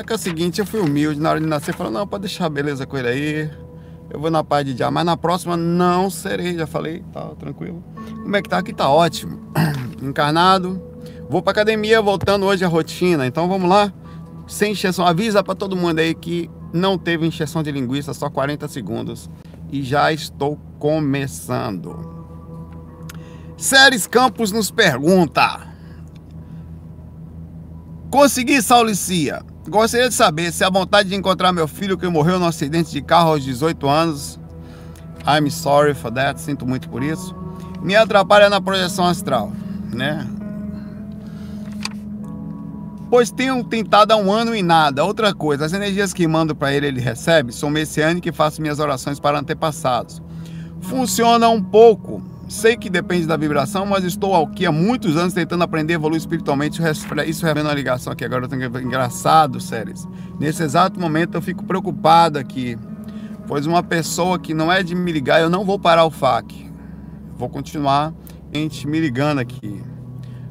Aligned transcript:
É 0.00 0.02
que 0.02 0.14
é 0.14 0.16
o 0.16 0.18
seguinte, 0.18 0.58
eu 0.58 0.64
fui 0.66 0.80
humilde 0.80 1.20
na 1.20 1.28
hora 1.28 1.38
de 1.38 1.44
nascer, 1.44 1.74
falei, 1.74 1.92
não, 1.92 2.06
pode 2.06 2.22
deixar 2.22 2.48
beleza 2.48 2.86
com 2.86 2.96
ele 2.96 3.08
aí. 3.08 3.50
Eu 4.08 4.18
vou 4.18 4.30
na 4.30 4.42
paz 4.42 4.64
de 4.64 4.72
dia, 4.72 4.90
mas 4.90 5.04
na 5.04 5.14
próxima 5.14 5.58
não 5.58 6.08
serei, 6.08 6.56
já 6.56 6.66
falei, 6.66 7.04
tá 7.12 7.34
tranquilo. 7.38 7.84
Como 8.22 8.34
é 8.34 8.40
que 8.40 8.48
tá? 8.48 8.56
Aqui 8.56 8.72
tá 8.72 8.88
ótimo. 8.88 9.38
Encarnado. 10.00 10.82
Vou 11.28 11.42
pra 11.42 11.50
academia, 11.50 12.00
voltando 12.00 12.46
hoje 12.46 12.64
a 12.64 12.68
rotina. 12.68 13.26
Então 13.26 13.46
vamos 13.46 13.68
lá. 13.68 13.92
Sem 14.48 14.72
injeção. 14.72 15.06
Avisa 15.06 15.44
para 15.44 15.54
todo 15.54 15.76
mundo 15.76 15.98
aí 15.98 16.14
que 16.14 16.50
não 16.72 16.96
teve 16.96 17.26
injeção 17.26 17.62
de 17.62 17.70
linguiça, 17.70 18.14
só 18.14 18.30
40 18.30 18.68
segundos. 18.68 19.28
E 19.70 19.82
já 19.82 20.10
estou 20.10 20.58
começando. 20.78 21.94
Séries 23.54 24.06
Campos 24.06 24.50
nos 24.50 24.70
pergunta: 24.70 25.68
Consegui, 28.10 28.62
Saulicia. 28.62 29.49
Gostaria 29.68 30.08
de 30.08 30.14
saber 30.14 30.52
se 30.52 30.64
a 30.64 30.70
vontade 30.70 31.10
de 31.10 31.14
encontrar 31.14 31.52
meu 31.52 31.68
filho 31.68 31.98
que 31.98 32.08
morreu 32.08 32.38
no 32.38 32.46
acidente 32.46 32.90
de 32.90 33.02
carro 33.02 33.32
aos 33.32 33.44
18 33.44 33.88
anos. 33.88 34.38
I'm 35.26 35.50
sorry 35.50 35.94
for 35.94 36.10
that, 36.12 36.40
sinto 36.40 36.66
muito 36.66 36.88
por 36.88 37.02
isso. 37.02 37.34
Me 37.82 37.94
atrapalha 37.94 38.48
na 38.48 38.60
projeção 38.60 39.06
astral, 39.06 39.52
né? 39.92 40.26
Pois 43.10 43.30
tenho 43.30 43.62
tentado 43.64 44.12
há 44.12 44.16
um 44.16 44.32
ano 44.32 44.54
e 44.54 44.62
nada. 44.62 45.04
Outra 45.04 45.34
coisa, 45.34 45.66
as 45.66 45.72
energias 45.72 46.12
que 46.12 46.26
mando 46.26 46.54
para 46.54 46.72
ele, 46.72 46.86
ele 46.86 47.00
recebe, 47.00 47.52
são 47.52 47.68
messiânicas 47.68 48.32
e 48.32 48.36
faço 48.36 48.62
minhas 48.62 48.78
orações 48.78 49.20
para 49.20 49.38
antepassados. 49.38 50.22
Funciona 50.80 51.48
um 51.48 51.62
pouco, 51.62 52.22
Sei 52.50 52.76
que 52.76 52.90
depende 52.90 53.28
da 53.28 53.36
vibração, 53.36 53.86
mas 53.86 54.02
estou 54.02 54.34
aqui 54.34 54.66
há 54.66 54.72
muitos 54.72 55.16
anos 55.16 55.32
tentando 55.32 55.62
aprender 55.62 55.92
a 55.92 55.94
evoluir 55.94 56.18
espiritualmente. 56.18 56.82
Isso 57.24 57.46
revendo 57.46 57.68
uma 57.68 57.74
ligação 57.74 58.12
aqui 58.12 58.24
agora. 58.24 58.48
Tenho 58.48 58.66
engraçado, 58.80 59.60
séries. 59.60 60.04
Nesse 60.40 60.64
exato 60.64 60.98
momento 60.98 61.36
eu 61.36 61.42
fico 61.42 61.64
preocupado 61.64 62.40
aqui, 62.40 62.76
pois 63.46 63.66
uma 63.66 63.84
pessoa 63.84 64.36
que 64.36 64.52
não 64.52 64.70
é 64.70 64.82
de 64.82 64.96
me 64.96 65.12
ligar, 65.12 65.40
eu 65.40 65.48
não 65.48 65.64
vou 65.64 65.78
parar 65.78 66.04
o 66.04 66.10
FAQ. 66.10 66.72
Vou 67.38 67.48
continuar 67.48 68.12
gente 68.52 68.84
me 68.84 68.98
ligando 68.98 69.38
aqui. 69.38 69.80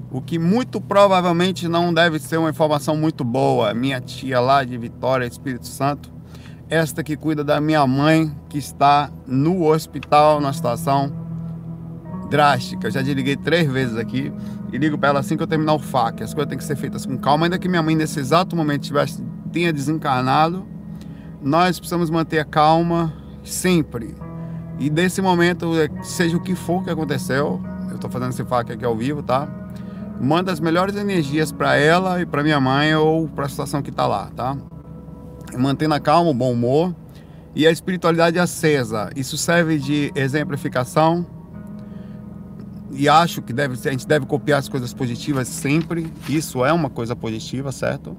O 0.10 0.22
que 0.22 0.40
muito 0.40 0.80
provavelmente 0.80 1.68
não 1.68 1.94
deve 1.94 2.18
ser 2.18 2.38
uma 2.38 2.50
informação 2.50 2.96
muito 2.96 3.26
boa. 3.26 3.74
Minha 3.74 4.00
tia 4.00 4.40
lá 4.40 4.64
de 4.64 4.78
Vitória, 4.78 5.26
Espírito 5.26 5.68
Santo, 5.68 6.10
esta 6.70 7.04
que 7.04 7.18
cuida 7.18 7.44
da 7.44 7.60
minha 7.60 7.86
mãe, 7.86 8.34
que 8.48 8.58
está 8.58 9.12
no 9.28 9.66
hospital, 9.66 10.40
na 10.40 10.54
situação 10.54 11.19
drástica. 12.30 12.88
Eu 12.88 12.92
já 12.92 13.02
desliguei 13.02 13.36
três 13.36 13.70
vezes 13.70 13.98
aqui 13.98 14.32
e 14.72 14.78
ligo 14.78 14.98
para 14.98 15.10
ela 15.10 15.20
assim 15.20 15.36
que 15.36 15.44
eu 15.44 15.48
terminar 15.48 15.74
o 15.74 15.80
FAQ. 15.80 16.24
As 16.24 16.34
coisas 16.34 16.50
têm 16.50 16.58
que 16.58 16.64
ser 16.64 16.76
feitas 16.76 17.06
com 17.06 17.18
calma. 17.18 17.46
Ainda 17.46 17.58
que 17.58 17.68
minha 17.68 17.82
mãe, 17.82 17.96
nesse 17.96 18.20
exato 18.20 18.56
momento, 18.56 18.84
tivesse, 18.84 19.24
tenha 19.52 19.74
desencarnado, 19.74 20.66
nós 21.42 21.80
precisamos 21.80 22.10
manter 22.10 22.40
a 22.40 22.46
calma 22.46 23.14
sempre. 23.44 24.16
E 24.80 24.90
desse 24.90 25.22
momento, 25.22 25.78
é, 25.78 25.90
seja 26.04 26.38
o 26.38 26.40
que 26.40 26.56
for 26.56 26.84
que 26.84 26.90
aconteceu, 26.90 27.62
eu 27.90 27.96
estou 27.96 28.10
fazendo 28.10 28.30
esse 28.30 28.44
FAQ 28.44 28.74
aqui 28.74 28.86
ao 28.86 28.96
vivo, 28.96 29.22
tá? 29.22 29.48
Manda 30.22 30.52
as 30.52 30.60
melhores 30.60 30.96
energias 30.96 31.52
para 31.52 31.76
ela 31.76 32.22
e 32.22 32.26
para 32.26 32.44
minha 32.44 32.60
mãe 32.60 32.94
ou 32.96 33.28
para 33.28 33.46
a 33.46 33.50
situação 33.50 33.82
que 33.82 33.90
está 33.90 34.06
lá, 34.06 34.30
tá? 34.36 34.56
Mantendo 35.58 35.96
a 35.96 36.00
calma, 36.00 36.30
o 36.30 36.34
bom 36.34 36.52
humor 36.52 36.94
e 37.56 37.66
a 37.66 37.72
espiritualidade 37.72 38.38
acesa. 38.38 39.10
Isso 39.16 39.38
serve 39.38 39.80
de 39.80 40.12
exemplificação 40.16 41.26
e 42.92 43.08
acho 43.08 43.42
que 43.42 43.54
deve, 43.54 43.76
a 43.88 43.92
gente 43.92 44.08
deve 44.08 44.26
copiar 44.26 44.60
as 44.60 44.68
coisas 44.68 44.94
positivas 44.94 45.48
sempre. 45.48 46.12
Isso 46.28 46.66
é 46.66 46.74
uma 46.74 46.90
coisa 46.90 47.16
positiva, 47.16 47.72
certo? 47.72 48.18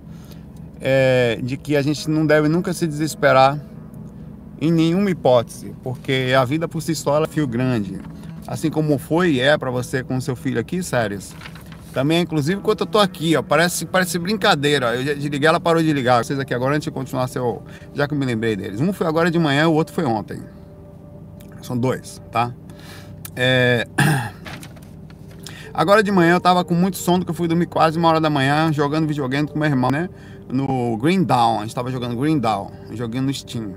É, 0.80 1.38
de 1.42 1.56
que 1.56 1.76
a 1.76 1.82
gente 1.82 2.08
não 2.08 2.26
deve 2.26 2.48
nunca 2.48 2.72
se 2.72 2.86
desesperar 2.86 3.60
em 4.60 4.70
nenhuma 4.70 5.10
hipótese, 5.10 5.74
porque 5.82 6.34
a 6.38 6.44
vida 6.44 6.68
por 6.68 6.82
si 6.82 6.94
só 6.94 7.16
ela 7.16 7.26
é 7.26 7.28
fio 7.28 7.46
grande. 7.46 7.98
Assim 8.46 8.70
como 8.70 8.98
foi 8.98 9.32
e 9.32 9.41
é 9.41 9.56
para 9.56 9.70
você 9.70 10.03
com 10.03 10.20
seu 10.20 10.36
filho 10.36 10.60
aqui, 10.60 10.82
sérios. 10.82 11.34
Também, 11.92 12.20
inclusive, 12.20 12.58
enquanto 12.58 12.81
eu 12.82 12.87
tô 12.87 12.98
aqui, 12.98 13.37
ó, 13.37 13.42
parece, 13.42 13.84
parece 13.84 14.19
brincadeira. 14.19 14.94
Eu 14.94 15.04
já 15.04 15.14
desliguei, 15.14 15.48
ela 15.48 15.58
parou 15.58 15.82
de 15.82 15.92
ligar. 15.92 16.25
Vocês 16.25 16.38
aqui 16.38 16.54
agora, 16.54 16.76
antes 16.76 16.84
de 16.84 16.91
continuar, 16.91 17.26
seu, 17.26 17.62
já 17.94 18.06
que 18.06 18.14
eu 18.14 18.19
me 18.19 18.25
lembrei 18.25 18.54
deles. 18.54 18.81
Um 18.81 18.92
foi 18.92 19.06
agora 19.06 19.31
de 19.31 19.38
manhã, 19.38 19.69
o 19.69 19.75
outro 19.75 19.92
foi 19.92 20.04
ontem. 20.04 20.41
São 21.62 21.76
dois, 21.76 22.22
tá? 22.31 22.54
É... 23.34 23.87
Agora 25.80 26.02
de 26.02 26.12
manhã 26.12 26.34
eu 26.34 26.41
tava 26.42 26.62
com 26.62 26.74
muito 26.74 26.98
sono, 26.98 27.24
que 27.24 27.30
eu 27.30 27.34
fui 27.34 27.48
dormir 27.48 27.64
quase 27.64 27.96
uma 27.96 28.06
hora 28.06 28.20
da 28.20 28.28
manhã, 28.28 28.70
jogando 28.70 29.06
videogame 29.06 29.48
com 29.48 29.58
meu 29.58 29.66
irmão, 29.66 29.91
né? 29.91 30.10
No 30.46 30.98
Green 30.98 31.24
Down, 31.24 31.60
a 31.60 31.62
gente 31.62 31.74
tava 31.74 31.91
jogando 31.91 32.14
Green 32.20 32.38
Down, 32.38 32.70
jogando 32.92 33.24
no 33.24 33.32
Steam. 33.32 33.76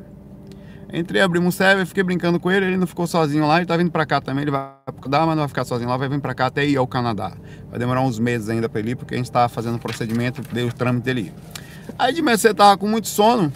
Entrei, 0.92 1.22
abri 1.22 1.40
um 1.40 1.50
server, 1.50 1.86
fiquei 1.86 2.04
brincando 2.04 2.42
com 2.42 2.52
ele, 2.52 2.66
ele 2.66 2.76
não 2.76 2.86
ficou 2.86 3.08
sozinho 3.08 3.48
lá, 3.48 3.56
ele 3.56 3.66
tá 3.66 3.78
vindo 3.78 3.90
pra 3.90 4.06
cá 4.06 4.20
também, 4.20 4.42
ele 4.42 4.52
vai 4.52 4.70
dar, 5.08 5.20
mas 5.20 5.30
não 5.30 5.44
vai 5.44 5.48
ficar 5.48 5.64
sozinho 5.64 5.90
lá, 5.90 5.96
vai 5.96 6.10
vir 6.10 6.20
pra 6.20 6.34
cá 6.34 6.48
até 6.48 6.66
ir 6.66 6.76
ao 6.76 6.86
Canadá. 6.86 7.32
Vai 7.70 7.80
demorar 7.80 8.02
uns 8.02 8.20
meses 8.20 8.50
ainda 8.50 8.68
pra 8.68 8.82
ele 8.82 8.92
ir, 8.92 8.96
porque 8.98 9.14
a 9.14 9.18
gente 9.18 9.32
tá 9.32 9.48
fazendo 9.48 9.76
o 9.76 9.80
procedimento, 9.80 10.42
deu 10.52 10.68
o 10.68 10.74
trâmite 10.74 11.06
dele 11.06 11.22
ir. 11.22 11.34
Aí 11.98 12.12
de 12.14 12.22
manhã 12.22 12.36
cedo 12.36 12.58
tava 12.58 12.76
com 12.76 12.86
muito 12.86 13.08
sono, 13.08 13.50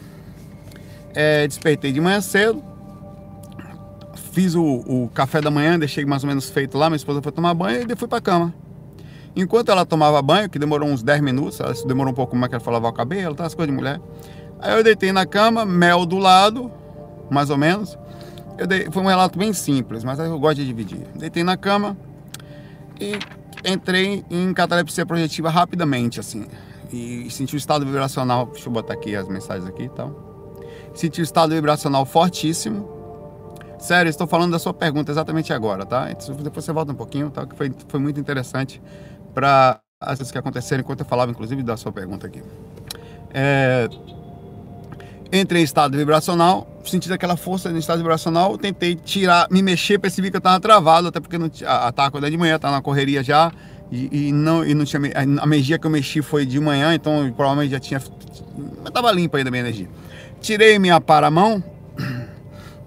é, 1.13 1.45
despertei 1.45 1.91
de 1.91 1.99
manhã 1.99 2.21
cedo, 2.21 2.63
fiz 4.37 4.53
o, 4.53 4.63
o, 4.63 5.09
café 5.15 5.41
da 5.41 5.49
manhã, 5.49 5.79
deixei 5.79 6.05
mais 6.05 6.23
ou 6.23 6.27
menos 6.27 6.47
feito 6.47 6.77
lá, 6.77 6.91
minha 6.91 6.97
esposa 6.97 7.23
foi 7.23 7.31
tomar 7.31 7.55
banho 7.55 7.91
e 7.91 7.95
fui 7.95 8.07
pra 8.07 8.21
cama. 8.21 8.53
Enquanto 9.35 9.69
ela 9.69 9.83
tomava 9.83 10.21
banho, 10.21 10.47
que 10.47 10.59
demorou 10.59 10.87
uns 10.87 11.01
10 11.01 11.21
minutos, 11.21 11.59
ela 11.59 11.73
demorou 11.87 12.13
um 12.13 12.15
pouco 12.15 12.35
mais 12.35 12.47
que 12.47 12.53
ela 12.53 12.63
falava 12.63 12.87
o 12.87 12.93
cabelo, 12.93 13.33
tá, 13.33 13.47
as 13.47 13.55
coisas 13.55 13.73
de 13.73 13.75
mulher. 13.75 13.99
Aí 14.59 14.77
eu 14.77 14.83
deitei 14.83 15.11
na 15.11 15.25
cama, 15.25 15.65
mel 15.65 16.05
do 16.05 16.19
lado, 16.19 16.71
mais 17.31 17.49
ou 17.49 17.57
menos. 17.57 17.97
Eu 18.59 18.67
dei, 18.67 18.87
foi 18.91 19.01
um 19.01 19.07
relato 19.07 19.39
bem 19.39 19.53
simples, 19.53 20.03
mas 20.03 20.19
eu 20.19 20.37
gosto 20.37 20.57
de 20.57 20.67
dividir. 20.67 21.07
Deitei 21.15 21.43
na 21.43 21.57
cama 21.57 21.97
e 23.01 23.17
entrei 23.67 24.23
em 24.29 24.53
catalepsia 24.53 25.03
projetiva 25.03 25.49
rapidamente, 25.49 26.19
assim. 26.19 26.45
E 26.93 27.27
senti 27.31 27.55
o 27.55 27.57
estado 27.57 27.83
vibracional, 27.83 28.45
deixa 28.53 28.69
eu 28.69 28.71
botar 28.71 28.93
aqui 28.93 29.15
as 29.15 29.27
mensagens 29.27 29.67
aqui 29.67 29.85
e 29.85 29.89
tal. 29.89 30.55
Senti 30.93 31.21
o 31.21 31.23
estado 31.23 31.55
vibracional 31.55 32.05
fortíssimo 32.05 32.96
Sério, 33.79 34.09
estou 34.09 34.25
falando 34.25 34.51
da 34.51 34.59
sua 34.59 34.73
pergunta 34.73 35.11
exatamente 35.11 35.53
agora, 35.53 35.85
tá? 35.85 36.07
Depois 36.41 36.65
você 36.65 36.71
volta 36.71 36.91
um 36.91 36.95
pouquinho, 36.95 37.29
tá? 37.29 37.45
Que 37.45 37.55
foi, 37.55 37.71
foi 37.87 37.99
muito 37.99 38.19
interessante 38.19 38.81
para 39.33 39.79
as 40.01 40.17
coisas 40.17 40.31
que 40.31 40.37
aconteceram 40.37 40.81
enquanto 40.81 41.01
eu 41.01 41.05
falava, 41.05 41.31
inclusive, 41.31 41.61
da 41.61 41.77
sua 41.77 41.91
pergunta 41.91 42.27
aqui. 42.27 42.41
É... 43.33 43.87
Entrei 45.31 45.61
em 45.61 45.65
estado 45.65 45.97
vibracional, 45.97 46.81
senti 46.85 47.11
aquela 47.11 47.35
força 47.35 47.69
no 47.69 47.77
estado 47.77 47.97
vibracional, 47.97 48.57
tentei 48.57 48.95
tirar, 48.95 49.47
me 49.51 49.61
mexer, 49.61 49.99
percebi 49.99 50.29
que 50.31 50.37
eu 50.37 50.39
estava 50.39 50.59
travado, 50.59 51.09
até 51.09 51.19
porque 51.19 51.37
não, 51.37 51.51
a, 51.65 51.89
a 51.89 52.29
de 52.29 52.37
manhã, 52.37 52.55
estava 52.55 52.75
na 52.75 52.81
correria 52.81 53.21
já, 53.21 53.51
e, 53.91 54.29
e, 54.29 54.31
não, 54.31 54.65
e 54.65 54.73
não 54.73 54.85
tinha. 54.85 55.01
A 55.15 55.45
energia 55.45 55.77
que 55.77 55.85
eu 55.85 55.91
mexi 55.91 56.21
foi 56.21 56.45
de 56.45 56.59
manhã, 56.59 56.93
então 56.93 57.31
provavelmente 57.35 57.71
já 57.71 57.79
tinha. 57.79 58.01
Mas 58.79 58.87
estava 58.87 59.11
limpa 59.11 59.37
ainda 59.37 59.49
a 59.49 59.51
minha 59.51 59.61
energia. 59.61 59.89
Tirei 60.39 60.79
minha 60.79 60.99
paramão, 61.01 61.63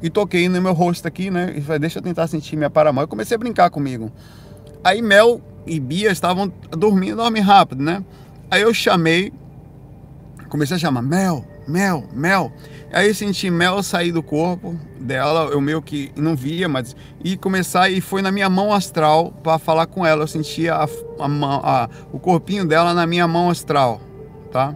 e 0.03 0.09
toquei 0.09 0.49
no 0.49 0.61
meu 0.61 0.73
rosto 0.73 1.07
aqui, 1.07 1.31
né? 1.31 1.53
E 1.57 1.61
falei, 1.61 1.79
deixa 1.79 1.99
eu 1.99 2.03
tentar 2.03 2.27
sentir 2.27 2.57
minha 2.57 2.71
paramão. 2.71 3.03
Eu 3.03 3.09
comecei 3.09 3.35
a 3.35 3.39
brincar 3.39 3.71
comigo. 3.71 4.11
Aí 4.83 5.03
Mel 5.03 5.41
e 5.67 5.79
Bia 5.79 6.11
estavam 6.11 6.53
dormindo, 6.71 7.17
dormem 7.17 7.43
rápido, 7.43 7.83
né? 7.83 8.05
Aí 8.51 8.63
eu 8.63 8.73
chamei, 8.73 9.33
comecei 10.49 10.77
a 10.77 10.79
chamar 10.79 11.03
Mel, 11.03 11.45
Mel, 11.69 12.05
Mel. 12.13 12.53
Aí 12.93 13.15
senti 13.15 13.51
Mel 13.51 13.83
sair 13.83 14.11
do 14.11 14.23
corpo 14.23 14.77
dela, 14.99 15.51
eu 15.51 15.61
meio 15.61 15.81
que 15.81 16.11
não 16.17 16.35
via, 16.35 16.69
mas 16.69 16.97
e 17.23 17.37
começar 17.37 17.89
e 17.89 18.01
foi 18.01 18.23
na 18.23 18.33
minha 18.33 18.51
mão 18.51 18.73
astral 18.73 19.33
para 19.43 19.59
falar 19.59 19.87
com 19.87 20.05
ela. 20.05 20.25
Eu 20.25 20.29
sentia 20.29 20.75
a, 20.75 20.85
a, 20.85 21.85
a, 21.85 21.89
o 22.13 22.19
corpinho 22.19 22.67
dela 22.67 22.93
na 22.95 23.07
minha 23.07 23.29
mão 23.29 23.51
astral, 23.51 24.01
tá? 24.51 24.75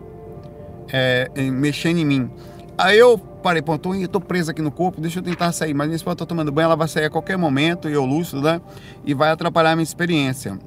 É, 0.92 1.30
mexendo 1.50 1.98
em 1.98 2.04
mim. 2.04 2.30
Aí 2.76 2.98
eu 2.98 3.16
parei, 3.16 3.62
pô, 3.62 3.78
tô, 3.78 3.94
eu 3.94 4.08
tô 4.08 4.20
preso 4.20 4.50
aqui 4.50 4.60
no 4.60 4.70
corpo, 4.70 5.00
deixa 5.00 5.20
eu 5.20 5.22
tentar 5.22 5.52
sair. 5.52 5.74
Mas 5.74 6.02
ponto 6.02 6.12
eu 6.12 6.16
tô 6.16 6.26
tomando 6.26 6.50
banho, 6.50 6.66
ela 6.66 6.76
vai 6.76 6.88
sair 6.88 7.04
a 7.04 7.10
qualquer 7.10 7.36
momento, 7.36 7.88
e 7.88 7.92
eu 7.92 8.04
lúcido, 8.04 8.42
né? 8.42 8.60
E 9.04 9.14
vai 9.14 9.30
atrapalhar 9.30 9.72
a 9.72 9.76
minha 9.76 9.84
experiência. 9.84 10.58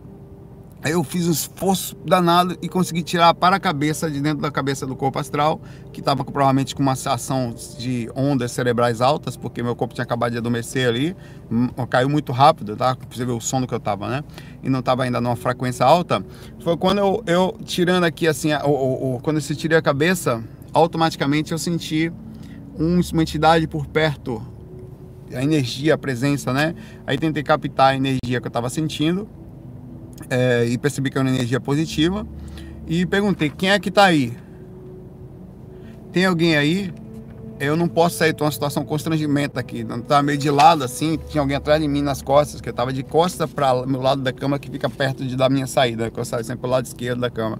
Aí 0.83 0.91
eu 0.91 1.03
fiz 1.03 1.27
um 1.27 1.31
esforço 1.31 1.97
danado 2.05 2.55
e 2.61 2.69
consegui 2.69 3.01
tirar 3.01 3.33
para 3.33 3.55
a 3.55 3.59
cabeça, 3.59 4.09
de 4.11 4.21
dentro 4.21 4.41
da 4.41 4.51
cabeça 4.51 4.85
do 4.85 4.95
corpo 4.95 5.17
astral, 5.17 5.59
que 5.91 5.99
estava 5.99 6.23
provavelmente 6.23 6.75
com 6.75 6.83
uma 6.83 6.91
ação 6.91 7.53
de 7.77 8.09
ondas 8.15 8.51
cerebrais 8.51 9.01
altas, 9.01 9.35
porque 9.35 9.63
meu 9.63 9.75
corpo 9.75 9.95
tinha 9.95 10.03
acabado 10.03 10.33
de 10.33 10.37
adormecer 10.37 10.87
ali, 10.87 11.15
hum, 11.51 11.67
caiu 11.89 12.07
muito 12.07 12.31
rápido, 12.31 12.75
tá? 12.75 12.95
Você 13.09 13.25
vê 13.25 13.31
o 13.31 13.41
sono 13.41 13.67
que 13.67 13.73
eu 13.73 13.79
estava, 13.79 14.07
né? 14.07 14.23
E 14.63 14.69
não 14.69 14.79
estava 14.79 15.03
ainda 15.03 15.19
numa 15.19 15.35
frequência 15.35 15.83
alta. 15.83 16.23
Foi 16.59 16.77
quando 16.77 16.99
eu, 16.99 17.23
eu 17.25 17.57
tirando 17.65 18.03
aqui, 18.03 18.27
assim, 18.27 18.53
o, 18.53 18.69
o, 18.69 19.15
o, 19.15 19.19
quando 19.19 19.37
eu 19.37 19.55
tirei 19.55 19.79
a 19.79 19.81
cabeça, 19.81 20.43
automaticamente 20.77 21.51
eu 21.51 21.57
senti 21.57 22.11
uma 22.77 23.21
entidade 23.21 23.67
por 23.67 23.87
perto, 23.87 24.41
a 25.33 25.43
energia, 25.43 25.95
a 25.95 25.97
presença, 25.97 26.53
né? 26.53 26.75
Aí 27.05 27.17
tentei 27.17 27.43
captar 27.43 27.93
a 27.93 27.95
energia 27.95 28.39
que 28.39 28.45
eu 28.45 28.49
estava 28.49 28.69
sentindo 28.69 29.27
é, 30.29 30.65
e 30.65 30.77
percebi 30.77 31.09
que 31.09 31.17
era 31.17 31.27
uma 31.27 31.33
energia 31.33 31.59
positiva 31.59 32.25
e 32.87 33.05
perguntei 33.05 33.49
quem 33.49 33.71
é 33.71 33.79
que 33.79 33.89
está 33.89 34.05
aí. 34.05 34.33
tem 36.11 36.25
alguém 36.25 36.55
aí? 36.55 36.93
Eu 37.59 37.75
não 37.75 37.87
posso 37.87 38.17
sair, 38.17 38.33
tô 38.33 38.43
uma 38.43 38.51
situação 38.51 38.85
constrangimento 38.85 39.59
aqui. 39.59 39.83
Não 39.83 39.99
tava 39.99 40.21
meio 40.21 40.37
de 40.37 40.49
lado 40.51 40.83
assim, 40.83 41.17
tinha 41.27 41.41
alguém 41.41 41.57
atrás 41.57 41.81
de 41.81 41.87
mim 41.87 42.03
nas 42.03 42.21
costas, 42.21 42.61
que 42.61 42.69
eu 42.69 42.73
tava 42.73 42.93
de 42.93 43.01
costas 43.01 43.51
para 43.51 43.83
meu 43.87 43.99
lado 43.99 44.21
da 44.21 44.31
cama 44.31 44.59
que 44.59 44.69
fica 44.69 44.87
perto 44.87 45.25
de, 45.25 45.35
da 45.35 45.49
minha 45.49 45.65
saída, 45.65 46.11
que 46.11 46.19
eu 46.19 46.23
saio 46.23 46.43
sempre 46.43 46.61
pro 46.61 46.69
lado 46.69 46.85
esquerdo 46.85 47.19
da 47.19 47.31
cama. 47.31 47.57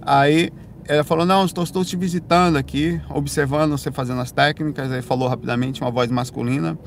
Aí 0.00 0.50
ela 0.86 1.04
falou: 1.04 1.24
Não, 1.24 1.44
estou, 1.44 1.64
estou 1.64 1.84
te 1.84 1.96
visitando 1.96 2.56
aqui, 2.56 3.00
observando 3.10 3.72
você 3.72 3.90
fazendo 3.90 4.20
as 4.20 4.32
técnicas. 4.32 4.90
Aí 4.90 5.02
falou 5.02 5.28
rapidamente, 5.28 5.80
uma 5.80 5.90
voz 5.90 6.10
masculina. 6.10 6.78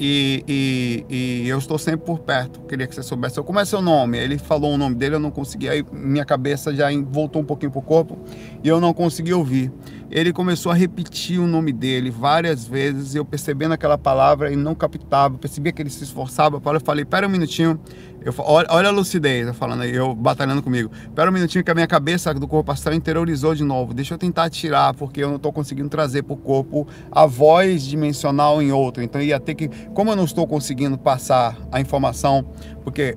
E, 0.00 0.44
e, 0.46 1.06
e, 1.10 1.48
eu 1.48 1.58
estou 1.58 1.76
sempre 1.76 2.06
por 2.06 2.20
perto. 2.20 2.60
Queria 2.60 2.86
que 2.86 2.94
você 2.94 3.02
soubesse. 3.02 3.42
Como 3.42 3.58
é 3.58 3.64
seu 3.64 3.82
nome? 3.82 4.16
Ele 4.16 4.38
falou 4.38 4.72
o 4.72 4.78
nome 4.78 4.94
dele, 4.94 5.16
eu 5.16 5.20
não 5.20 5.30
consegui. 5.30 5.68
Aí 5.68 5.84
minha 5.92 6.24
cabeça 6.24 6.72
já 6.72 6.86
voltou 7.02 7.42
um 7.42 7.44
pouquinho 7.44 7.72
pro 7.72 7.82
corpo 7.82 8.16
e 8.62 8.68
eu 8.68 8.80
não 8.80 8.94
consegui 8.94 9.34
ouvir. 9.34 9.72
Ele 10.08 10.32
começou 10.32 10.70
a 10.70 10.74
repetir 10.74 11.40
o 11.40 11.46
nome 11.46 11.72
dele 11.72 12.10
várias 12.10 12.66
vezes. 12.66 13.16
Eu 13.16 13.24
percebendo 13.24 13.72
aquela 13.72 13.98
palavra 13.98 14.52
e 14.52 14.56
não 14.56 14.74
captava. 14.74 15.36
Percebia 15.36 15.72
que 15.72 15.82
ele 15.82 15.90
se 15.90 16.04
esforçava. 16.04 16.62
Eu 16.64 16.80
falei: 16.80 17.04
Pera 17.04 17.26
um 17.26 17.30
minutinho. 17.30 17.80
Eu, 18.28 18.34
olha, 18.40 18.66
olha 18.70 18.88
a 18.88 18.92
lucidez, 18.92 19.56
falando 19.56 19.84
aí, 19.84 19.94
eu 19.94 20.14
batalhando 20.14 20.62
comigo. 20.62 20.90
Espera 21.02 21.30
um 21.30 21.32
minutinho 21.32 21.64
que 21.64 21.70
a 21.70 21.74
minha 21.74 21.86
cabeça 21.86 22.34
do 22.34 22.46
corpo 22.46 22.70
astral 22.70 22.94
interiorizou 22.94 23.54
de 23.54 23.64
novo. 23.64 23.94
Deixa 23.94 24.12
eu 24.12 24.18
tentar 24.18 24.50
tirar, 24.50 24.92
porque 24.92 25.24
eu 25.24 25.28
não 25.28 25.36
estou 25.36 25.50
conseguindo 25.50 25.88
trazer 25.88 26.22
para 26.22 26.34
o 26.34 26.36
corpo 26.36 26.86
a 27.10 27.24
voz 27.24 27.82
dimensional 27.84 28.60
em 28.60 28.70
outro. 28.70 29.02
Então 29.02 29.18
ia 29.18 29.40
ter 29.40 29.54
que, 29.54 29.68
como 29.94 30.10
eu 30.10 30.16
não 30.16 30.24
estou 30.24 30.46
conseguindo 30.46 30.98
passar 30.98 31.56
a 31.72 31.80
informação, 31.80 32.44
porque 32.84 33.16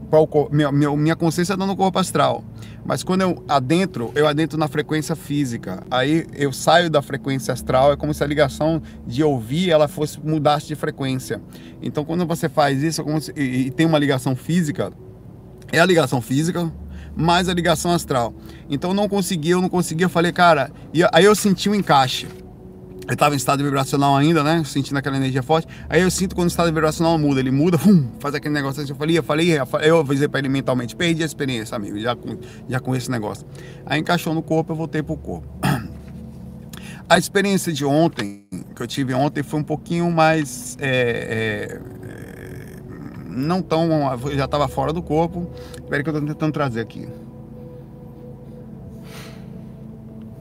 minha, 0.50 0.72
minha 0.72 1.16
consciência 1.18 1.54
está 1.54 1.66
no 1.66 1.76
corpo 1.76 2.00
astral. 2.00 2.42
Mas 2.86 3.04
quando 3.04 3.22
eu 3.22 3.44
adentro, 3.48 4.12
eu 4.16 4.28
adentro 4.28 4.58
na 4.58 4.68
frequência 4.68 5.16
física. 5.16 5.84
Aí 5.90 6.26
eu 6.34 6.52
saio 6.52 6.90
da 6.90 7.02
frequência 7.02 7.54
astral, 7.54 7.94
é 7.94 7.96
como 7.96 8.14
se 8.14 8.24
a 8.24 8.28
ligação 8.28 8.82
de 9.06 9.24
ouvir 9.24 9.70
ela 9.70 9.88
fosse 9.88 10.20
mudasse 10.20 10.68
de 10.68 10.76
frequência. 10.76 11.42
Então 11.82 12.04
quando 12.04 12.26
você 12.26 12.50
faz 12.50 12.82
isso 12.82 13.02
é 13.02 13.20
se, 13.20 13.34
e, 13.36 13.68
e 13.68 13.72
tem 13.72 13.86
uma 13.86 14.00
ligação 14.00 14.36
física, 14.36 14.92
é 15.72 15.80
a 15.80 15.86
ligação 15.86 16.22
física 16.22 16.72
mais 17.16 17.50
a 17.50 17.54
ligação 17.54 17.92
astral. 17.92 18.34
Então 18.70 18.94
não 18.94 19.08
conseguia, 19.08 19.54
eu 19.54 19.62
não 19.62 19.70
conseguia, 19.70 20.06
eu 20.06 20.10
falei, 20.10 20.32
cara, 20.32 20.72
e 20.94 21.02
aí 21.12 21.26
eu 21.26 21.36
senti 21.36 21.70
um 21.70 21.76
encaixe. 21.76 22.28
Eu 23.08 23.14
estava 23.14 23.34
em 23.34 23.38
estado 23.38 23.64
vibracional 23.64 24.16
ainda, 24.16 24.44
né? 24.44 24.64
Sentindo 24.64 24.98
aquela 24.98 25.18
energia 25.18 25.42
forte. 25.42 25.68
Aí 25.90 26.02
eu 26.02 26.12
sinto 26.12 26.36
quando 26.36 26.48
o 26.48 26.52
estado 26.52 26.68
vibracional 26.68 27.18
muda. 27.18 27.40
Ele 27.40 27.52
muda, 27.52 27.78
fum, 27.80 28.08
faz 28.20 28.36
aquele 28.36 28.54
negócio 28.54 28.82
assim. 28.82 28.92
Eu 28.92 28.96
falei, 28.96 29.18
eu 29.18 29.24
falei, 29.24 29.90
eu 29.90 30.00
avisei 30.00 30.28
para 30.28 30.40
ele 30.40 30.50
mentalmente. 30.50 30.96
Perdi 30.96 31.24
a 31.24 31.26
experiência, 31.26 31.76
amigo, 31.76 32.00
já 32.00 32.16
com, 32.16 32.38
já 32.70 32.80
com 32.80 32.96
esse 32.96 33.10
negócio. 33.10 33.46
Aí 33.86 34.00
encaixou 34.00 34.34
no 34.34 34.42
corpo, 34.42 34.72
eu 34.72 34.76
voltei 34.76 35.02
pro 35.02 35.18
corpo. 35.18 35.48
A 37.10 37.18
experiência 37.18 37.74
de 37.74 37.84
ontem, 37.84 38.46
que 38.74 38.82
eu 38.82 38.88
tive 38.88 39.14
ontem, 39.14 39.44
foi 39.44 39.60
um 39.60 39.64
pouquinho 39.64 40.10
mais. 40.10 40.78
É, 40.80 41.78
é, 41.78 41.80
não 43.28 43.62
tão. 43.62 43.90
Eu 44.24 44.38
já 44.38 44.46
estava 44.46 44.68
fora 44.70 44.94
do 44.94 45.02
corpo. 45.02 45.52
Espera 45.74 46.04
que 46.04 46.10
eu 46.10 46.14
estou 46.14 46.28
tentando 46.28 46.54
trazer 46.54 46.80
aqui. 46.80 47.10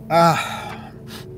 Ah. 0.08 0.59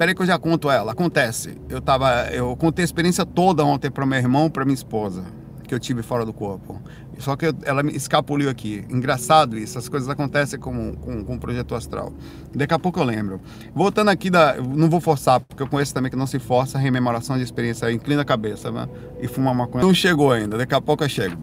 Peraí 0.02 0.16
que 0.16 0.22
eu 0.22 0.26
já 0.26 0.36
conto 0.36 0.68
ela. 0.68 0.90
Acontece. 0.90 1.56
Eu 1.68 1.80
tava. 1.80 2.24
Eu 2.32 2.56
contei 2.56 2.82
a 2.82 2.84
experiência 2.84 3.24
toda 3.24 3.64
ontem 3.64 3.88
para 3.88 4.04
meu 4.04 4.18
irmão, 4.18 4.50
para 4.50 4.64
minha 4.64 4.74
esposa, 4.74 5.22
que 5.62 5.72
eu 5.72 5.78
tive 5.78 6.02
fora 6.02 6.26
do 6.26 6.32
corpo. 6.32 6.82
Só 7.20 7.36
que 7.36 7.46
eu, 7.46 7.54
ela 7.62 7.84
me 7.84 7.94
escapuliu 7.94 8.50
aqui. 8.50 8.84
Engraçado 8.90 9.56
isso, 9.56 9.78
as 9.78 9.88
coisas 9.88 10.08
acontecem 10.08 10.58
com, 10.58 10.96
com, 10.96 11.24
com 11.24 11.36
o 11.36 11.38
projeto 11.38 11.76
astral. 11.76 12.12
Daqui 12.52 12.74
a 12.74 12.80
pouco 12.80 12.98
eu 12.98 13.04
lembro. 13.04 13.40
Voltando 13.72 14.08
aqui, 14.08 14.28
da, 14.28 14.56
não 14.56 14.90
vou 14.90 15.00
forçar, 15.00 15.38
porque 15.38 15.62
eu 15.62 15.68
conheço 15.68 15.94
também 15.94 16.10
que 16.10 16.16
não 16.16 16.26
se 16.26 16.40
força 16.40 16.78
a 16.78 16.80
rememoração 16.80 17.36
de 17.36 17.44
experiência. 17.44 17.88
Inclina 17.92 18.22
a 18.22 18.24
cabeça 18.24 18.72
né? 18.72 18.88
e 19.20 19.28
fuma 19.28 19.54
maconha. 19.54 19.84
Não 19.84 19.94
chegou 19.94 20.32
ainda, 20.32 20.58
daqui 20.58 20.74
a 20.74 20.80
pouco 20.80 21.04
eu 21.04 21.08
chego. 21.08 21.40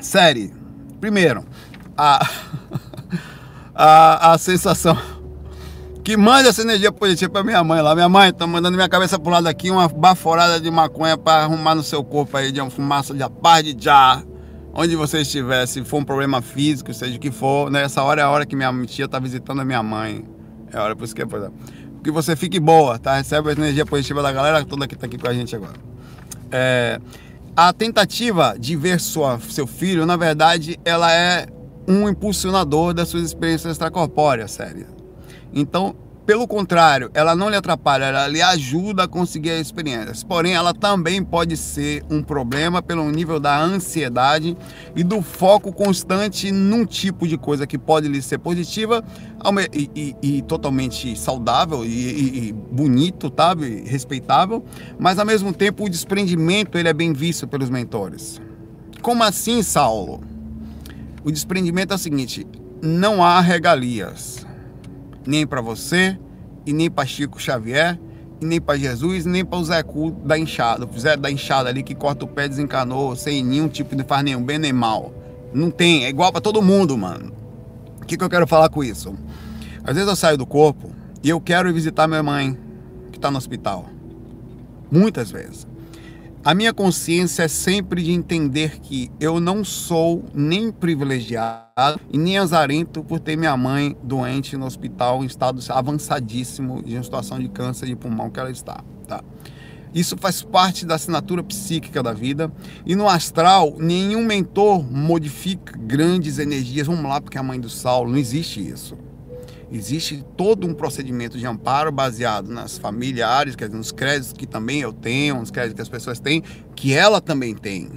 Série. 0.00 0.50
Primeiro, 0.98 1.44
a, 1.94 2.26
a, 3.76 4.32
a 4.32 4.38
sensação 4.38 4.96
que 6.06 6.16
manda 6.16 6.50
essa 6.50 6.62
energia 6.62 6.92
positiva 6.92 7.32
pra 7.32 7.42
minha 7.42 7.64
mãe 7.64 7.82
lá. 7.82 7.92
Minha 7.92 8.08
mãe 8.08 8.32
tá 8.32 8.46
mandando 8.46 8.76
minha 8.76 8.88
cabeça 8.88 9.18
pro 9.18 9.28
lado 9.28 9.48
aqui, 9.48 9.72
uma 9.72 9.88
baforada 9.88 10.60
de 10.60 10.70
maconha 10.70 11.18
para 11.18 11.42
arrumar 11.42 11.74
no 11.74 11.82
seu 11.82 12.04
corpo 12.04 12.36
aí, 12.36 12.52
de 12.52 12.60
uma 12.60 12.70
fumaça 12.70 13.12
de 13.12 13.28
paz 13.28 13.64
de 13.64 13.76
já. 13.76 14.22
Onde 14.72 14.94
você 14.94 15.22
estiver, 15.22 15.66
se 15.66 15.82
for 15.82 15.98
um 15.98 16.04
problema 16.04 16.40
físico, 16.40 16.94
seja 16.94 17.16
o 17.16 17.18
que 17.18 17.32
for, 17.32 17.72
nessa 17.72 18.04
hora 18.04 18.20
é 18.20 18.24
a 18.24 18.30
hora 18.30 18.46
que 18.46 18.54
minha 18.54 18.72
tia 18.86 19.08
tá 19.08 19.18
visitando 19.18 19.62
a 19.62 19.64
minha 19.64 19.82
mãe. 19.82 20.24
É 20.72 20.78
a 20.78 20.84
hora, 20.84 20.94
por 20.94 21.02
isso 21.02 21.12
que 21.12 21.22
é. 21.22 21.26
Que 22.04 22.12
você 22.12 22.36
fique 22.36 22.60
boa, 22.60 23.00
tá? 23.00 23.16
Recebe 23.16 23.48
a 23.48 23.52
energia 23.54 23.84
positiva 23.84 24.22
da 24.22 24.30
galera 24.30 24.64
toda 24.64 24.86
que 24.86 24.94
tá 24.94 25.06
aqui 25.06 25.18
com 25.18 25.26
a 25.26 25.34
gente 25.34 25.56
agora. 25.56 25.74
É, 26.52 27.00
a 27.56 27.72
tentativa 27.72 28.54
de 28.56 28.76
ver 28.76 29.00
sua, 29.00 29.40
seu 29.40 29.66
filho, 29.66 30.06
na 30.06 30.16
verdade, 30.16 30.78
ela 30.84 31.12
é 31.12 31.48
um 31.88 32.08
impulsionador 32.08 32.94
das 32.94 33.08
suas 33.08 33.24
experiências 33.24 33.72
extracorpóreas, 33.72 34.52
sério. 34.52 34.95
Então, 35.58 35.96
pelo 36.26 36.46
contrário, 36.46 37.10
ela 37.14 37.34
não 37.34 37.48
lhe 37.48 37.56
atrapalha, 37.56 38.04
ela 38.04 38.28
lhe 38.28 38.42
ajuda 38.42 39.04
a 39.04 39.08
conseguir 39.08 39.52
a 39.52 39.58
experiência. 39.58 40.26
Porém, 40.26 40.52
ela 40.52 40.74
também 40.74 41.24
pode 41.24 41.56
ser 41.56 42.04
um 42.10 42.22
problema 42.22 42.82
pelo 42.82 43.08
nível 43.10 43.40
da 43.40 43.58
ansiedade 43.58 44.54
e 44.94 45.02
do 45.02 45.22
foco 45.22 45.72
constante 45.72 46.52
num 46.52 46.84
tipo 46.84 47.26
de 47.26 47.38
coisa 47.38 47.66
que 47.66 47.78
pode 47.78 48.06
lhe 48.06 48.20
ser 48.20 48.38
positiva 48.38 49.02
e, 49.72 49.90
e, 49.96 50.16
e 50.20 50.42
totalmente 50.42 51.18
saudável 51.18 51.86
e, 51.86 52.48
e, 52.48 52.52
bonito, 52.52 53.32
sabe? 53.34 53.84
Respeitável, 53.86 54.62
mas 54.98 55.18
ao 55.18 55.24
mesmo 55.24 55.54
tempo 55.54 55.86
o 55.86 55.88
desprendimento 55.88 56.76
ele 56.76 56.88
é 56.88 56.92
bem 56.92 57.14
visto 57.14 57.48
pelos 57.48 57.70
mentores. 57.70 58.42
Como 59.00 59.22
assim, 59.22 59.62
Saulo? 59.62 60.20
O 61.24 61.30
desprendimento 61.30 61.92
é 61.92 61.94
o 61.94 61.98
seguinte: 61.98 62.46
não 62.82 63.24
há 63.24 63.40
regalias 63.40 64.45
nem 65.26 65.46
para 65.46 65.60
você, 65.60 66.18
e 66.64 66.72
nem 66.72 66.90
para 66.90 67.06
Chico 67.06 67.40
Xavier, 67.40 67.98
e 68.40 68.44
nem 68.44 68.60
para 68.60 68.78
Jesus, 68.78 69.24
nem 69.24 69.44
para 69.44 69.58
o 69.58 69.64
Zé 69.64 69.82
Cu 69.82 70.10
da 70.10 70.38
enxada. 70.38 70.86
O 70.86 70.98
Zé 70.98 71.16
da 71.16 71.30
enxada 71.30 71.68
ali 71.68 71.82
que 71.82 71.94
corta 71.94 72.24
o 72.24 72.28
pé, 72.28 72.48
desencanou, 72.48 73.16
sem 73.16 73.42
nenhum 73.44 73.68
tipo 73.68 73.96
de 73.96 74.04
faz 74.04 74.22
nenhum 74.24 74.42
bem 74.42 74.58
nem 74.58 74.72
mal. 74.72 75.12
Não 75.52 75.70
tem, 75.70 76.04
é 76.04 76.08
igual 76.08 76.30
para 76.30 76.40
todo 76.40 76.60
mundo, 76.60 76.96
mano. 76.98 77.32
O 78.02 78.06
que, 78.06 78.16
que 78.16 78.22
eu 78.22 78.30
quero 78.30 78.46
falar 78.46 78.68
com 78.68 78.84
isso? 78.84 79.14
Às 79.82 79.94
vezes 79.94 80.08
eu 80.08 80.16
saio 80.16 80.36
do 80.36 80.46
corpo 80.46 80.90
e 81.22 81.28
eu 81.28 81.40
quero 81.40 81.68
ir 81.68 81.72
visitar 81.72 82.06
minha 82.06 82.22
mãe, 82.22 82.58
que 83.10 83.18
está 83.18 83.30
no 83.30 83.38
hospital. 83.38 83.86
Muitas 84.90 85.30
vezes. 85.30 85.66
A 86.46 86.54
minha 86.54 86.72
consciência 86.72 87.42
é 87.42 87.48
sempre 87.48 88.00
de 88.00 88.12
entender 88.12 88.78
que 88.78 89.10
eu 89.18 89.40
não 89.40 89.64
sou 89.64 90.24
nem 90.32 90.70
privilegiado 90.70 92.00
e 92.08 92.16
nem 92.16 92.38
azarento 92.38 93.02
por 93.02 93.18
ter 93.18 93.36
minha 93.36 93.56
mãe 93.56 93.96
doente 94.00 94.56
no 94.56 94.64
hospital 94.64 95.24
em 95.24 95.26
estado 95.26 95.60
avançadíssimo 95.70 96.84
de 96.84 96.94
uma 96.94 97.02
situação 97.02 97.40
de 97.40 97.48
câncer 97.48 97.86
de 97.86 97.96
pulmão 97.96 98.30
que 98.30 98.38
ela 98.38 98.52
está. 98.52 98.80
Tá? 99.08 99.24
Isso 99.92 100.16
faz 100.16 100.40
parte 100.40 100.86
da 100.86 100.94
assinatura 100.94 101.42
psíquica 101.42 102.00
da 102.00 102.12
vida. 102.12 102.48
E 102.86 102.94
no 102.94 103.08
astral, 103.08 103.74
nenhum 103.80 104.24
mentor 104.24 104.84
modifica 104.88 105.76
grandes 105.76 106.38
energias. 106.38 106.86
Vamos 106.86 107.10
lá, 107.10 107.20
porque 107.20 107.38
a 107.38 107.42
mãe 107.42 107.58
do 107.58 107.68
Saulo, 107.68 108.12
não 108.12 108.18
existe 108.18 108.60
isso. 108.60 108.96
Existe 109.70 110.24
todo 110.36 110.66
um 110.66 110.72
procedimento 110.72 111.36
de 111.36 111.46
amparo 111.46 111.90
baseado 111.90 112.48
nas 112.48 112.78
familiares, 112.78 113.56
quer 113.56 113.66
dizer, 113.66 113.76
nos 113.76 113.90
créditos 113.90 114.32
que 114.32 114.46
também 114.46 114.80
eu 114.80 114.92
tenho, 114.92 115.40
nos 115.40 115.50
créditos 115.50 115.74
que 115.74 115.82
as 115.82 115.88
pessoas 115.88 116.20
têm, 116.20 116.42
que 116.74 116.94
ela 116.94 117.20
também 117.20 117.54
tem, 117.54 117.90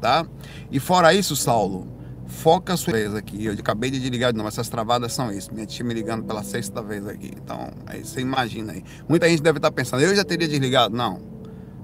tá? 0.00 0.26
E 0.70 0.78
fora 0.78 1.14
isso, 1.14 1.34
Saulo, 1.34 1.88
foca 2.26 2.74
a 2.74 2.76
sua 2.76 2.92
vez 2.92 3.14
aqui. 3.14 3.44
Eu 3.44 3.54
acabei 3.54 3.90
de 3.90 3.98
desligar 3.98 4.32
de 4.32 4.36
novo, 4.36 4.48
essas 4.48 4.68
travadas 4.68 5.12
são 5.12 5.32
isso. 5.32 5.54
Minha 5.54 5.66
tia 5.66 5.84
me 5.84 5.94
ligando 5.94 6.24
pela 6.24 6.42
sexta 6.42 6.82
vez 6.82 7.06
aqui. 7.06 7.32
Então, 7.34 7.70
aí 7.86 8.04
você 8.04 8.20
imagina 8.20 8.72
aí. 8.72 8.84
Muita 9.08 9.28
gente 9.28 9.42
deve 9.42 9.58
estar 9.58 9.70
pensando, 9.70 10.02
eu 10.02 10.14
já 10.14 10.24
teria 10.24 10.46
desligado. 10.46 10.94
Não. 10.94 11.20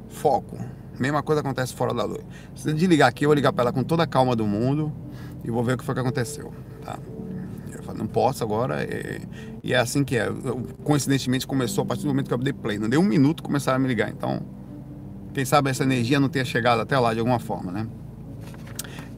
Foco. 0.09 0.59
Mesma 0.99 1.23
coisa 1.23 1.41
acontece 1.41 1.75
fora 1.75 1.95
da 1.95 2.05
luz. 2.05 2.23
Se 2.55 2.69
eu 2.69 2.75
desligar 2.75 3.09
aqui, 3.09 3.25
eu 3.25 3.29
vou 3.29 3.35
ligar 3.35 3.53
para 3.53 3.65
ela 3.65 3.73
com 3.73 3.83
toda 3.83 4.03
a 4.03 4.07
calma 4.07 4.37
do 4.37 4.47
mundo 4.47 4.93
e 5.43 5.51
vou 5.51 5.65
ver 5.65 5.75
o 5.75 5.79
que 5.79 5.85
foi 5.85 5.95
que 5.95 6.01
aconteceu, 6.01 6.53
tá? 6.85 6.99
Não 7.95 8.07
posso 8.07 8.43
agora. 8.43 8.83
É... 8.83 9.21
E 9.63 9.73
é 9.73 9.79
assim 9.79 10.05
que 10.05 10.17
é. 10.17 10.27
Eu, 10.27 10.67
coincidentemente 10.83 11.47
começou 11.47 11.83
a 11.83 11.87
partir 11.87 12.03
do 12.03 12.09
momento 12.09 12.29
que 12.29 12.35
eu 12.35 12.39
dei 12.39 12.53
play. 12.53 12.79
Não 12.79 12.89
deu 12.89 13.01
um 13.01 13.05
minuto 13.05 13.43
começaram 13.43 13.77
a 13.77 13.79
me 13.79 13.89
ligar. 13.89 14.11
Então, 14.11 14.43
quem 15.33 15.45
sabe 15.45 15.71
essa 15.71 15.83
energia 15.83 16.21
não 16.21 16.29
tenha 16.29 16.45
chegado 16.45 16.81
até 16.81 16.99
lá 16.99 17.13
de 17.13 17.21
alguma 17.21 17.39
forma, 17.39 17.73
né? 17.73 17.87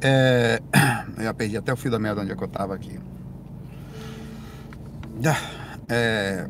É... 0.00 0.60
Eu 1.16 1.24
já 1.24 1.34
perdi 1.34 1.56
até 1.56 1.72
o 1.72 1.76
fio 1.76 1.90
da 1.90 1.98
merda 1.98 2.20
onde 2.20 2.32
é 2.32 2.36
que 2.36 2.42
eu 2.42 2.48
tava 2.48 2.74
aqui. 2.74 2.98
É... 5.88 6.46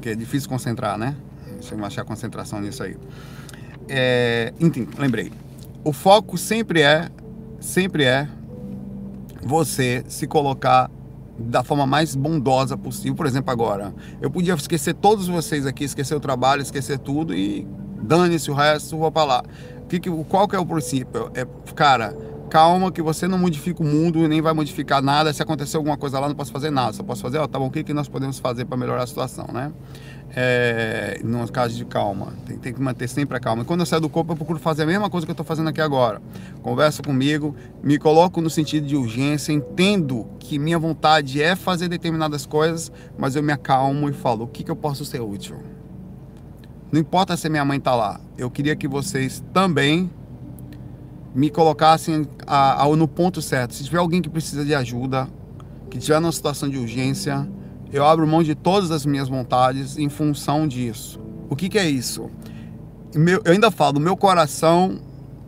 Que 0.00 0.10
é 0.10 0.14
difícil 0.14 0.48
concentrar, 0.48 0.98
né? 0.98 1.16
Deixa 1.54 1.74
eu 1.74 1.84
achar 1.84 2.04
concentração 2.04 2.60
nisso 2.60 2.82
aí. 2.82 2.96
É... 3.88 4.52
Enfim, 4.60 4.86
lembrei. 4.98 5.32
O 5.84 5.92
foco 5.92 6.38
sempre 6.38 6.82
é, 6.82 7.08
sempre 7.60 8.04
é 8.04 8.28
você 9.42 10.04
se 10.06 10.26
colocar 10.26 10.90
da 11.38 11.64
forma 11.64 11.86
mais 11.86 12.14
bondosa 12.14 12.76
possível. 12.76 13.14
Por 13.14 13.26
exemplo, 13.26 13.50
agora, 13.50 13.94
eu 14.20 14.30
podia 14.30 14.54
esquecer 14.54 14.94
todos 14.94 15.28
vocês 15.28 15.66
aqui, 15.66 15.84
esquecer 15.84 16.14
o 16.14 16.20
trabalho, 16.20 16.62
esquecer 16.62 16.98
tudo 16.98 17.34
e 17.34 17.66
dane-se 18.02 18.50
o 18.50 18.54
resto, 18.54 18.96
vou 18.96 19.10
para 19.10 19.24
lá. 19.24 19.44
Que, 19.88 20.00
que, 20.00 20.10
qual 20.24 20.48
que 20.48 20.56
é 20.56 20.58
o 20.58 20.66
princípio? 20.66 21.30
É, 21.34 21.46
cara, 21.74 22.16
calma 22.48 22.92
que 22.92 23.00
você 23.00 23.26
não 23.26 23.38
modifica 23.38 23.82
o 23.82 23.86
mundo 23.86 24.28
nem 24.28 24.42
vai 24.42 24.52
modificar 24.52 25.02
nada. 25.02 25.32
Se 25.32 25.42
acontecer 25.42 25.76
alguma 25.76 25.96
coisa 25.96 26.18
lá, 26.20 26.28
não 26.28 26.34
posso 26.34 26.52
fazer 26.52 26.70
nada. 26.70 26.92
Só 26.92 27.02
posso 27.02 27.22
fazer, 27.22 27.38
ó, 27.38 27.46
tá 27.46 27.58
bom, 27.58 27.66
o 27.66 27.70
que, 27.70 27.82
que 27.82 27.94
nós 27.94 28.08
podemos 28.08 28.38
fazer 28.38 28.66
para 28.66 28.76
melhorar 28.76 29.04
a 29.04 29.06
situação, 29.06 29.46
né? 29.52 29.72
É, 30.34 31.20
no 31.22 31.46
caso 31.52 31.76
de 31.76 31.84
calma, 31.84 32.32
tem, 32.46 32.56
tem, 32.56 32.72
que 32.72 32.80
manter 32.80 33.06
sempre 33.06 33.36
a 33.36 33.40
calma. 33.40 33.62
E 33.62 33.66
quando 33.66 33.80
eu 33.80 33.86
saio 33.86 34.00
do 34.00 34.08
corpo, 34.08 34.32
eu 34.32 34.36
procuro 34.36 34.58
fazer 34.58 34.84
a 34.84 34.86
mesma 34.86 35.10
coisa 35.10 35.26
que 35.26 35.30
eu 35.30 35.34
estou 35.34 35.44
fazendo 35.44 35.68
aqui 35.68 35.80
agora. 35.80 36.22
Converso 36.62 37.02
comigo, 37.02 37.54
me 37.82 37.98
coloco 37.98 38.40
no 38.40 38.48
sentido 38.48 38.86
de 38.86 38.96
urgência, 38.96 39.52
entendo 39.52 40.26
que 40.38 40.58
minha 40.58 40.78
vontade 40.78 41.42
é 41.42 41.54
fazer 41.54 41.88
determinadas 41.88 42.46
coisas, 42.46 42.90
mas 43.18 43.36
eu 43.36 43.42
me 43.42 43.52
acalmo 43.52 44.08
e 44.08 44.12
falo: 44.12 44.44
o 44.44 44.48
que, 44.48 44.64
que 44.64 44.70
eu 44.70 44.76
posso 44.76 45.04
ser 45.04 45.20
útil? 45.20 45.58
Não 46.90 47.00
importa 47.00 47.36
se 47.36 47.48
minha 47.50 47.64
mãe 47.64 47.76
está 47.76 47.94
lá, 47.94 48.18
eu 48.38 48.50
queria 48.50 48.74
que 48.74 48.88
vocês 48.88 49.42
também 49.52 50.10
me 51.34 51.50
colocassem 51.50 52.26
a, 52.46 52.82
a, 52.84 52.96
no 52.96 53.08
ponto 53.08 53.40
certo. 53.40 53.74
Se 53.74 53.84
tiver 53.84 53.98
alguém 53.98 54.22
que 54.22 54.28
precisa 54.28 54.64
de 54.64 54.74
ajuda, 54.74 55.28
que 55.90 55.98
estiver 55.98 56.20
numa 56.20 56.32
situação 56.32 56.68
de 56.68 56.78
urgência, 56.78 57.48
eu 57.92 58.04
abro 58.04 58.26
mão 58.26 58.42
de 58.42 58.54
todas 58.54 58.90
as 58.90 59.04
minhas 59.04 59.28
vontades 59.28 59.98
em 59.98 60.08
função 60.08 60.66
disso. 60.66 61.20
O 61.48 61.56
que, 61.56 61.68
que 61.68 61.78
é 61.78 61.88
isso? 61.88 62.30
Meu, 63.14 63.42
eu 63.44 63.52
ainda 63.52 63.70
falo, 63.70 64.00
meu 64.00 64.16
coração 64.16 64.98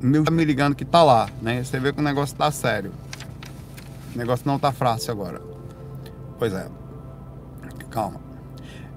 meu, 0.00 0.22
tá 0.22 0.30
me 0.30 0.44
ligando 0.44 0.74
que 0.74 0.84
tá 0.84 1.02
lá, 1.02 1.30
né? 1.40 1.64
Você 1.64 1.80
vê 1.80 1.90
que 1.90 1.98
o 1.98 2.02
negócio 2.02 2.36
tá 2.36 2.50
sério. 2.50 2.92
O 4.14 4.18
negócio 4.18 4.46
não 4.46 4.58
tá 4.58 4.70
fácil 4.70 5.12
agora. 5.12 5.40
Pois 6.38 6.52
é. 6.52 6.68
Calma. 7.90 8.20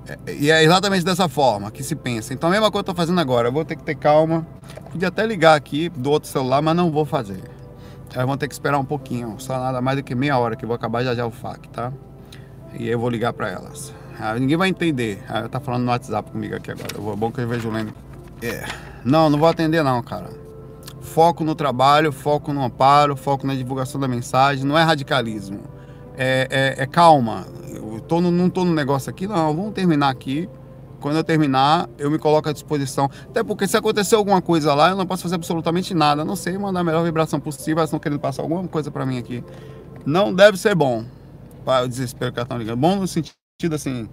É, 0.05 0.33
e 0.33 0.51
é 0.51 0.63
exatamente 0.63 1.05
dessa 1.05 1.29
forma 1.29 1.71
que 1.71 1.81
se 1.81 1.95
pensa. 1.95 2.33
Então, 2.33 2.49
a 2.49 2.51
mesma 2.51 2.69
coisa 2.69 2.83
que 2.83 2.89
eu 2.89 2.93
tô 2.93 2.97
fazendo 2.97 3.21
agora. 3.21 3.47
Eu 3.47 3.53
vou 3.53 3.63
ter 3.63 3.77
que 3.77 3.83
ter 3.83 3.95
calma 3.95 4.45
Podia 4.91 5.09
até 5.09 5.25
ligar 5.25 5.55
aqui 5.55 5.89
do 5.89 6.09
outro 6.09 6.29
celular, 6.29 6.61
mas 6.61 6.75
não 6.75 6.91
vou 6.91 7.05
fazer. 7.05 7.43
Aí 8.15 8.25
vão 8.25 8.37
ter 8.37 8.47
que 8.47 8.53
esperar 8.53 8.79
um 8.79 8.85
pouquinho, 8.85 9.35
só 9.37 9.59
nada 9.59 9.81
mais 9.81 9.97
do 9.97 10.03
que 10.03 10.15
meia 10.15 10.37
hora 10.37 10.55
que 10.55 10.65
eu 10.65 10.67
vou 10.67 10.75
acabar 10.75 11.03
já 11.03 11.13
já 11.13 11.25
o 11.25 11.31
FAQ, 11.31 11.69
tá? 11.69 11.93
E 12.79 12.88
eu 12.88 13.00
vou 13.00 13.10
ligar 13.10 13.34
para 13.34 13.50
elas. 13.50 13.93
Aí 14.19 14.39
ninguém 14.39 14.57
vai 14.57 14.69
entender. 14.69 15.24
Aí 15.27 15.48
tá 15.50 15.60
falando 15.60 15.84
no 15.84 15.91
WhatsApp 15.91 16.31
comigo 16.31 16.55
aqui 16.55 16.72
agora. 16.72 16.96
Vou, 16.98 17.15
bom 17.15 17.31
que 17.31 17.41
eu 17.41 17.48
vejo 17.48 17.69
o 17.69 17.72
Lênin. 17.72 17.93
É. 18.41 18.63
Não, 19.03 19.29
não 19.29 19.39
vou 19.39 19.48
atender 19.48 19.84
não, 19.84 20.01
cara. 20.03 20.29
Foco 21.01 21.43
no 21.43 21.55
trabalho, 21.55 22.12
foco 22.12 22.53
no 22.53 22.63
amparo, 22.63 23.15
foco 23.15 23.48
na 23.48 23.55
divulgação 23.55 24.00
da 24.00 24.07
mensagem. 24.07 24.65
Não 24.65 24.77
é 24.77 24.84
radicalismo. 24.84 25.62
É, 26.15 26.75
é, 26.77 26.84
é 26.84 26.86
calma. 26.86 27.46
Eu 27.67 28.00
tô 28.01 28.22
no, 28.22 28.31
não 28.31 28.50
tô 28.50 28.63
no 28.63 28.74
negócio 28.74 29.10
aqui, 29.10 29.27
não. 29.27 29.55
Vamos 29.55 29.74
terminar 29.74 30.10
aqui. 30.10 30.50
Quando 31.00 31.17
eu 31.17 31.24
terminar, 31.24 31.88
eu 31.98 32.10
me 32.10 32.17
coloco 32.17 32.50
à 32.50 32.51
disposição. 32.53 33.10
Até 33.29 33.43
porque 33.43 33.67
se 33.67 33.77
acontecer 33.77 34.15
alguma 34.15 34.41
coisa 34.41 34.74
lá, 34.74 34.89
eu 34.89 34.96
não 34.96 35.05
posso 35.05 35.24
fazer 35.24 35.36
absolutamente 35.36 35.93
nada. 35.93 36.24
A 36.24 36.25
não 36.25 36.36
sei 36.36 36.57
mandar 36.57 36.79
a 36.79 36.84
melhor 36.84 37.03
vibração 37.03 37.39
possível. 37.39 37.79
Elas 37.79 37.89
estão 37.89 38.00
querendo 38.00 38.19
passar 38.19 38.41
alguma 38.41 38.67
coisa 38.67 38.91
para 38.91 39.05
mim 39.05 39.17
aqui. 39.17 39.43
Não 40.05 40.34
deve 40.34 40.57
ser 40.57 40.74
bom. 40.74 41.03
Para 41.67 41.83
o 41.83 41.88
desespero 41.89 42.31
que 42.31 42.39
elas 42.39 42.45
estão 42.45 42.57
ligando. 42.57 42.79
Bom 42.79 42.95
no 42.95 43.05
sentido 43.05 43.36
assim, 43.74 44.07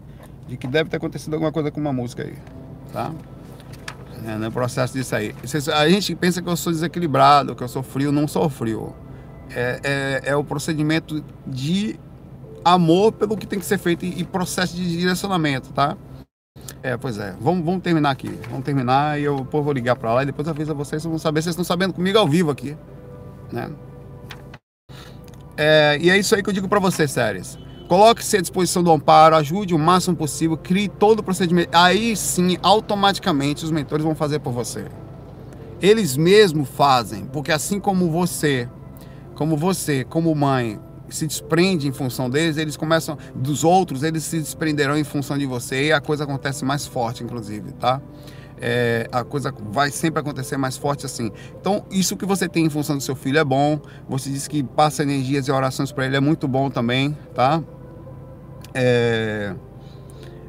de 0.48 0.56
que 0.56 0.66
deve 0.66 0.90
ter 0.90 0.96
acontecido 0.96 1.34
alguma 1.34 1.52
coisa 1.52 1.70
com 1.70 1.80
uma 1.80 1.92
música 1.92 2.24
aí. 2.24 2.34
Tá? 2.92 3.12
É, 4.26 4.36
no 4.36 4.50
processo 4.50 4.94
disso 4.94 5.14
aí. 5.14 5.32
A 5.72 5.88
gente 5.88 6.16
pensa 6.16 6.42
que 6.42 6.48
eu 6.48 6.56
sou 6.56 6.72
desequilibrado, 6.72 7.54
que 7.54 7.62
eu 7.62 7.68
sou 7.68 7.80
frio. 7.80 8.10
Não 8.10 8.26
sou 8.26 8.50
frio. 8.50 8.92
É, 9.50 9.80
é, 9.84 10.30
é 10.30 10.36
o 10.36 10.42
procedimento 10.42 11.24
de 11.46 11.96
amor 12.64 13.12
pelo 13.12 13.36
que 13.36 13.46
tem 13.46 13.60
que 13.60 13.66
ser 13.66 13.78
feito 13.78 14.04
e, 14.04 14.24
processo 14.24 14.74
de 14.74 14.96
direcionamento, 14.96 15.72
tá? 15.72 15.96
É, 16.82 16.96
pois 16.96 17.18
é. 17.18 17.36
Vamos, 17.40 17.64
vamos 17.64 17.84
terminar 17.84 18.10
aqui. 18.10 18.36
Vamos 18.50 18.64
terminar 18.64 19.20
e 19.20 19.22
eu 19.22 19.36
depois 19.36 19.62
vou 19.62 19.72
ligar 19.72 19.94
para 19.94 20.12
lá 20.12 20.24
e 20.24 20.26
depois 20.26 20.48
aviso 20.48 20.72
a 20.72 20.74
vocês, 20.74 21.04
vocês 21.04 21.08
vão 21.08 21.20
saber. 21.20 21.40
Vocês 21.40 21.52
estão 21.52 21.64
sabendo 21.64 21.94
comigo 21.94 22.18
ao 22.18 22.26
vivo 22.26 22.50
aqui. 22.50 22.76
Né? 23.52 23.70
É, 25.56 25.98
e 26.00 26.10
é 26.10 26.18
isso 26.18 26.34
aí 26.34 26.42
que 26.42 26.48
eu 26.48 26.54
digo 26.54 26.68
para 26.68 26.80
vocês, 26.80 27.10
séries. 27.10 27.58
Coloque-se 27.88 28.36
à 28.36 28.40
disposição 28.40 28.82
do 28.82 28.90
amparo, 28.90 29.36
ajude 29.36 29.74
o 29.74 29.78
máximo 29.78 30.16
possível, 30.16 30.56
crie 30.56 30.88
todo 30.88 31.20
o 31.20 31.22
procedimento. 31.22 31.68
Aí 31.72 32.16
sim, 32.16 32.56
automaticamente, 32.62 33.64
os 33.64 33.70
mentores 33.70 34.04
vão 34.04 34.14
fazer 34.14 34.38
por 34.40 34.52
você. 34.52 34.86
Eles 35.82 36.16
mesmos 36.16 36.68
fazem, 36.68 37.26
porque 37.26 37.52
assim 37.52 37.78
como 37.78 38.10
você, 38.10 38.68
como 39.34 39.56
você, 39.56 40.02
como 40.02 40.34
mãe, 40.34 40.80
se 41.10 41.26
desprende 41.26 41.86
em 41.86 41.92
função 41.92 42.30
deles, 42.30 42.56
eles 42.56 42.76
começam 42.76 43.18
dos 43.34 43.64
outros, 43.64 44.02
eles 44.02 44.24
se 44.24 44.38
desprenderão 44.38 44.96
em 44.96 45.04
função 45.04 45.36
de 45.36 45.44
você 45.46 45.88
e 45.88 45.92
a 45.92 46.00
coisa 46.00 46.24
acontece 46.24 46.64
mais 46.64 46.86
forte, 46.86 47.22
inclusive, 47.22 47.72
tá? 47.72 48.00
É, 48.66 49.06
a 49.12 49.22
coisa 49.22 49.52
vai 49.70 49.90
sempre 49.90 50.20
acontecer 50.20 50.56
mais 50.56 50.74
forte 50.78 51.04
assim. 51.04 51.30
Então, 51.60 51.84
isso 51.90 52.16
que 52.16 52.24
você 52.24 52.48
tem 52.48 52.64
em 52.64 52.70
função 52.70 52.96
do 52.96 53.02
seu 53.02 53.14
filho 53.14 53.38
é 53.38 53.44
bom. 53.44 53.78
Você 54.08 54.30
disse 54.30 54.48
que 54.48 54.62
passa 54.62 55.02
energias 55.02 55.46
e 55.48 55.52
orações 55.52 55.92
para 55.92 56.06
ele 56.06 56.16
é 56.16 56.20
muito 56.20 56.48
bom 56.48 56.70
também, 56.70 57.14
tá? 57.34 57.62
É, 58.72 59.54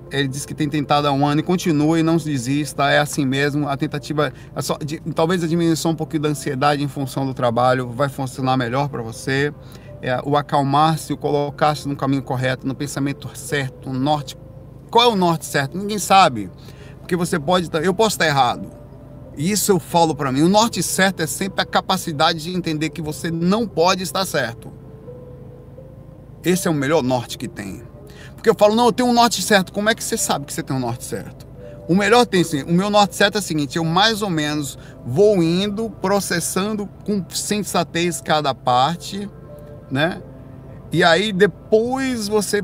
ele 0.10 0.30
diz 0.30 0.46
que 0.46 0.54
tem 0.54 0.70
tentado 0.70 1.10
há 1.10 1.12
um 1.12 1.28
ano 1.28 1.42
e 1.42 1.44
continua 1.44 2.00
e 2.00 2.04
não 2.04 2.16
desista, 2.16 2.90
é 2.90 3.00
assim 3.00 3.26
mesmo. 3.26 3.68
A 3.68 3.76
tentativa, 3.76 4.32
é 4.56 4.62
só, 4.62 4.78
de, 4.78 5.02
talvez 5.14 5.44
a 5.44 5.48
diminuição 5.48 5.92
um 5.92 5.96
pouquinho 5.96 6.24
da 6.24 6.30
ansiedade 6.30 6.82
em 6.82 6.88
função 6.88 7.26
do 7.26 7.34
trabalho 7.34 7.90
vai 7.90 8.08
funcionar 8.08 8.56
melhor 8.56 8.88
para 8.88 9.02
você 9.02 9.54
é, 10.02 10.22
o 10.24 10.38
acalmar-se, 10.38 11.12
o 11.12 11.18
colocar-se 11.18 11.86
no 11.86 11.98
caminho 11.98 12.24
correto, 12.24 12.66
no 12.66 12.74
pensamento 12.74 13.30
certo, 13.34 13.90
no 13.90 14.00
norte. 14.00 14.38
Qual 14.90 15.04
é 15.04 15.14
o 15.14 15.18
norte 15.18 15.46
certo? 15.46 15.78
Ninguém 15.78 16.00
sabe. 16.00 16.50
Porque 17.06 17.16
você 17.16 17.40
pode. 17.40 17.70
Eu 17.84 17.94
posso 17.94 18.16
estar 18.16 18.26
errado. 18.26 18.68
Isso 19.38 19.72
eu 19.72 19.80
falo 19.80 20.16
para 20.16 20.32
mim. 20.32 20.42
O 20.42 20.50
norte 20.50 20.82
certo 20.82 21.22
é 21.22 21.28
sempre 21.28 21.62
a 21.62 21.66
capacidade 21.66 22.42
de 22.42 22.52
entender 22.52 22.90
que 22.90 23.02
você 23.02 23.30
não 23.30 23.68
pode 23.68 24.02
estar 24.02 24.26
certo. 24.26 24.74
Esse 26.44 26.68
é 26.68 26.72
o 26.72 26.74
melhor 26.74 27.04
norte 27.04 27.38
que 27.38 27.48
tem. 27.48 27.84
Porque 28.34 28.50
eu 28.50 28.56
falo, 28.58 28.76
não, 28.76 28.88
eu 28.88 28.92
tenho 28.92 29.10
um 29.10 29.14
norte 29.14 29.42
certo. 29.42 29.72
Como 29.72 29.88
é 29.88 29.94
que 29.94 30.04
você 30.04 30.18
sabe 30.18 30.46
que 30.46 30.54
você 30.54 30.64
tem 30.64 30.76
um 30.76 30.80
norte 30.80 31.04
certo? 31.04 31.46
O 31.88 31.94
melhor 31.94 32.26
tem 32.26 32.44
sim. 32.44 32.64
O 32.64 32.74
meu 32.74 32.90
norte 32.90 33.16
certo 33.16 33.36
é 33.36 33.40
o 33.40 33.44
seguinte: 33.44 33.78
eu 33.78 33.84
mais 33.84 34.24
ou 34.24 34.30
menos 34.30 34.78
vou 35.06 35.44
indo, 35.44 35.90
processando 36.02 36.88
com 37.06 37.24
sensatez 37.30 38.20
cada 38.20 38.56
parte 38.56 39.30
né? 39.92 40.22
E 40.92 41.04
aí 41.04 41.32
depois 41.32 42.28
você, 42.28 42.64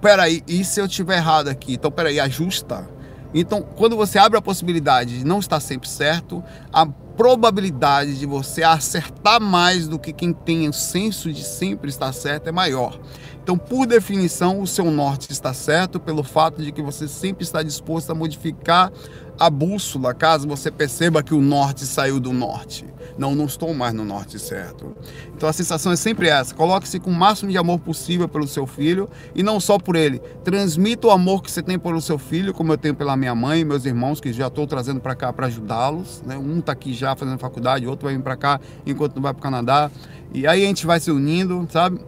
peraí, 0.00 0.42
e 0.46 0.64
se 0.64 0.80
eu 0.80 0.88
tiver 0.88 1.16
errado 1.16 1.48
aqui? 1.48 1.74
Então 1.74 1.90
peraí, 1.90 2.18
ajusta. 2.18 2.88
Então 3.32 3.62
quando 3.62 3.96
você 3.96 4.18
abre 4.18 4.38
a 4.38 4.42
possibilidade 4.42 5.18
de 5.18 5.24
não 5.24 5.38
estar 5.38 5.60
sempre 5.60 5.88
certo, 5.88 6.42
a 6.72 6.86
probabilidade 6.86 8.18
de 8.18 8.24
você 8.24 8.62
acertar 8.62 9.40
mais 9.40 9.86
do 9.86 9.98
que 9.98 10.10
quem 10.12 10.32
tem 10.32 10.66
o 10.68 10.72
senso 10.72 11.30
de 11.30 11.44
sempre 11.44 11.90
estar 11.90 12.12
certo 12.14 12.48
é 12.48 12.52
maior. 12.52 12.98
Então, 13.42 13.58
por 13.58 13.86
definição, 13.86 14.60
o 14.60 14.66
seu 14.66 14.90
norte 14.90 15.30
está 15.30 15.52
certo 15.52 15.98
pelo 15.98 16.22
fato 16.22 16.62
de 16.62 16.72
que 16.72 16.80
você 16.80 17.08
sempre 17.08 17.42
está 17.42 17.62
disposto 17.62 18.10
a 18.10 18.14
modificar 18.14 18.92
a 19.38 19.50
bússola 19.50 20.14
caso 20.14 20.46
você 20.46 20.70
perceba 20.70 21.22
que 21.22 21.34
o 21.34 21.40
norte 21.40 21.84
saiu 21.84 22.20
do 22.20 22.32
norte. 22.32 22.86
Não, 23.20 23.34
não 23.34 23.44
estou 23.44 23.74
mais 23.74 23.92
no 23.92 24.02
norte 24.02 24.38
certo. 24.38 24.96
Então 25.36 25.46
a 25.46 25.52
sensação 25.52 25.92
é 25.92 25.96
sempre 25.96 26.30
essa: 26.30 26.54
coloque-se 26.54 26.98
com 26.98 27.10
o 27.10 27.14
máximo 27.14 27.50
de 27.50 27.58
amor 27.58 27.78
possível 27.78 28.26
pelo 28.26 28.48
seu 28.48 28.66
filho 28.66 29.10
e 29.34 29.42
não 29.42 29.60
só 29.60 29.78
por 29.78 29.94
ele. 29.94 30.20
Transmita 30.42 31.06
o 31.06 31.10
amor 31.10 31.42
que 31.42 31.50
você 31.50 31.62
tem 31.62 31.78
pelo 31.78 32.00
seu 32.00 32.16
filho, 32.16 32.54
como 32.54 32.72
eu 32.72 32.78
tenho 32.78 32.94
pela 32.94 33.14
minha 33.18 33.34
mãe 33.34 33.62
meus 33.62 33.84
irmãos, 33.84 34.22
que 34.22 34.32
já 34.32 34.46
estou 34.46 34.66
trazendo 34.66 35.00
para 35.00 35.14
cá 35.14 35.30
para 35.34 35.48
ajudá-los. 35.48 36.22
Né? 36.24 36.38
Um 36.38 36.60
está 36.60 36.72
aqui 36.72 36.94
já 36.94 37.14
fazendo 37.14 37.38
faculdade, 37.38 37.86
outro 37.86 38.06
vai 38.06 38.16
vir 38.16 38.22
para 38.22 38.36
cá 38.38 38.58
enquanto 38.86 39.16
não 39.16 39.22
vai 39.22 39.34
para 39.34 39.40
o 39.40 39.42
Canadá. 39.42 39.90
E 40.32 40.46
aí 40.46 40.64
a 40.64 40.66
gente 40.66 40.86
vai 40.86 40.98
se 40.98 41.10
unindo, 41.10 41.68
sabe? 41.70 42.00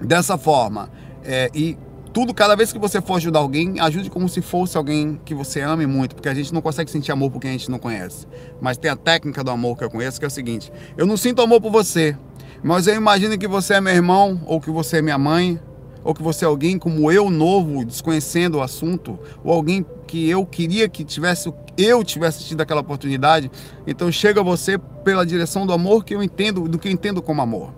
Dessa 0.00 0.36
forma. 0.36 0.90
É, 1.22 1.48
e 1.54 1.78
tudo, 2.14 2.32
cada 2.32 2.54
vez 2.54 2.72
que 2.72 2.78
você 2.78 3.02
for 3.02 3.16
ajudar 3.16 3.40
alguém, 3.40 3.80
ajude 3.80 4.08
como 4.08 4.28
se 4.28 4.40
fosse 4.40 4.76
alguém 4.76 5.20
que 5.24 5.34
você 5.34 5.60
ame 5.60 5.84
muito, 5.84 6.14
porque 6.14 6.28
a 6.28 6.34
gente 6.34 6.54
não 6.54 6.62
consegue 6.62 6.88
sentir 6.88 7.10
amor 7.10 7.28
por 7.28 7.40
quem 7.40 7.50
a 7.50 7.52
gente 7.54 7.68
não 7.68 7.78
conhece. 7.80 8.24
Mas 8.60 8.78
tem 8.78 8.88
a 8.88 8.94
técnica 8.94 9.42
do 9.42 9.50
amor 9.50 9.76
que 9.76 9.82
eu 9.82 9.90
conheço, 9.90 10.20
que 10.20 10.24
é 10.24 10.28
o 10.28 10.30
seguinte: 10.30 10.72
eu 10.96 11.06
não 11.06 11.16
sinto 11.16 11.42
amor 11.42 11.60
por 11.60 11.72
você, 11.72 12.16
mas 12.62 12.86
eu 12.86 12.94
imagino 12.94 13.36
que 13.36 13.48
você 13.48 13.74
é 13.74 13.80
meu 13.80 13.92
irmão, 13.92 14.40
ou 14.46 14.60
que 14.60 14.70
você 14.70 14.98
é 14.98 15.02
minha 15.02 15.18
mãe, 15.18 15.58
ou 16.04 16.14
que 16.14 16.22
você 16.22 16.44
é 16.44 16.48
alguém 16.48 16.78
como 16.78 17.10
eu, 17.10 17.28
novo, 17.30 17.84
desconhecendo 17.84 18.58
o 18.58 18.62
assunto, 18.62 19.18
ou 19.42 19.52
alguém 19.52 19.84
que 20.06 20.30
eu 20.30 20.46
queria 20.46 20.88
que 20.88 21.02
tivesse, 21.02 21.52
eu 21.76 22.04
tivesse 22.04 22.44
tido 22.44 22.60
aquela 22.60 22.82
oportunidade. 22.82 23.50
Então 23.88 24.12
chega 24.12 24.40
você 24.40 24.78
pela 25.02 25.26
direção 25.26 25.66
do 25.66 25.72
amor 25.72 26.04
que 26.04 26.14
eu 26.14 26.22
entendo, 26.22 26.68
do 26.68 26.78
que 26.78 26.86
eu 26.86 26.92
entendo 26.92 27.20
como 27.20 27.42
amor. 27.42 27.74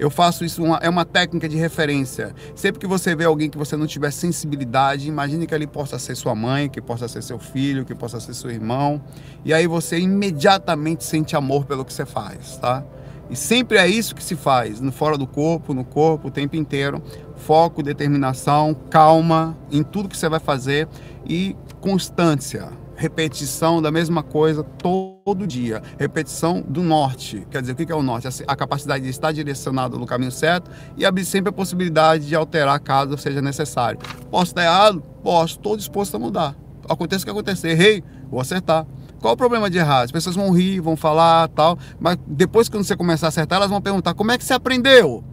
Eu 0.00 0.08
faço 0.08 0.46
isso, 0.46 0.64
uma, 0.64 0.78
é 0.78 0.88
uma 0.88 1.04
técnica 1.04 1.46
de 1.46 1.58
referência. 1.58 2.34
Sempre 2.54 2.80
que 2.80 2.86
você 2.86 3.14
vê 3.14 3.26
alguém 3.26 3.50
que 3.50 3.58
você 3.58 3.76
não 3.76 3.86
tiver 3.86 4.10
sensibilidade, 4.10 5.06
imagine 5.06 5.46
que 5.46 5.54
ele 5.54 5.66
possa 5.66 5.98
ser 5.98 6.16
sua 6.16 6.34
mãe, 6.34 6.70
que 6.70 6.80
possa 6.80 7.06
ser 7.06 7.22
seu 7.22 7.38
filho, 7.38 7.84
que 7.84 7.94
possa 7.94 8.18
ser 8.18 8.32
seu 8.32 8.50
irmão. 8.50 8.98
E 9.44 9.52
aí 9.52 9.66
você 9.66 9.98
imediatamente 9.98 11.04
sente 11.04 11.36
amor 11.36 11.66
pelo 11.66 11.84
que 11.84 11.92
você 11.92 12.06
faz, 12.06 12.56
tá? 12.56 12.82
E 13.28 13.36
sempre 13.36 13.76
é 13.76 13.86
isso 13.86 14.14
que 14.14 14.24
se 14.24 14.34
faz, 14.36 14.80
no 14.80 14.90
fora 14.90 15.18
do 15.18 15.26
corpo, 15.26 15.74
no 15.74 15.84
corpo, 15.84 16.28
o 16.28 16.30
tempo 16.30 16.56
inteiro. 16.56 17.02
Foco, 17.36 17.82
determinação, 17.82 18.74
calma 18.88 19.54
em 19.70 19.82
tudo 19.82 20.08
que 20.08 20.16
você 20.16 20.30
vai 20.30 20.40
fazer 20.40 20.88
e 21.28 21.54
constância, 21.78 22.70
repetição 23.00 23.80
da 23.80 23.90
mesma 23.90 24.22
coisa 24.22 24.62
todo 24.62 25.46
dia. 25.46 25.82
Repetição 25.98 26.60
do 26.60 26.82
norte. 26.82 27.46
Quer 27.50 27.62
dizer, 27.62 27.72
o 27.72 27.74
que 27.74 27.90
é 27.90 27.94
o 27.94 28.02
norte? 28.02 28.28
A 28.46 28.54
capacidade 28.54 29.02
de 29.02 29.08
estar 29.08 29.32
direcionado 29.32 29.98
no 29.98 30.04
caminho 30.04 30.30
certo 30.30 30.70
e 30.98 31.06
abrir 31.06 31.24
sempre 31.24 31.48
a 31.48 31.52
possibilidade 31.52 32.26
de 32.26 32.36
alterar 32.36 32.78
caso 32.78 33.16
seja 33.16 33.40
necessário. 33.40 33.98
Posso 34.30 34.50
estar 34.50 34.64
errado? 34.64 35.02
Posso. 35.22 35.54
Estou 35.54 35.78
disposto 35.78 36.14
a 36.14 36.18
mudar. 36.18 36.54
Aconteça 36.86 37.22
o 37.22 37.24
que 37.24 37.30
acontecer. 37.30 37.70
Errei, 37.70 38.04
vou 38.30 38.38
acertar. 38.38 38.86
Qual 39.18 39.32
o 39.32 39.36
problema 39.36 39.70
de 39.70 39.78
errar? 39.78 40.02
As 40.02 40.12
pessoas 40.12 40.36
vão 40.36 40.50
rir, 40.50 40.80
vão 40.80 40.94
falar 40.94 41.48
tal, 41.48 41.78
mas 41.98 42.18
depois 42.26 42.68
que 42.68 42.76
você 42.76 42.94
começar 42.94 43.28
a 43.28 43.30
acertar, 43.30 43.56
elas 43.56 43.70
vão 43.70 43.80
perguntar: 43.80 44.12
como 44.12 44.30
é 44.30 44.36
que 44.36 44.44
você 44.44 44.52
aprendeu? 44.52 45.24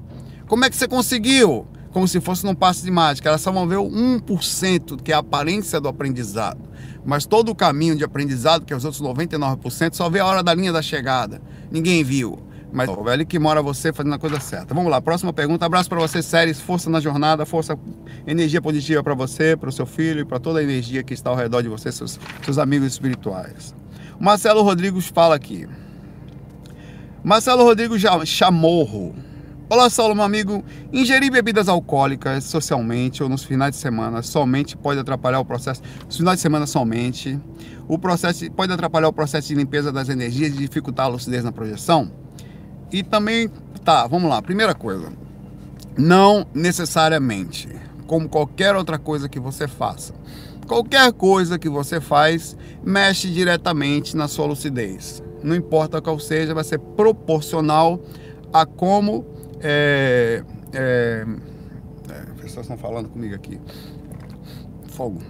Como 0.48 0.64
é 0.64 0.70
que 0.70 0.76
você 0.78 0.88
conseguiu? 0.88 1.68
Como 1.92 2.08
se 2.08 2.22
fosse 2.22 2.46
num 2.46 2.56
passo 2.56 2.84
de 2.86 2.92
mágica. 2.92 3.28
Elas 3.28 3.42
só 3.42 3.52
vão 3.52 3.68
ver 3.68 3.78
o 3.78 3.90
1% 3.90 5.02
que 5.02 5.12
é 5.12 5.16
a 5.16 5.20
aparência 5.20 5.82
do 5.82 5.90
aprendizado. 5.90 6.68
Mas 7.08 7.26
todo 7.26 7.50
o 7.50 7.56
caminho 7.56 7.96
de 7.96 8.04
aprendizado, 8.04 8.66
que 8.66 8.74
é 8.74 8.76
os 8.76 8.84
outros 8.84 9.02
99%, 9.02 9.94
só 9.94 10.10
vê 10.10 10.20
a 10.20 10.26
hora 10.26 10.44
da 10.44 10.54
linha 10.54 10.74
da 10.74 10.82
chegada. 10.82 11.42
Ninguém 11.72 12.04
viu. 12.04 12.38
Mas 12.70 12.90
o 12.90 13.02
velho 13.02 13.26
que 13.26 13.40
mora 13.40 13.62
você 13.62 13.94
fazendo 13.94 14.14
a 14.14 14.20
coisa 14.20 14.42
certa. 14.42 14.74
Vamos 14.74 14.92
lá, 14.92 15.02
próxima 15.02 15.32
pergunta. 15.32 15.66
Abraço 15.66 15.88
para 15.88 16.00
você, 16.00 16.22
Séries. 16.22 16.60
Força 16.60 16.90
na 16.90 17.00
jornada, 17.00 17.46
força, 17.46 17.80
energia 18.28 18.62
positiva 18.62 19.02
para 19.02 19.14
você, 19.14 19.56
para 19.56 19.70
o 19.70 19.72
seu 19.72 19.86
filho 19.86 20.20
e 20.20 20.26
para 20.26 20.38
toda 20.38 20.60
a 20.60 20.64
energia 20.64 21.02
que 21.02 21.14
está 21.14 21.30
ao 21.30 21.38
redor 21.38 21.62
de 21.62 21.70
você, 21.70 21.94
seus, 21.94 22.20
seus 22.44 22.58
amigos 22.58 22.90
espirituais. 22.90 23.74
Marcelo 24.20 24.62
Rodrigues 24.62 25.08
fala 25.08 25.34
aqui. 25.34 25.66
Marcelo 27.24 27.64
Rodrigues 27.64 28.04
Chamorro. 28.26 29.16
Olá, 29.70 29.90
Saulo, 29.90 30.16
meu 30.16 30.24
amigo. 30.24 30.64
Ingerir 30.94 31.30
bebidas 31.30 31.68
alcoólicas 31.68 32.46
socialmente 32.46 33.22
ou 33.22 33.28
nos 33.28 33.44
finais 33.44 33.72
de 33.72 33.78
semana 33.78 34.22
somente 34.22 34.78
pode 34.78 34.98
atrapalhar 34.98 35.42
o 35.42 35.46
processo. 35.46 35.82
Nos 36.06 36.16
finais 36.16 36.38
de 36.38 36.42
semana 36.42 36.66
somente. 36.66 37.38
O 37.86 38.00
processo 38.00 38.50
pode 38.52 38.72
atrapalhar 38.72 39.10
o 39.10 39.14
processo 39.14 39.50
de 39.50 39.56
limpeza 39.56 39.92
das 39.92 40.08
energias 40.08 40.54
e 40.54 40.58
dificultar 40.58 41.08
a 41.08 41.10
lucidez 41.10 41.44
na 41.44 41.52
projeção. 41.52 42.10
E 42.94 43.04
também, 43.04 43.50
tá, 43.84 44.08
vamos 44.08 44.30
lá. 44.30 44.42
Primeira 44.42 44.74
coisa. 44.74 45.12
Não 45.98 46.48
necessariamente, 46.54 47.68
como 48.08 48.30
qualquer 48.30 48.74
outra 48.74 48.98
coisa 48.98 49.28
que 49.28 49.38
você 49.40 49.68
faça. 49.68 50.14
Qualquer 50.66 51.12
coisa 51.12 51.60
que 51.60 51.68
você 51.68 52.00
faz 52.00 52.56
mexe 52.82 53.30
diretamente 53.30 54.16
na 54.16 54.30
sua 54.30 54.46
lucidez. 54.46 55.22
Não 55.44 55.54
importa 55.54 56.02
qual 56.02 56.18
seja, 56.20 56.54
vai 56.54 56.64
ser 56.64 56.80
proporcional 56.80 58.02
a 58.54 58.66
como. 58.66 59.36
É, 59.60 60.44
é, 60.74 61.26
é, 62.10 62.42
pessoas 62.42 62.66
estão 62.66 62.78
falando 62.78 63.10
comigo 63.10 63.36
aqui. 63.36 63.60
Fogo. 64.90 65.22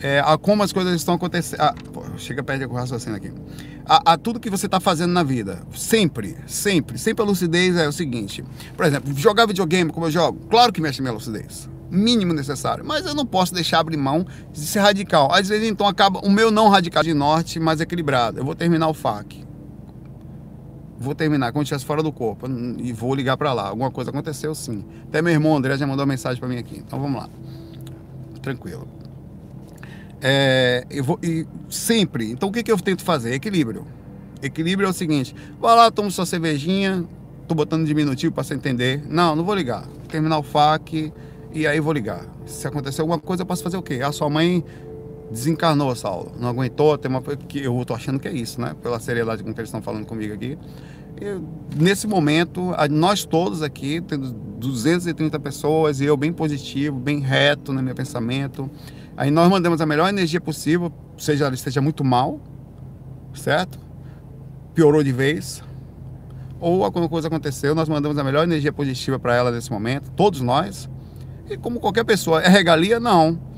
É, 0.00 0.20
a 0.20 0.36
como 0.36 0.62
as 0.62 0.72
coisas 0.72 0.94
estão 0.94 1.14
acontecendo. 1.14 1.60
Ah, 1.60 1.74
chega 2.18 2.42
perto 2.42 2.68
com 2.68 2.74
o 2.74 2.78
raciocínio 2.78 3.16
aqui. 3.16 3.32
A, 3.86 4.12
a, 4.12 4.18
tudo 4.18 4.40
que 4.40 4.50
você 4.50 4.66
está 4.66 4.80
fazendo 4.80 5.12
na 5.12 5.22
vida. 5.22 5.62
Sempre, 5.74 6.36
sempre. 6.46 6.98
Sempre 6.98 7.22
a 7.22 7.26
lucidez 7.26 7.76
é 7.76 7.88
o 7.88 7.92
seguinte. 7.92 8.44
Por 8.76 8.84
exemplo, 8.84 9.14
jogar 9.16 9.46
videogame 9.46 9.90
como 9.90 10.06
eu 10.06 10.10
jogo, 10.10 10.46
claro 10.48 10.72
que 10.72 10.80
mexe 10.80 11.00
minha 11.00 11.12
lucidez 11.12 11.68
mínimo 11.90 12.32
necessário. 12.32 12.84
Mas 12.84 13.06
eu 13.06 13.14
não 13.14 13.24
posso 13.24 13.54
deixar 13.54 13.78
abrir 13.78 13.96
mão 13.96 14.26
de 14.52 14.60
ser 14.60 14.80
radical. 14.80 15.32
Às 15.32 15.48
vezes, 15.48 15.68
então, 15.68 15.86
acaba 15.86 16.20
o 16.20 16.30
meu 16.30 16.50
não 16.50 16.68
radical 16.68 17.02
de 17.02 17.14
norte, 17.14 17.60
mas 17.60 17.80
equilibrado. 17.80 18.40
Eu 18.40 18.44
vou 18.44 18.54
terminar 18.54 18.88
o 18.88 18.94
FAC. 18.94 19.43
Vou 20.98 21.14
terminar 21.14 21.52
quando 21.52 21.64
estivesse 21.64 21.84
fora 21.84 22.02
do 22.02 22.12
corpo 22.12 22.46
e 22.78 22.92
vou 22.92 23.14
ligar 23.14 23.36
para 23.36 23.52
lá. 23.52 23.68
Alguma 23.68 23.90
coisa 23.90 24.10
aconteceu, 24.10 24.54
sim. 24.54 24.84
Até 25.08 25.20
meu 25.20 25.32
irmão 25.32 25.56
André 25.56 25.76
já 25.76 25.86
mandou 25.86 26.04
uma 26.04 26.12
mensagem 26.12 26.38
para 26.38 26.48
mim 26.48 26.58
aqui. 26.58 26.78
Então 26.78 27.00
vamos 27.00 27.20
lá. 27.20 27.28
Tranquilo. 28.40 28.86
É, 30.20 30.86
eu 30.90 31.02
vou, 31.04 31.18
e 31.22 31.46
sempre. 31.68 32.30
Então 32.30 32.48
o 32.48 32.52
que, 32.52 32.62
que 32.62 32.70
eu 32.70 32.78
tento 32.78 33.02
fazer? 33.02 33.34
Equilíbrio. 33.34 33.86
Equilíbrio 34.42 34.86
é 34.86 34.90
o 34.90 34.92
seguinte: 34.92 35.34
vai 35.60 35.76
lá, 35.76 35.90
toma 35.90 36.10
sua 36.10 36.26
cervejinha. 36.26 37.04
Tô 37.46 37.54
botando 37.54 37.84
diminutivo 37.84 38.32
para 38.32 38.42
você 38.42 38.54
entender. 38.54 39.04
Não, 39.08 39.36
não 39.36 39.44
vou 39.44 39.54
ligar. 39.54 39.86
Terminar 40.08 40.38
o 40.38 40.42
FAC 40.42 41.12
e 41.52 41.66
aí 41.66 41.78
vou 41.78 41.92
ligar. 41.92 42.24
Se 42.46 42.66
acontecer 42.66 43.00
alguma 43.00 43.18
coisa, 43.18 43.42
eu 43.42 43.46
posso 43.46 43.62
fazer 43.62 43.76
o 43.76 43.82
quê? 43.82 44.00
A 44.02 44.12
sua 44.12 44.30
mãe 44.30 44.64
desencarnou 45.34 45.90
essa 45.90 46.08
aula, 46.08 46.30
não 46.38 46.48
aguentou, 46.48 46.96
tem 46.96 47.10
uma 47.10 47.20
que 47.20 47.58
eu 47.58 47.84
tô 47.84 47.92
achando 47.92 48.20
que 48.20 48.28
é 48.28 48.32
isso, 48.32 48.60
né? 48.60 48.74
Pela 48.80 49.00
seriedade 49.00 49.42
com 49.42 49.52
que 49.52 49.60
eles 49.60 49.68
estão 49.68 49.82
falando 49.82 50.06
comigo 50.06 50.32
aqui. 50.32 50.56
Nesse 51.76 52.06
momento, 52.06 52.72
nós 52.88 53.24
todos 53.24 53.60
aqui, 53.60 54.00
tendo 54.00 54.32
230 54.32 55.38
pessoas 55.40 56.00
e 56.00 56.04
eu 56.04 56.16
bem 56.16 56.32
positivo, 56.32 56.98
bem 56.98 57.18
reto 57.18 57.72
no 57.72 57.82
meu 57.82 57.94
pensamento, 57.94 58.70
aí 59.16 59.30
nós 59.30 59.50
mandamos 59.50 59.80
a 59.80 59.86
melhor 59.86 60.08
energia 60.08 60.40
possível, 60.40 60.92
seja 61.18 61.46
ela 61.46 61.54
esteja 61.54 61.80
muito 61.80 62.04
mal, 62.04 62.40
certo? 63.34 63.78
Piorou 64.72 65.02
de 65.02 65.12
vez, 65.12 65.62
ou 66.60 66.84
alguma 66.84 67.08
coisa 67.08 67.26
aconteceu, 67.26 67.74
nós 67.74 67.88
mandamos 67.88 68.16
a 68.18 68.24
melhor 68.24 68.44
energia 68.44 68.72
positiva 68.72 69.18
para 69.18 69.34
ela 69.34 69.50
nesse 69.50 69.70
momento, 69.70 70.10
todos 70.12 70.40
nós, 70.40 70.88
e 71.50 71.56
como 71.56 71.80
qualquer 71.80 72.04
pessoa. 72.04 72.40
É 72.40 72.48
regalia? 72.48 73.00
Não. 73.00 73.52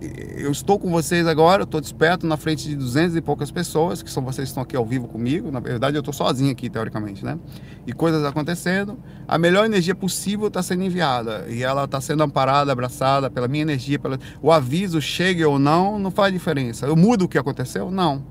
Eu 0.00 0.50
estou 0.50 0.78
com 0.78 0.90
vocês 0.90 1.26
agora, 1.26 1.64
estou 1.64 1.80
desperto 1.80 2.26
na 2.26 2.38
frente 2.38 2.66
de 2.66 2.74
duzentas 2.74 3.14
e 3.14 3.20
poucas 3.20 3.50
pessoas, 3.50 4.02
que 4.02 4.10
são 4.10 4.24
vocês 4.24 4.46
que 4.46 4.50
estão 4.50 4.62
aqui 4.62 4.74
ao 4.74 4.84
vivo 4.84 5.06
comigo. 5.06 5.50
Na 5.50 5.60
verdade, 5.60 5.96
eu 5.96 6.00
estou 6.00 6.14
sozinho 6.14 6.50
aqui, 6.50 6.70
teoricamente, 6.70 7.22
né? 7.22 7.38
E 7.86 7.92
coisas 7.92 8.24
acontecendo. 8.24 8.98
A 9.28 9.36
melhor 9.36 9.66
energia 9.66 9.94
possível 9.94 10.48
está 10.48 10.62
sendo 10.62 10.84
enviada. 10.84 11.44
E 11.48 11.62
ela 11.62 11.84
está 11.84 12.00
sendo 12.00 12.22
amparada, 12.22 12.72
abraçada 12.72 13.28
pela 13.28 13.46
minha 13.46 13.62
energia. 13.62 13.98
Pela... 13.98 14.18
O 14.40 14.50
aviso, 14.50 15.02
chegue 15.02 15.44
ou 15.44 15.58
não, 15.58 15.98
não 15.98 16.10
faz 16.10 16.32
diferença. 16.32 16.86
Eu 16.86 16.96
mudo 16.96 17.26
o 17.26 17.28
que 17.28 17.36
aconteceu? 17.36 17.90
Não. 17.90 18.24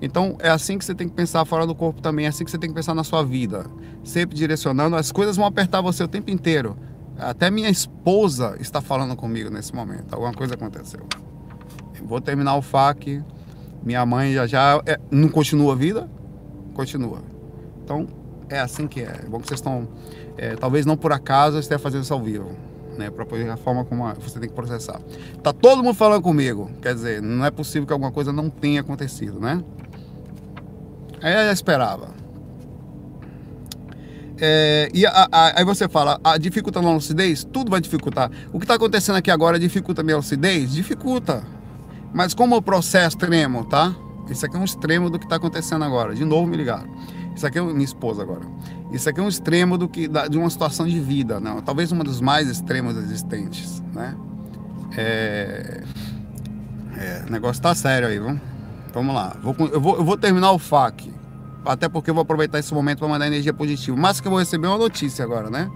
Então 0.00 0.36
é 0.38 0.48
assim 0.48 0.78
que 0.78 0.84
você 0.84 0.94
tem 0.94 1.08
que 1.08 1.14
pensar 1.14 1.44
fora 1.44 1.66
do 1.66 1.74
corpo 1.74 2.00
também, 2.00 2.26
é 2.26 2.28
assim 2.28 2.44
que 2.44 2.50
você 2.50 2.58
tem 2.58 2.70
que 2.70 2.76
pensar 2.76 2.94
na 2.94 3.02
sua 3.02 3.24
vida. 3.24 3.66
Sempre 4.04 4.36
direcionando, 4.36 4.94
as 4.94 5.10
coisas 5.10 5.36
vão 5.36 5.44
apertar 5.44 5.80
você 5.80 6.02
o 6.04 6.08
tempo 6.08 6.30
inteiro. 6.30 6.76
Até 7.18 7.50
minha 7.50 7.68
esposa 7.68 8.56
está 8.60 8.80
falando 8.80 9.16
comigo 9.16 9.50
nesse 9.50 9.74
momento. 9.74 10.12
Alguma 10.12 10.32
coisa 10.32 10.54
aconteceu. 10.54 11.00
Eu 11.98 12.06
vou 12.06 12.20
terminar 12.20 12.56
o 12.56 12.62
FAC. 12.62 13.22
Minha 13.82 14.06
mãe 14.06 14.32
já 14.32 14.46
já. 14.46 14.80
É, 14.86 14.98
não 15.10 15.28
continua 15.28 15.72
a 15.72 15.76
vida? 15.76 16.08
Continua. 16.74 17.20
Então, 17.82 18.06
é 18.48 18.60
assim 18.60 18.86
que 18.86 19.00
é. 19.00 19.20
É 19.24 19.28
bom 19.28 19.40
que 19.40 19.48
vocês 19.48 19.58
estão. 19.58 19.88
É, 20.36 20.54
talvez 20.54 20.86
não 20.86 20.96
por 20.96 21.12
acaso 21.12 21.58
esteja 21.58 21.78
fazendo 21.78 22.04
isso 22.04 22.14
ao 22.14 22.22
vivo. 22.22 22.50
Né, 22.96 23.10
para 23.10 23.24
poder 23.24 23.48
a 23.48 23.56
forma 23.56 23.84
como 23.84 24.12
você 24.14 24.40
tem 24.40 24.48
que 24.48 24.54
processar. 24.56 25.00
Tá 25.40 25.52
todo 25.52 25.84
mundo 25.84 25.94
falando 25.94 26.20
comigo. 26.20 26.68
Quer 26.82 26.94
dizer, 26.94 27.22
não 27.22 27.44
é 27.44 27.50
possível 27.50 27.86
que 27.86 27.92
alguma 27.92 28.10
coisa 28.10 28.32
não 28.32 28.50
tenha 28.50 28.80
acontecido, 28.80 29.38
né? 29.38 29.62
Aí 31.22 31.32
eu 31.32 31.44
já 31.46 31.52
esperava. 31.52 32.08
É, 34.40 34.88
e 34.94 35.04
a, 35.04 35.28
a, 35.30 35.58
aí 35.58 35.64
você 35.64 35.88
fala, 35.88 36.20
a, 36.22 36.38
dificulta 36.38 36.78
a 36.78 36.82
lucidez? 36.82 37.44
Tudo 37.44 37.70
vai 37.70 37.80
dificultar. 37.80 38.30
O 38.52 38.58
que 38.58 38.64
está 38.64 38.74
acontecendo 38.74 39.16
aqui 39.16 39.30
agora 39.30 39.58
dificulta 39.58 40.00
a 40.00 40.04
minha 40.04 40.16
lucidez? 40.16 40.72
Dificulta. 40.72 41.42
Mas 42.12 42.34
como 42.34 42.56
o 42.56 42.62
processo 42.62 43.16
extremo, 43.16 43.64
tá? 43.64 43.94
Isso 44.30 44.44
aqui 44.46 44.56
é 44.56 44.58
um 44.58 44.64
extremo 44.64 45.10
do 45.10 45.18
que 45.18 45.24
está 45.24 45.36
acontecendo 45.36 45.84
agora. 45.84 46.14
De 46.14 46.24
novo 46.24 46.46
me 46.46 46.56
ligaram. 46.56 46.88
Isso 47.34 47.46
aqui 47.46 47.58
é 47.58 47.62
minha 47.62 47.84
esposa 47.84 48.22
agora. 48.22 48.42
Isso 48.92 49.08
aqui 49.08 49.20
é 49.20 49.22
um 49.22 49.28
extremo 49.28 49.76
do 49.76 49.88
que, 49.88 50.08
da, 50.08 50.28
de 50.28 50.38
uma 50.38 50.48
situação 50.48 50.86
de 50.86 50.98
vida, 51.00 51.40
não? 51.40 51.60
Talvez 51.60 51.92
uma 51.92 52.04
dos 52.04 52.20
mais 52.20 52.48
extremos 52.48 52.96
existentes, 52.96 53.82
né? 53.92 54.16
É, 54.96 55.82
é, 56.96 57.24
o 57.28 57.32
negócio 57.32 57.62
tá 57.62 57.74
sério 57.74 58.08
aí, 58.08 58.18
vamos? 58.18 58.40
Vamos 58.92 59.14
lá. 59.14 59.36
Vou, 59.42 59.54
eu, 59.72 59.80
vou, 59.80 59.96
eu 59.96 60.04
vou 60.04 60.16
terminar 60.16 60.52
o 60.52 60.58
FAQ 60.58 61.17
até 61.64 61.88
porque 61.88 62.10
eu 62.10 62.14
vou 62.14 62.22
aproveitar 62.22 62.58
esse 62.58 62.72
momento 62.72 62.98
para 62.98 63.08
mandar 63.08 63.26
energia 63.26 63.52
positiva. 63.52 63.96
Mas 63.96 64.20
que 64.20 64.26
eu 64.26 64.30
vou 64.30 64.38
receber 64.38 64.66
uma 64.66 64.78
notícia 64.78 65.24
agora, 65.24 65.50
né? 65.50 65.70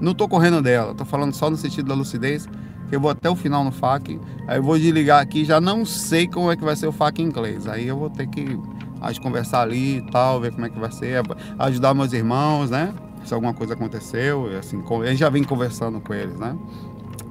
Não 0.00 0.14
tô 0.14 0.28
correndo 0.28 0.62
dela, 0.62 0.94
tô 0.94 1.04
falando 1.04 1.34
só 1.34 1.50
no 1.50 1.56
sentido 1.56 1.88
da 1.88 1.94
lucidez. 1.94 2.48
Eu 2.90 3.00
vou 3.00 3.10
até 3.10 3.30
o 3.30 3.36
final 3.36 3.62
no 3.62 3.70
FAQ. 3.70 4.20
Aí 4.48 4.58
eu 4.58 4.62
vou 4.62 4.76
desligar 4.76 5.20
aqui, 5.20 5.44
já 5.44 5.60
não 5.60 5.84
sei 5.84 6.26
como 6.26 6.50
é 6.50 6.56
que 6.56 6.64
vai 6.64 6.74
ser 6.74 6.88
o 6.88 6.92
FAQ 6.92 7.22
em 7.22 7.26
inglês. 7.26 7.66
Aí 7.68 7.86
eu 7.86 7.96
vou 7.96 8.10
ter 8.10 8.26
que 8.26 8.58
acho, 9.00 9.20
conversar 9.20 9.62
ali 9.62 9.98
e 9.98 10.10
tal, 10.10 10.40
ver 10.40 10.52
como 10.52 10.66
é 10.66 10.68
que 10.68 10.78
vai 10.78 10.90
ser, 10.90 11.22
ajudar 11.58 11.94
meus 11.94 12.12
irmãos, 12.12 12.70
né? 12.70 12.92
Se 13.24 13.32
alguma 13.32 13.54
coisa 13.54 13.74
aconteceu, 13.74 14.48
assim, 14.58 14.82
eu 14.88 15.16
já 15.16 15.28
vim 15.28 15.44
conversando 15.44 16.00
com 16.00 16.12
eles, 16.12 16.38
né? 16.38 16.56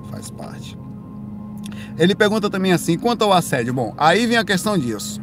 Faz 0.09 0.29
parte. 0.29 0.77
Ele 1.97 2.15
pergunta 2.15 2.49
também 2.49 2.71
assim, 2.71 2.97
quanto 2.97 3.23
ao 3.23 3.33
assédio? 3.33 3.73
Bom, 3.73 3.93
aí 3.97 4.25
vem 4.25 4.37
a 4.37 4.45
questão 4.45 4.77
disso 4.77 5.21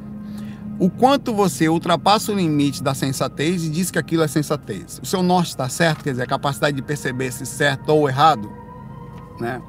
o 0.79 0.91
quanto 0.91 1.33
você 1.35 1.69
ultrapassa 1.69 2.33
o 2.33 2.35
limite 2.35 2.83
da 2.83 2.95
sensatez 2.95 3.65
e 3.65 3.69
diz 3.71 3.91
que 3.91 3.99
aquilo 3.99 4.23
é 4.23 4.29
sensatez. 4.29 5.01
O 5.03 5.07
seu 5.07 5.23
norte 5.23 5.49
está 5.49 5.69
certo, 5.69 6.05
quer 6.05 6.11
dizer, 6.11 6.25
a 6.25 6.27
capacidade 6.27 6.77
de 6.77 6.83
perceber 6.83 7.33
se 7.33 7.47
certo 7.47 7.89
ou 7.89 8.09
errado, 8.09 8.51
né? 9.41 9.61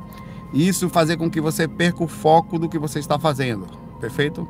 Isso 0.54 0.89
fazer 0.89 1.17
com 1.17 1.30
que 1.30 1.41
você 1.41 1.67
perca 1.67 2.04
o 2.04 2.08
foco 2.08 2.58
do 2.58 2.70
que 2.70 2.78
você 2.78 3.00
está 3.00 3.20
fazendo. 3.20 3.67
perfeito? 4.00 4.48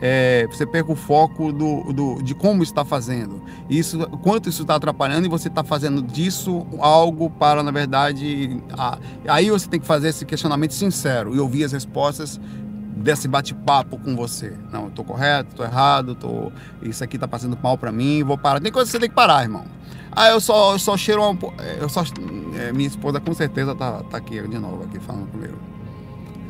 É, 0.00 0.46
você 0.46 0.64
perca 0.64 0.92
o 0.92 0.96
foco 0.96 1.52
do, 1.52 1.92
do, 1.92 2.22
de 2.22 2.34
como 2.34 2.62
está 2.62 2.84
fazendo. 2.84 3.42
Isso, 3.68 3.98
quanto 4.22 4.48
isso 4.48 4.62
está 4.62 4.76
atrapalhando 4.76 5.26
e 5.26 5.28
você 5.28 5.48
está 5.48 5.64
fazendo 5.64 6.00
disso 6.00 6.66
algo 6.78 7.28
para, 7.28 7.62
na 7.62 7.70
verdade, 7.70 8.62
a, 8.72 8.98
aí 9.26 9.50
você 9.50 9.68
tem 9.68 9.80
que 9.80 9.86
fazer 9.86 10.08
esse 10.08 10.24
questionamento 10.24 10.72
sincero 10.72 11.34
e 11.34 11.40
ouvir 11.40 11.64
as 11.64 11.72
respostas 11.72 12.40
desse 12.98 13.28
bate-papo 13.28 13.98
com 13.98 14.14
você. 14.14 14.52
Não, 14.72 14.84
eu 14.84 14.90
tô 14.90 15.04
correto, 15.04 15.54
tô 15.54 15.64
errado, 15.64 16.14
tô 16.14 16.52
isso 16.82 17.02
aqui 17.02 17.18
tá 17.18 17.28
passando 17.28 17.58
mal 17.62 17.78
para 17.78 17.92
mim, 17.92 18.22
vou 18.22 18.36
parar. 18.36 18.60
Tem 18.60 18.72
coisa 18.72 18.86
que 18.86 18.92
você 18.92 18.98
tem 18.98 19.08
que 19.08 19.14
parar, 19.14 19.42
irmão. 19.42 19.64
Ah, 20.12 20.28
eu 20.30 20.40
só, 20.40 20.72
eu 20.72 20.78
só 20.78 20.96
cheiro 20.96 21.22
uma, 21.22 21.38
eu 21.80 21.88
só 21.88 22.02
é, 22.58 22.72
minha 22.72 22.88
esposa 22.88 23.20
com 23.20 23.32
certeza 23.32 23.74
tá, 23.74 24.02
tá 24.10 24.16
aqui 24.16 24.40
de 24.46 24.58
novo 24.58 24.84
aqui 24.84 24.98
falando 24.98 25.30
comigo. 25.30 25.56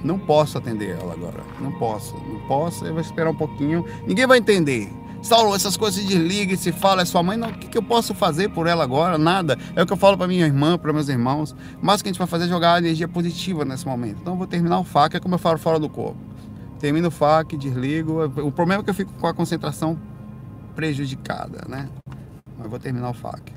Não 0.02 0.18
posso 0.18 0.56
atender 0.58 0.96
ela 0.98 1.12
agora. 1.12 1.42
Não 1.60 1.72
posso. 1.72 2.14
Não 2.14 2.40
posso. 2.46 2.84
Eu 2.86 2.92
vou 2.92 3.00
esperar 3.00 3.30
um 3.30 3.36
pouquinho. 3.36 3.84
Ninguém 4.06 4.26
vai 4.26 4.38
entender. 4.38 4.88
Saulo, 5.20 5.54
essas 5.54 5.76
coisas 5.76 6.00
se 6.00 6.06
desliga 6.06 6.56
se 6.56 6.70
fala, 6.70 7.02
é 7.02 7.04
sua 7.04 7.22
mãe. 7.22 7.36
Não, 7.36 7.48
o 7.48 7.52
que, 7.52 7.66
que 7.66 7.76
eu 7.76 7.82
posso 7.82 8.14
fazer 8.14 8.48
por 8.50 8.68
ela 8.68 8.84
agora? 8.84 9.18
Nada. 9.18 9.58
É 9.74 9.82
o 9.82 9.86
que 9.86 9.92
eu 9.92 9.96
falo 9.96 10.16
para 10.16 10.28
minha 10.28 10.46
irmã, 10.46 10.78
para 10.78 10.92
meus 10.92 11.08
irmãos. 11.08 11.54
Mas 11.82 12.00
o 12.00 12.04
que 12.04 12.10
a 12.10 12.12
gente 12.12 12.18
vai 12.18 12.28
fazer 12.28 12.44
é 12.44 12.48
jogar 12.48 12.78
energia 12.78 13.08
positiva 13.08 13.64
nesse 13.64 13.86
momento. 13.86 14.18
Então 14.20 14.34
eu 14.34 14.38
vou 14.38 14.46
terminar 14.46 14.78
o 14.78 14.84
faca, 14.84 15.16
é 15.16 15.20
como 15.20 15.34
eu 15.34 15.38
falo 15.38 15.58
fora 15.58 15.80
do 15.80 15.88
corpo. 15.88 16.27
Termino 16.78 17.08
o 17.08 17.10
faca, 17.10 17.56
desligo. 17.56 18.24
O 18.24 18.52
problema 18.52 18.82
é 18.82 18.84
que 18.84 18.90
eu 18.90 18.94
fico 18.94 19.12
com 19.14 19.26
a 19.26 19.34
concentração 19.34 19.98
prejudicada, 20.74 21.66
né? 21.68 21.88
Mas 22.56 22.68
vou 22.68 22.78
terminar 22.78 23.10
o 23.10 23.14
faca. 23.14 23.52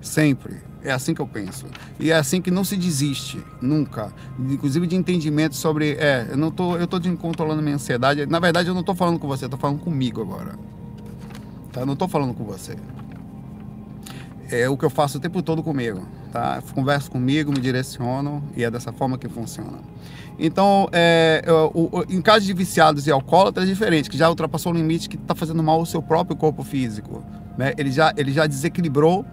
Sempre. 0.00 0.56
É 0.84 0.90
assim 0.90 1.14
que 1.14 1.20
eu 1.20 1.26
penso. 1.26 1.66
E 1.98 2.10
é 2.10 2.16
assim 2.16 2.42
que 2.42 2.50
não 2.50 2.64
se 2.64 2.76
desiste, 2.76 3.42
nunca. 3.60 4.12
Inclusive 4.38 4.86
de 4.86 4.96
entendimento 4.96 5.54
sobre. 5.54 5.92
É, 5.92 6.28
eu 6.30 6.36
não 6.36 6.50
tô, 6.50 6.76
eu 6.76 6.86
tô 6.86 7.00
controlando 7.16 7.62
minha 7.62 7.76
ansiedade. 7.76 8.26
Na 8.26 8.40
verdade, 8.40 8.68
eu 8.68 8.74
não 8.74 8.82
tô 8.82 8.94
falando 8.94 9.18
com 9.18 9.28
você, 9.28 9.44
eu 9.44 9.48
tô 9.48 9.56
falando 9.56 9.78
comigo 9.78 10.20
agora. 10.20 10.58
Tá? 11.72 11.80
Eu 11.80 11.86
não 11.86 11.94
tô 11.94 12.08
falando 12.08 12.34
com 12.34 12.44
você. 12.44 12.76
É 14.50 14.68
o 14.68 14.76
que 14.76 14.84
eu 14.84 14.90
faço 14.90 15.18
o 15.18 15.20
tempo 15.20 15.40
todo 15.42 15.62
comigo. 15.62 16.06
Tá? 16.32 16.62
converso 16.74 17.10
comigo, 17.10 17.52
me 17.52 17.60
direciono 17.60 18.42
e 18.56 18.64
é 18.64 18.70
dessa 18.70 18.92
forma 18.92 19.18
que 19.18 19.28
funciona. 19.28 19.78
Então, 20.38 20.88
é, 20.92 21.42
eu, 21.46 22.04
em 22.08 22.20
caso 22.20 22.44
de 22.44 22.52
viciados 22.52 23.06
e 23.06 23.10
alcoólatras, 23.10 23.66
é 23.66 23.68
diferente, 23.68 24.10
que 24.10 24.16
já 24.16 24.28
ultrapassou 24.28 24.72
o 24.72 24.74
limite 24.74 25.08
que 25.08 25.16
está 25.16 25.34
fazendo 25.34 25.62
mal 25.62 25.78
ao 25.78 25.86
seu 25.86 26.02
próprio 26.02 26.36
corpo 26.36 26.62
físico. 26.62 27.24
Né? 27.56 27.72
Ele, 27.76 27.90
já, 27.92 28.12
ele 28.16 28.32
já 28.32 28.46
desequilibrou 28.46 29.24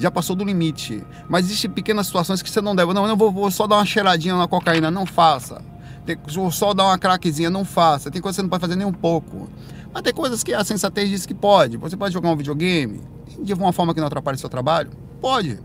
já 0.00 0.10
passou 0.10 0.34
do 0.34 0.44
limite. 0.44 1.04
Mas 1.28 1.44
existem 1.44 1.70
pequenas 1.70 2.06
situações 2.06 2.42
que 2.42 2.50
você 2.50 2.60
não 2.60 2.74
deve. 2.74 2.92
Não, 2.94 3.06
eu 3.06 3.16
vou, 3.16 3.30
vou 3.30 3.50
só 3.50 3.66
dar 3.66 3.76
uma 3.76 3.84
cheiradinha 3.84 4.34
na 4.36 4.48
cocaína. 4.48 4.90
Não 4.90 5.04
faça. 5.04 5.62
Tem, 6.06 6.16
vou 6.34 6.50
só 6.50 6.72
dar 6.72 6.86
uma 6.86 6.98
craquezinha. 6.98 7.50
Não 7.50 7.64
faça. 7.64 8.10
Tem 8.10 8.20
coisas 8.20 8.36
que 8.36 8.40
você 8.40 8.42
não 8.42 8.48
pode 8.48 8.62
fazer 8.62 8.76
nem 8.76 8.86
um 8.86 8.92
pouco. 8.92 9.48
Mas 9.92 10.02
tem 10.02 10.14
coisas 10.14 10.42
que 10.42 10.54
a 10.54 10.64
sensatez 10.64 11.08
diz 11.08 11.26
que 11.26 11.34
pode. 11.34 11.76
Você 11.76 11.96
pode 11.96 12.14
jogar 12.14 12.30
um 12.30 12.36
videogame 12.36 13.02
de 13.42 13.52
uma 13.52 13.72
forma 13.72 13.92
que 13.92 14.00
não 14.00 14.06
atrapalhe 14.06 14.38
seu 14.38 14.48
trabalho? 14.48 14.90
Pode. 15.20 15.60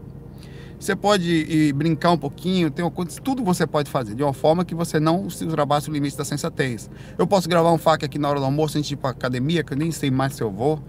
Você 0.79 0.95
pode 0.95 1.29
ir 1.29 1.73
brincar 1.73 2.11
um 2.11 2.17
pouquinho, 2.17 2.69
tem 2.69 2.83
uma 2.83 2.91
coisa, 2.91 3.19
tudo 3.21 3.43
você 3.43 3.65
pode 3.65 3.89
fazer, 3.89 4.13
de 4.13 4.23
uma 4.23 4.33
forma 4.33 4.65
que 4.65 4.75
você 4.75 4.99
não 4.99 5.29
se 5.29 5.45
ultrapasse 5.45 5.89
o 5.89 5.93
limite 5.93 6.17
da 6.17 6.25
sensatez. 6.25 6.89
Eu 7.17 7.25
posso 7.25 7.47
gravar 7.47 7.71
um 7.71 7.77
fac 7.77 8.03
aqui 8.03 8.19
na 8.19 8.29
hora 8.29 8.39
do 8.39 8.45
almoço 8.45 8.77
antes 8.77 8.87
de 8.89 8.93
ir 8.93 8.97
para 8.97 9.11
academia, 9.11 9.63
que 9.63 9.73
eu 9.73 9.77
nem 9.77 9.91
sei 9.91 10.11
mais 10.11 10.33
se 10.33 10.43
eu 10.43 10.51
vou. 10.51 10.81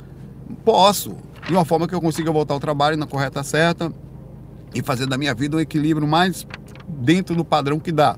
Posso 0.65 1.17
de 1.47 1.53
uma 1.53 1.65
forma 1.65 1.87
que 1.87 1.95
eu 1.95 2.01
consiga 2.01 2.31
voltar 2.33 2.55
ao 2.55 2.61
trabalho 2.61 2.97
na 2.97 3.07
correta 3.07 3.43
certa 3.43 3.93
e 4.75 4.83
fazer 4.83 5.07
da 5.07 5.17
minha 5.17 5.35
vida 5.35 5.57
um 5.57 5.61
equilíbrio 5.61 6.07
mais 6.07 6.47
dentro 6.89 7.35
do 7.35 7.45
padrão 7.45 7.79
que 7.79 7.93
dá. 7.93 8.17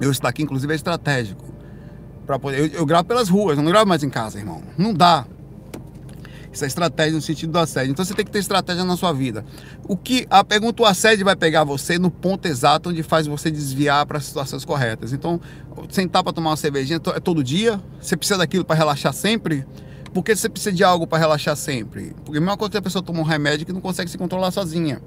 Eu 0.00 0.10
estar 0.10 0.28
aqui, 0.28 0.42
inclusive, 0.42 0.72
é 0.72 0.76
estratégico. 0.76 1.44
Poder, 2.40 2.58
eu, 2.58 2.66
eu 2.80 2.86
gravo 2.86 3.04
pelas 3.04 3.28
ruas, 3.28 3.56
eu 3.58 3.62
não 3.62 3.70
gravo 3.70 3.86
mais 3.86 4.02
em 4.02 4.08
casa, 4.08 4.38
irmão. 4.38 4.62
Não 4.78 4.94
dá. 4.94 5.26
Isso 6.52 6.64
é 6.64 6.66
estratégia 6.66 7.14
no 7.14 7.22
sentido 7.22 7.52
do 7.52 7.58
assédio. 7.58 7.92
Então 7.92 8.04
você 8.04 8.14
tem 8.14 8.24
que 8.24 8.30
ter 8.30 8.40
estratégia 8.40 8.84
na 8.84 8.96
sua 8.96 9.12
vida. 9.12 9.44
O 9.88 9.96
que 9.96 10.26
a 10.28 10.44
pergunta 10.44 10.82
o 10.82 10.86
assédio 10.86 11.24
vai 11.24 11.34
pegar 11.34 11.64
você 11.64 11.98
no 11.98 12.10
ponto 12.10 12.46
exato 12.46 12.90
onde 12.90 13.02
faz 13.02 13.26
você 13.26 13.50
desviar 13.50 14.04
para 14.04 14.18
as 14.18 14.24
situações 14.26 14.64
corretas. 14.64 15.12
Então, 15.12 15.40
sentar 15.88 16.22
para 16.22 16.32
tomar 16.32 16.50
uma 16.50 16.56
cervejinha 16.56 17.00
é 17.14 17.20
todo 17.20 17.42
dia, 17.42 17.80
você 18.00 18.16
precisa 18.16 18.38
daquilo 18.38 18.64
para 18.64 18.76
relaxar 18.76 19.14
sempre. 19.14 19.64
Porque 20.12 20.36
você 20.36 20.48
precisa 20.48 20.72
de 20.72 20.84
algo 20.84 21.06
para 21.06 21.18
relaxar 21.18 21.56
sempre. 21.56 22.14
Porque 22.22 22.36
a 22.36 22.40
mesma 22.40 22.56
coisa 22.56 22.72
que 22.72 22.76
a 22.76 22.82
pessoa 22.82 23.02
toma 23.02 23.20
um 23.20 23.24
remédio 23.24 23.64
que 23.64 23.72
não 23.72 23.80
consegue 23.80 24.10
se 24.10 24.18
controlar 24.18 24.50
sozinha. 24.50 25.00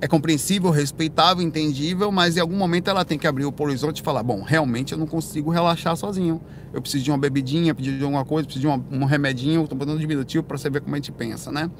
É 0.00 0.08
compreensível, 0.08 0.70
respeitável, 0.70 1.42
entendível, 1.42 2.10
mas 2.12 2.36
em 2.36 2.40
algum 2.40 2.56
momento 2.56 2.90
ela 2.90 3.04
tem 3.04 3.18
que 3.18 3.26
abrir 3.26 3.44
o 3.44 3.54
horizonte 3.58 3.98
e 3.98 4.02
falar: 4.02 4.22
bom, 4.22 4.42
realmente 4.42 4.92
eu 4.92 4.98
não 4.98 5.06
consigo 5.06 5.50
relaxar 5.50 5.96
sozinho. 5.96 6.40
Eu 6.72 6.82
preciso 6.82 7.04
de 7.04 7.10
uma 7.10 7.18
bebidinha, 7.18 7.74
preciso 7.74 7.96
de 7.96 8.04
alguma 8.04 8.24
coisa, 8.24 8.46
preciso 8.46 8.62
de 8.62 8.66
uma, 8.66 8.84
um 8.90 9.04
remedinho, 9.04 9.62
estou 9.62 9.78
botando 9.78 9.96
um 9.96 9.98
diminutivo 9.98 10.42
para 10.42 10.58
você 10.58 10.68
ver 10.68 10.80
como 10.80 10.94
a 10.94 10.98
gente 10.98 11.12
pensa, 11.12 11.50
né? 11.50 11.70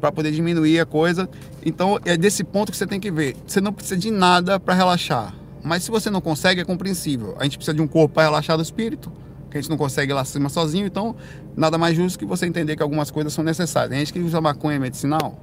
Para 0.00 0.12
poder 0.12 0.30
diminuir 0.30 0.78
a 0.78 0.86
coisa. 0.86 1.28
Então 1.64 1.98
é 2.04 2.16
desse 2.16 2.44
ponto 2.44 2.70
que 2.70 2.78
você 2.78 2.86
tem 2.86 3.00
que 3.00 3.10
ver. 3.10 3.36
Você 3.46 3.60
não 3.60 3.72
precisa 3.72 3.96
de 3.96 4.10
nada 4.10 4.60
para 4.60 4.74
relaxar. 4.74 5.34
Mas 5.62 5.82
se 5.82 5.90
você 5.90 6.08
não 6.08 6.20
consegue, 6.20 6.60
é 6.60 6.64
compreensível. 6.64 7.36
A 7.38 7.44
gente 7.44 7.58
precisa 7.58 7.74
de 7.74 7.82
um 7.82 7.88
corpo 7.88 8.14
para 8.14 8.22
relaxar 8.22 8.56
do 8.56 8.62
espírito 8.62 9.12
que 9.50 9.56
a 9.56 9.60
gente 9.60 9.70
não 9.70 9.76
consegue 9.76 10.12
ir 10.12 10.14
lá 10.14 10.24
cima 10.24 10.48
sozinho, 10.48 10.86
então 10.86 11.16
nada 11.56 11.78
mais 11.78 11.96
justo 11.96 12.18
que 12.18 12.24
você 12.24 12.46
entender 12.46 12.76
que 12.76 12.82
algumas 12.82 13.10
coisas 13.10 13.32
são 13.32 13.42
necessárias. 13.42 13.90
Tem 13.90 13.98
gente 13.98 14.12
que 14.12 14.20
usa 14.20 14.40
maconha 14.40 14.78
medicinal, 14.78 15.38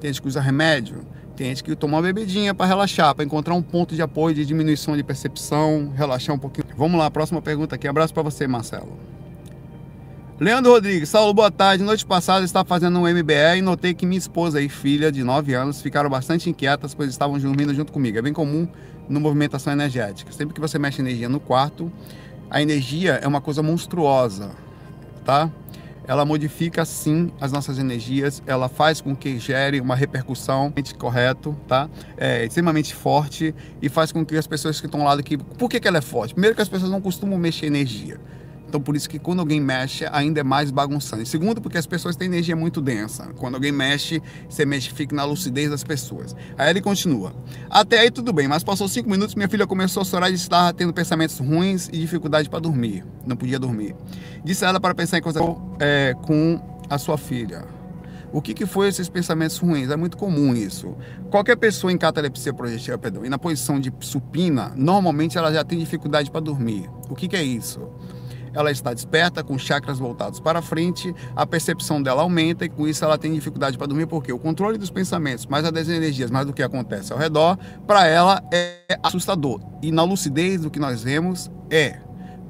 tem 0.00 0.12
gente 0.12 0.22
que 0.22 0.28
usa 0.28 0.40
remédio, 0.40 1.00
gente 1.44 1.62
que 1.64 1.74
toma 1.76 1.96
uma 1.96 2.02
bebidinha 2.02 2.54
para 2.54 2.66
relaxar, 2.66 3.14
para 3.14 3.24
encontrar 3.24 3.54
um 3.54 3.62
ponto 3.62 3.94
de 3.94 4.02
apoio, 4.02 4.34
de 4.34 4.44
diminuição 4.44 4.96
de 4.96 5.02
percepção, 5.02 5.92
relaxar 5.96 6.34
um 6.34 6.38
pouquinho. 6.38 6.66
Vamos 6.76 6.98
lá, 6.98 7.10
próxima 7.10 7.40
pergunta 7.42 7.74
aqui. 7.74 7.86
Abraço 7.86 8.12
para 8.14 8.22
você, 8.22 8.46
Marcelo. 8.46 8.98
Leandro 10.40 10.70
Rodrigues, 10.70 11.08
Saulo, 11.08 11.34
boa 11.34 11.50
tarde. 11.50 11.82
Noite 11.82 12.06
passada 12.06 12.44
estava 12.44 12.68
fazendo 12.68 12.96
um 12.96 13.02
MBE 13.02 13.58
e 13.58 13.60
notei 13.60 13.92
que 13.92 14.06
minha 14.06 14.18
esposa 14.18 14.60
e 14.62 14.68
filha 14.68 15.10
de 15.10 15.24
9 15.24 15.52
anos 15.52 15.82
ficaram 15.82 16.08
bastante 16.08 16.48
inquietas, 16.48 16.94
pois 16.94 17.10
estavam 17.10 17.36
dormindo 17.38 17.74
junto 17.74 17.92
comigo. 17.92 18.18
É 18.18 18.22
bem 18.22 18.32
comum 18.32 18.68
no 19.08 19.18
movimentação 19.18 19.72
energética. 19.72 20.30
Sempre 20.30 20.54
que 20.54 20.60
você 20.60 20.78
mexe 20.78 21.02
energia 21.02 21.28
no 21.28 21.40
quarto, 21.40 21.90
a 22.48 22.62
energia 22.62 23.14
é 23.14 23.26
uma 23.26 23.40
coisa 23.40 23.64
monstruosa, 23.64 24.52
tá? 25.24 25.50
Ela 26.08 26.24
modifica 26.24 26.86
sim 26.86 27.30
as 27.38 27.52
nossas 27.52 27.78
energias, 27.78 28.42
ela 28.46 28.66
faz 28.66 28.98
com 28.98 29.14
que 29.14 29.38
gere 29.38 29.78
uma 29.78 29.94
repercussão 29.94 30.72
correto, 30.98 31.54
tá? 31.68 31.88
É 32.16 32.46
extremamente 32.46 32.94
forte 32.94 33.54
e 33.82 33.90
faz 33.90 34.10
com 34.10 34.24
que 34.24 34.34
as 34.34 34.46
pessoas 34.46 34.80
que 34.80 34.86
estão 34.86 35.04
lá 35.04 35.14
daqui, 35.14 35.36
por 35.36 35.68
que, 35.68 35.78
que 35.78 35.86
ela 35.86 35.98
é 35.98 36.00
forte? 36.00 36.32
Primeiro 36.32 36.56
que 36.56 36.62
as 36.62 36.68
pessoas 36.68 36.90
não 36.90 37.02
costumam 37.02 37.38
mexer 37.38 37.66
energia. 37.66 38.18
Então, 38.68 38.80
por 38.80 38.94
isso 38.94 39.08
que 39.08 39.18
quando 39.18 39.40
alguém 39.40 39.60
mexe, 39.60 40.04
ainda 40.12 40.40
é 40.40 40.42
mais 40.42 40.70
bagunçante. 40.70 41.26
Segundo, 41.26 41.60
porque 41.60 41.78
as 41.78 41.86
pessoas 41.86 42.16
têm 42.16 42.26
energia 42.26 42.54
muito 42.54 42.82
densa. 42.82 43.32
Quando 43.38 43.54
alguém 43.54 43.72
mexe, 43.72 44.22
você 44.48 44.66
mexe, 44.66 44.90
fica 44.90 45.16
na 45.16 45.24
lucidez 45.24 45.70
das 45.70 45.82
pessoas. 45.82 46.36
Aí 46.56 46.68
ele 46.68 46.82
continua. 46.82 47.32
Até 47.70 48.00
aí 48.00 48.10
tudo 48.10 48.30
bem, 48.30 48.46
mas 48.46 48.62
passou 48.62 48.86
cinco 48.86 49.08
minutos, 49.08 49.34
minha 49.34 49.48
filha 49.48 49.66
começou 49.66 50.02
a 50.02 50.04
chorar 50.04 50.30
e 50.30 50.34
estava 50.34 50.72
tendo 50.74 50.92
pensamentos 50.92 51.38
ruins 51.38 51.88
e 51.88 51.98
dificuldade 51.98 52.50
para 52.50 52.58
dormir. 52.58 53.04
Não 53.26 53.36
podia 53.36 53.58
dormir. 53.58 53.96
Disse 54.44 54.66
a 54.66 54.68
ela 54.68 54.78
para 54.80 54.94
pensar 54.94 55.16
em 55.16 55.22
coisa 55.22 55.40
é, 55.80 56.14
com 56.26 56.60
a 56.90 56.98
sua 56.98 57.16
filha. 57.16 57.64
O 58.30 58.42
que, 58.42 58.52
que 58.52 58.66
foi 58.66 58.88
esses 58.88 59.08
pensamentos 59.08 59.56
ruins? 59.56 59.88
É 59.90 59.96
muito 59.96 60.18
comum 60.18 60.54
isso. 60.54 60.94
Qualquer 61.30 61.56
pessoa 61.56 61.90
em 61.90 61.96
catalepsia 61.96 62.52
projetiva, 62.52 62.98
perdão, 62.98 63.24
e 63.24 63.30
na 63.30 63.38
posição 63.38 63.80
de 63.80 63.90
supina, 64.00 64.74
normalmente 64.76 65.38
ela 65.38 65.50
já 65.50 65.64
tem 65.64 65.78
dificuldade 65.78 66.30
para 66.30 66.40
dormir. 66.40 66.90
O 67.08 67.14
que, 67.14 67.26
que 67.26 67.36
é 67.36 67.42
isso? 67.42 67.88
Ela 68.52 68.70
está 68.70 68.92
desperta, 68.92 69.42
com 69.42 69.58
chakras 69.58 69.98
voltados 69.98 70.40
para 70.40 70.62
frente, 70.62 71.14
a 71.34 71.46
percepção 71.46 72.02
dela 72.02 72.22
aumenta 72.22 72.64
e 72.64 72.68
com 72.68 72.86
isso 72.86 73.04
ela 73.04 73.18
tem 73.18 73.32
dificuldade 73.32 73.76
para 73.76 73.86
dormir, 73.86 74.06
porque 74.06 74.32
o 74.32 74.38
controle 74.38 74.78
dos 74.78 74.90
pensamentos, 74.90 75.46
mais 75.46 75.64
a 75.64 75.70
das 75.70 75.88
energias, 75.88 76.30
mais 76.30 76.46
do 76.46 76.52
que 76.52 76.62
acontece 76.62 77.12
ao 77.12 77.18
redor, 77.18 77.58
para 77.86 78.06
ela 78.06 78.42
é 78.52 78.98
assustador. 79.02 79.60
E 79.82 79.92
na 79.92 80.02
lucidez 80.02 80.60
do 80.60 80.70
que 80.70 80.78
nós 80.78 81.02
vemos 81.02 81.50
é. 81.70 82.00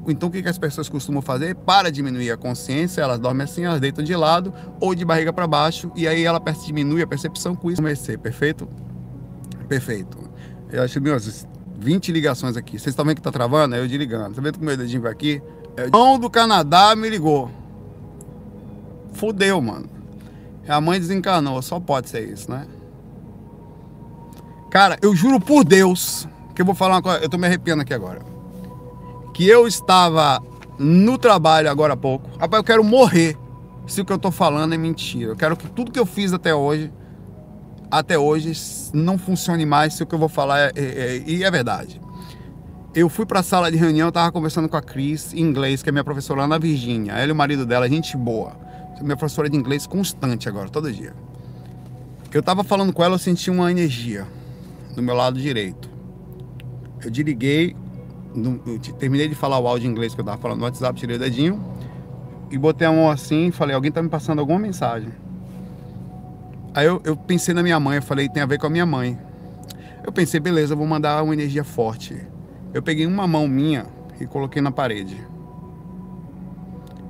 Então 0.07 0.29
o 0.29 0.33
que, 0.33 0.47
as 0.49 0.59
pessoas 0.59 0.89
costumam 0.89 1.21
fazer? 1.21 1.55
Para 1.55 1.91
diminuir 1.91 2.31
a 2.31 2.37
consciência, 2.37 3.03
elas 3.03 3.19
dormem 3.19 3.45
assim, 3.45 3.65
elas 3.65 3.81
deitam 3.81 4.03
de 4.03 4.17
lado 4.17 4.55
ou 4.81 4.95
de 4.95 5.05
barriga 5.05 5.33
para 5.33 5.47
baixo, 5.47 5.91
e 5.95 6.09
aí 6.09 6.25
ela 6.25 6.41
diminui 6.65 7.03
a 7.03 7.07
percepção 7.07 7.55
com 7.55 7.71
isso. 7.71 7.83
Comecei, 7.83 8.17
perfeito? 8.17 8.69
Perfeito. 9.69 10.19
Eu 10.71 10.83
acho, 10.83 11.01
meus 11.01 11.47
20 11.79 12.11
ligações 12.11 12.57
aqui. 12.57 12.73
Vocês 12.73 12.89
estão 12.89 13.05
vendo 13.05 13.17
que 13.17 13.23
tá 13.23 13.31
travando? 13.31 13.75
É 13.75 13.81
eu 13.81 13.87
desligando. 13.87 14.35
Tá 14.35 14.41
vendo 14.41 14.59
que 14.59 14.63
o 14.63 14.65
meu 14.65 14.77
dedinho 14.77 15.03
vai 15.03 15.13
aqui? 15.13 15.43
João 15.87 16.19
do 16.19 16.29
Canadá 16.29 16.95
me 16.97 17.09
ligou. 17.09 17.51
Fudeu, 19.13 19.61
mano. 19.61 19.89
A 20.69 20.81
mãe 20.81 20.99
desencanou, 20.99 21.63
só 21.63 21.81
pode 21.81 22.09
ser 22.09 22.29
isso, 22.29 22.51
né? 22.51 22.67
Cara, 24.71 24.99
eu 25.01 25.15
juro 25.15 25.41
por 25.41 25.65
Deus 25.65 26.29
que 26.55 26.61
eu 26.61 26.67
vou 26.67 26.75
falar 26.75 26.97
uma 26.97 27.03
coisa, 27.03 27.21
eu 27.21 27.29
tô 27.29 27.39
me 27.39 27.47
arrepiando 27.47 27.83
aqui 27.83 27.95
agora. 27.95 28.21
Que 29.33 29.49
eu 29.49 29.67
estava 29.67 30.43
no 30.79 31.17
trabalho 31.17 31.71
agora 31.71 31.95
há 31.95 31.97
pouco. 31.97 32.29
Rapaz, 32.39 32.61
eu 32.61 32.65
quero 32.65 32.85
morrer 32.85 33.37
se 33.87 34.01
o 34.01 34.05
que 34.05 34.13
eu 34.13 34.19
tô 34.19 34.31
falando 34.31 34.75
é 34.75 34.77
mentira. 34.77 35.33
Eu 35.33 35.37
quero 35.37 35.57
que 35.57 35.69
tudo 35.69 35.91
que 35.91 35.99
eu 35.99 36.05
fiz 36.05 36.33
até 36.33 36.55
hoje, 36.55 36.93
até 37.91 38.19
hoje, 38.19 38.53
não 38.93 39.17
funcione 39.17 39.65
mais 39.65 39.95
se 39.95 40.03
o 40.03 40.07
que 40.07 40.15
eu 40.15 40.19
vou 40.19 40.29
falar 40.29 40.59
é, 40.59 40.73
é, 40.77 40.83
é, 40.83 41.23
e 41.27 41.45
é 41.45 41.51
verdade 41.51 41.99
eu 43.01 43.09
fui 43.09 43.27
para 43.27 43.41
a 43.41 43.43
sala 43.43 43.71
de 43.71 43.77
reunião, 43.77 44.11
tava 44.11 44.33
conversando 44.33 44.69
com 44.69 44.77
a 44.77 44.83
Cris 44.83 45.33
em 45.33 45.41
inglês, 45.41 45.83
que 45.83 45.89
é 45.89 45.93
minha 45.93 46.05
professora 46.05 46.41
lá 46.41 46.49
na 46.49 46.59
Virgínia. 46.59 47.13
Ela 47.13 47.29
e 47.29 47.33
o 47.33 47.37
marido 47.37 47.67
dela, 47.67 47.89
gente 47.89 48.17
boa. 48.17 48.57
Minha 49.01 49.17
professora 49.17 49.49
de 49.49 49.57
inglês 49.57 49.87
constante 49.87 50.49
agora, 50.49 50.69
todo 50.69 50.91
dia. 50.93 51.15
Eu 52.33 52.43
tava 52.43 52.65
falando 52.65 52.93
com 52.93 53.05
ela, 53.05 53.15
eu 53.15 53.19
senti 53.19 53.51
uma 53.51 53.71
energia 53.71 54.27
do 54.95 55.03
meu 55.03 55.15
lado 55.15 55.41
direito. 55.41 55.89
Eu 57.05 57.11
desliguei, 57.11 57.77
eu 58.35 58.79
terminei 58.99 59.29
de 59.29 59.35
falar 59.35 59.59
o 59.59 59.69
áudio 59.69 59.87
em 59.87 59.91
inglês 59.91 60.15
que 60.15 60.21
eu 60.21 60.25
tava 60.25 60.39
falando 60.39 60.59
no 60.59 60.65
WhatsApp, 60.65 60.99
tirei 60.99 61.17
o 61.17 61.19
dedinho 61.19 61.63
e 62.51 62.59
botei 62.59 62.87
a 62.87 62.93
mão 62.93 63.11
assim 63.11 63.49
e 63.49 63.53
falei, 63.53 63.75
alguém 63.75 63.93
tá 63.93 64.03
me 64.03 64.09
passando 64.09 64.41
alguma 64.41 64.59
mensagem. 64.59 65.11
Aí 66.75 66.87
eu, 66.87 67.01
eu 67.05 67.17
pensei 67.17 67.55
na 67.55 67.63
minha 67.63 67.79
mãe, 67.79 67.97
eu 67.97 68.03
falei, 68.03 68.29
tem 68.29 68.43
a 68.43 68.47
ver 68.47 68.59
com 68.59 68.67
a 68.67 68.71
minha 68.71 68.87
mãe. 68.87 69.19
Eu 70.05 70.13
pensei, 70.13 70.41
beleza, 70.41 70.75
vou 70.75 70.87
mandar 70.87 71.23
uma 71.23 71.35
energia 71.35 71.65
forte. 71.65 72.17
Eu 72.79 72.83
peguei 72.83 73.07
uma 73.07 73.27
mão 73.27 73.49
minha 73.49 73.87
e 74.21 74.25
coloquei 74.25 74.63
na 74.63 74.71
parede. 74.71 75.27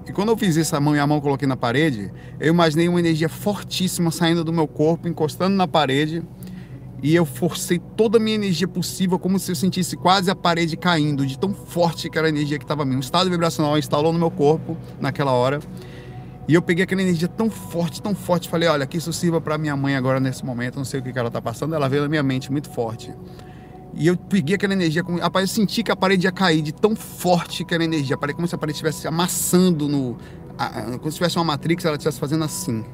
E 0.06 0.12
quando 0.12 0.30
eu 0.30 0.36
fiz 0.38 0.56
isso, 0.56 0.74
a 0.74 0.80
mão 0.80 0.96
e 0.96 0.98
a 0.98 1.06
mão 1.06 1.20
coloquei 1.20 1.46
na 1.46 1.58
parede, 1.58 2.10
eu 2.40 2.54
imaginei 2.54 2.88
uma 2.88 2.98
energia 2.98 3.28
fortíssima 3.28 4.10
saindo 4.10 4.42
do 4.42 4.50
meu 4.50 4.66
corpo, 4.66 5.06
encostando 5.06 5.54
na 5.54 5.68
parede, 5.68 6.22
e 7.02 7.14
eu 7.14 7.26
forcei 7.26 7.78
toda 7.78 8.16
a 8.16 8.20
minha 8.20 8.36
energia 8.36 8.66
possível, 8.66 9.18
como 9.18 9.38
se 9.38 9.52
eu 9.52 9.54
sentisse 9.54 9.94
quase 9.94 10.30
a 10.30 10.34
parede 10.34 10.74
caindo, 10.74 11.26
de 11.26 11.38
tão 11.38 11.52
forte 11.52 12.08
que 12.08 12.16
era 12.16 12.28
a 12.28 12.30
energia 12.30 12.56
que 12.56 12.64
estava 12.64 12.82
mim. 12.86 12.96
Um 12.96 13.00
estado 13.00 13.28
vibracional 13.28 13.76
instalou 13.76 14.10
no 14.10 14.18
meu 14.18 14.30
corpo 14.30 14.74
naquela 14.98 15.32
hora. 15.32 15.60
E 16.48 16.54
eu 16.54 16.62
peguei 16.62 16.84
aquela 16.84 17.02
energia 17.02 17.28
tão 17.28 17.50
forte, 17.50 18.00
tão 18.00 18.14
forte, 18.14 18.48
falei, 18.48 18.70
olha, 18.70 18.86
que 18.86 18.96
isso 18.96 19.12
sirva 19.12 19.38
para 19.38 19.58
minha 19.58 19.76
mãe 19.76 19.96
agora 19.96 20.18
nesse 20.18 20.46
momento, 20.46 20.76
não 20.76 20.84
sei 20.86 21.00
o 21.00 21.02
que, 21.02 21.12
que 21.12 21.18
ela 21.18 21.28
está 21.28 21.42
passando, 21.42 21.74
ela 21.74 21.90
veio 21.90 22.04
na 22.04 22.08
minha 22.08 22.22
mente 22.22 22.50
muito 22.50 22.70
forte. 22.70 23.12
E 23.94 24.06
eu 24.06 24.16
peguei 24.16 24.54
aquela 24.54 24.74
energia, 24.74 25.02
rapaz, 25.20 25.48
eu 25.48 25.54
senti 25.54 25.82
que 25.82 25.90
a 25.90 25.96
parede 25.96 26.26
ia 26.26 26.32
cair 26.32 26.62
de 26.62 26.72
tão 26.72 26.94
forte 26.94 27.64
que 27.64 27.74
era 27.74 27.82
a 27.82 27.86
energia. 27.86 28.16
Parece 28.16 28.36
como 28.36 28.46
se 28.46 28.54
a 28.54 28.58
parede 28.58 28.76
estivesse 28.76 29.08
amassando 29.08 29.88
no. 29.88 30.16
Como 30.98 31.10
se 31.10 31.16
tivesse 31.16 31.36
uma 31.36 31.44
Matrix, 31.44 31.84
ela 31.84 31.96
estivesse 31.96 32.20
fazendo 32.20 32.44
assim. 32.44 32.84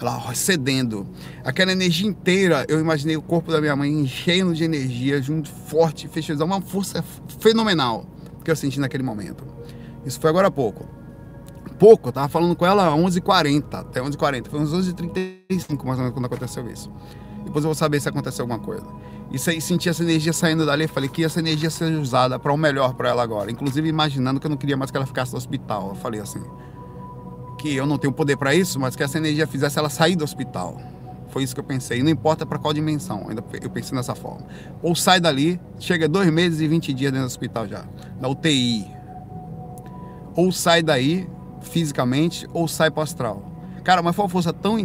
Ela 0.00 0.34
cedendo. 0.34 1.06
Aquela 1.44 1.72
energia 1.72 2.08
inteira, 2.08 2.64
eu 2.68 2.80
imaginei 2.80 3.16
o 3.16 3.22
corpo 3.22 3.52
da 3.52 3.60
minha 3.60 3.76
mãe 3.76 3.92
enchendo 3.92 4.54
de 4.54 4.64
energia, 4.64 5.20
junto, 5.20 5.50
forte, 5.50 6.08
fechado. 6.08 6.42
Uma 6.42 6.60
força 6.60 7.04
fenomenal 7.38 8.06
que 8.42 8.50
eu 8.50 8.56
senti 8.56 8.80
naquele 8.80 9.02
momento. 9.02 9.44
Isso 10.04 10.18
foi 10.18 10.30
agora 10.30 10.48
há 10.48 10.50
pouco. 10.50 10.88
Pouco, 11.78 12.08
eu 12.08 12.12
tava 12.12 12.28
falando 12.28 12.56
com 12.56 12.64
ela 12.64 12.88
às 12.88 12.98
11h40, 12.98 13.74
até 13.74 14.00
11h40. 14.00 14.48
Foi 14.48 14.60
uns 14.60 14.72
11h35 14.72 15.84
mais 15.84 15.98
ou 15.98 16.04
menos 16.04 16.12
quando 16.12 16.24
aconteceu 16.24 16.68
isso. 16.70 16.90
Depois 17.44 17.64
eu 17.64 17.68
vou 17.68 17.74
saber 17.74 18.00
se 18.00 18.08
aconteceu 18.08 18.42
alguma 18.44 18.58
coisa. 18.58 18.86
Isso 19.30 19.48
aí, 19.48 19.60
senti 19.60 19.88
essa 19.88 20.02
energia 20.02 20.32
saindo 20.32 20.66
dali, 20.66 20.88
falei 20.88 21.08
que 21.08 21.24
essa 21.24 21.38
energia 21.38 21.70
seja 21.70 21.98
usada 22.00 22.38
para 22.38 22.52
o 22.52 22.56
melhor 22.56 22.94
para 22.94 23.10
ela 23.10 23.22
agora. 23.22 23.50
Inclusive 23.50 23.88
imaginando 23.88 24.40
que 24.40 24.46
eu 24.46 24.50
não 24.50 24.56
queria 24.56 24.76
mais 24.76 24.90
que 24.90 24.96
ela 24.96 25.06
ficasse 25.06 25.32
no 25.32 25.38
hospital. 25.38 25.90
Eu 25.90 25.94
falei 25.94 26.20
assim, 26.20 26.42
que 27.58 27.74
eu 27.74 27.86
não 27.86 27.96
tenho 27.96 28.12
poder 28.12 28.36
para 28.36 28.54
isso, 28.54 28.80
mas 28.80 28.96
que 28.96 29.02
essa 29.02 29.18
energia 29.18 29.46
fizesse 29.46 29.78
ela 29.78 29.88
sair 29.88 30.16
do 30.16 30.24
hospital. 30.24 30.80
Foi 31.28 31.44
isso 31.44 31.54
que 31.54 31.60
eu 31.60 31.64
pensei. 31.64 32.02
Não 32.02 32.10
importa 32.10 32.44
para 32.44 32.58
qual 32.58 32.74
dimensão, 32.74 33.28
eu 33.62 33.70
pensei 33.70 33.96
dessa 33.96 34.16
forma. 34.16 34.46
Ou 34.82 34.96
sai 34.96 35.20
dali, 35.20 35.60
chega 35.78 36.08
dois 36.08 36.28
meses 36.28 36.60
e 36.60 36.66
20 36.66 36.92
dias 36.92 37.12
dentro 37.12 37.28
do 37.28 37.30
hospital 37.30 37.68
já, 37.68 37.84
na 38.20 38.26
UTI. 38.26 38.84
Ou 40.34 40.50
sai 40.50 40.82
daí 40.82 41.28
fisicamente, 41.60 42.48
ou 42.52 42.66
sai 42.66 42.90
para 42.90 43.04
astral. 43.04 43.44
Cara, 43.84 44.02
mas 44.02 44.16
foi 44.16 44.24
uma 44.24 44.28
força 44.28 44.52
tão 44.52 44.76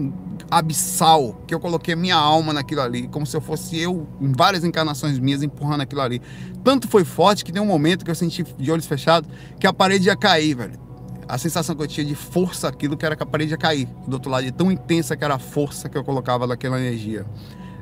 abissal 0.50 1.42
que 1.48 1.54
eu 1.54 1.60
coloquei 1.60 1.96
minha 1.96 2.16
alma 2.16 2.54
naquilo 2.54 2.82
ali, 2.82 3.08
como 3.08 3.26
se 3.26 3.36
eu 3.36 3.42
fosse 3.42 3.80
eu, 3.80 4.08
em 4.22 4.32
várias 4.32 4.64
encarnações 4.64 5.20
minhas, 5.20 5.44
empurrando 5.44 5.82
aquilo 5.82 6.02
ali. 6.02 6.22
Tanto 6.64 6.88
foi 6.88 7.04
forte 7.04 7.44
que 7.44 7.52
tem 7.52 7.62
um 7.62 7.66
momento 7.66 8.06
que 8.06 8.12
eu 8.12 8.16
senti 8.16 8.44
de 8.44 8.72
olhos 8.72 8.86
fechados 8.86 9.30
que 9.60 9.68
a 9.68 9.74
parede 9.74 10.08
ia 10.08 10.16
cair, 10.16 10.56
velho. 10.56 10.80
A 11.28 11.38
sensação 11.38 11.76
que 11.76 11.82
eu 11.82 11.88
tinha 11.88 12.06
de 12.06 12.16
força, 12.16 12.68
aquilo 12.68 12.96
que 12.96 13.06
era 13.06 13.16
que 13.16 13.24
a 13.24 13.26
parede 13.26 13.52
ia 13.52 13.58
cair. 13.58 13.88
Do 14.08 14.14
outro 14.14 14.30
lado, 14.30 14.44
de 14.44 14.52
tão 14.52 14.72
intensa 14.72 15.16
que 15.18 15.24
era 15.24 15.36
a 15.36 15.40
força 15.40 15.90
que 15.90 15.98
eu 15.98 16.04
colocava 16.04 16.46
naquela 16.46 16.80
energia. 16.80 17.26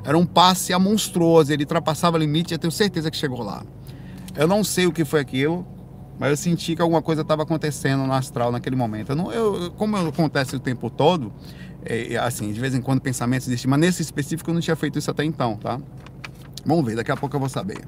Era 0.04 0.16
um 0.18 0.26
passe 0.26 0.76
monstruoso, 0.76 1.52
ele 1.52 1.62
ultrapassava 1.62 2.16
o 2.16 2.20
limite 2.20 2.52
eu 2.52 2.58
tenho 2.58 2.70
certeza 2.70 3.10
que 3.10 3.16
chegou 3.16 3.42
lá. 3.42 3.62
Eu 4.36 4.46
não 4.46 4.64
sei 4.64 4.86
o 4.86 4.92
que 4.92 5.04
foi 5.04 5.20
aquilo, 5.20 5.66
mas 6.18 6.30
eu 6.30 6.36
senti 6.36 6.76
que 6.76 6.82
alguma 6.82 7.02
coisa 7.02 7.22
estava 7.22 7.42
acontecendo 7.42 8.04
no 8.04 8.12
astral 8.12 8.52
naquele 8.52 8.76
momento. 8.76 9.10
Eu 9.10 9.16
não, 9.16 9.32
eu, 9.32 9.70
como 9.72 9.96
acontece 9.96 10.54
o 10.54 10.60
tempo 10.60 10.90
todo, 10.90 11.32
é, 11.84 12.16
assim, 12.16 12.52
de 12.52 12.60
vez 12.60 12.74
em 12.74 12.80
quando 12.80 13.00
pensamentos 13.00 13.46
existem, 13.46 13.70
mas 13.70 13.80
nesse 13.80 14.02
específico 14.02 14.50
eu 14.50 14.54
não 14.54 14.60
tinha 14.60 14.76
feito 14.76 14.98
isso 14.98 15.10
até 15.10 15.24
então, 15.24 15.56
tá? 15.56 15.78
Vamos 16.64 16.84
ver, 16.84 16.96
daqui 16.96 17.12
a 17.12 17.16
pouco 17.16 17.36
eu 17.36 17.40
vou 17.40 17.48
saber. 17.48 17.84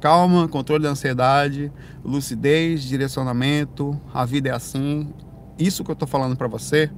Calma, 0.00 0.46
controle 0.46 0.84
da 0.84 0.90
ansiedade, 0.90 1.72
lucidez, 2.04 2.82
direcionamento, 2.82 4.00
a 4.14 4.24
vida 4.24 4.50
é 4.50 4.52
assim. 4.52 5.12
Isso 5.58 5.82
que 5.82 5.90
eu 5.90 5.96
tô 5.96 6.06
falando 6.06 6.36
para 6.36 6.46
você, 6.46 6.90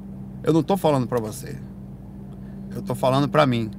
eu 0.43 0.53
não 0.53 0.63
tô 0.63 0.77
falando 0.77 1.07
para 1.07 1.19
você. 1.19 1.57
Eu 2.75 2.83
tô 2.83 2.95
falando 2.95 3.29
para 3.29 3.47
mim. 3.47 3.71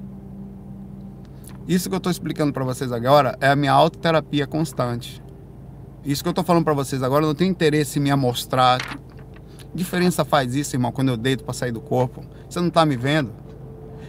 Isso 1.67 1.89
que 1.89 1.95
eu 1.95 1.99
tô 1.99 2.10
explicando 2.10 2.51
para 2.51 2.65
vocês 2.65 2.91
agora 2.91 3.38
é 3.39 3.47
a 3.49 3.56
minha 3.56 3.71
autoterapia 3.71 4.47
constante. 4.47 5.21
Isso 6.04 6.23
que 6.23 6.30
eu 6.30 6.34
tô 6.34 6.43
falando 6.43 6.63
para 6.63 6.73
vocês 6.73 7.04
agora, 7.04 7.23
eu 7.23 7.27
não 7.27 7.36
tenho 7.36 7.51
interesse 7.51 7.99
em 7.99 8.01
me 8.01 8.10
amostrar 8.10 8.80
diferença 9.74 10.26
faz 10.26 10.56
isso, 10.56 10.76
irmão, 10.76 10.92
quando 10.92 11.10
eu 11.10 11.18
deito 11.18 11.44
para 11.44 11.54
sair 11.54 11.72
do 11.72 11.82
corpo? 11.82 12.24
Você 12.50 12.60
não 12.60 12.68
está 12.68 12.86
me 12.86 12.96
vendo? 12.96 13.32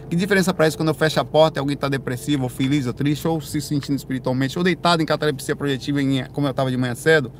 Que 0.09 0.15
diferença 0.15 0.53
para 0.53 0.67
isso 0.67 0.77
quando 0.77 0.89
eu 0.89 0.93
fecho 0.93 1.19
a 1.19 1.25
porta 1.25 1.57
e 1.57 1.59
alguém 1.59 1.73
está 1.73 1.89
depressivo, 1.89 2.43
ou 2.43 2.49
feliz, 2.49 2.85
ou 2.85 2.93
triste, 2.93 3.27
ou 3.27 3.41
se 3.41 3.59
sentindo 3.61 3.95
espiritualmente, 3.95 4.57
ou 4.57 4.63
deitado 4.63 5.01
em 5.01 5.05
catalepsia 5.05 5.55
projetiva, 5.55 6.01
em, 6.01 6.23
como 6.25 6.45
eu 6.45 6.51
estava 6.51 6.69
de 6.69 6.77
manhã 6.77 6.93
cedo? 6.93 7.31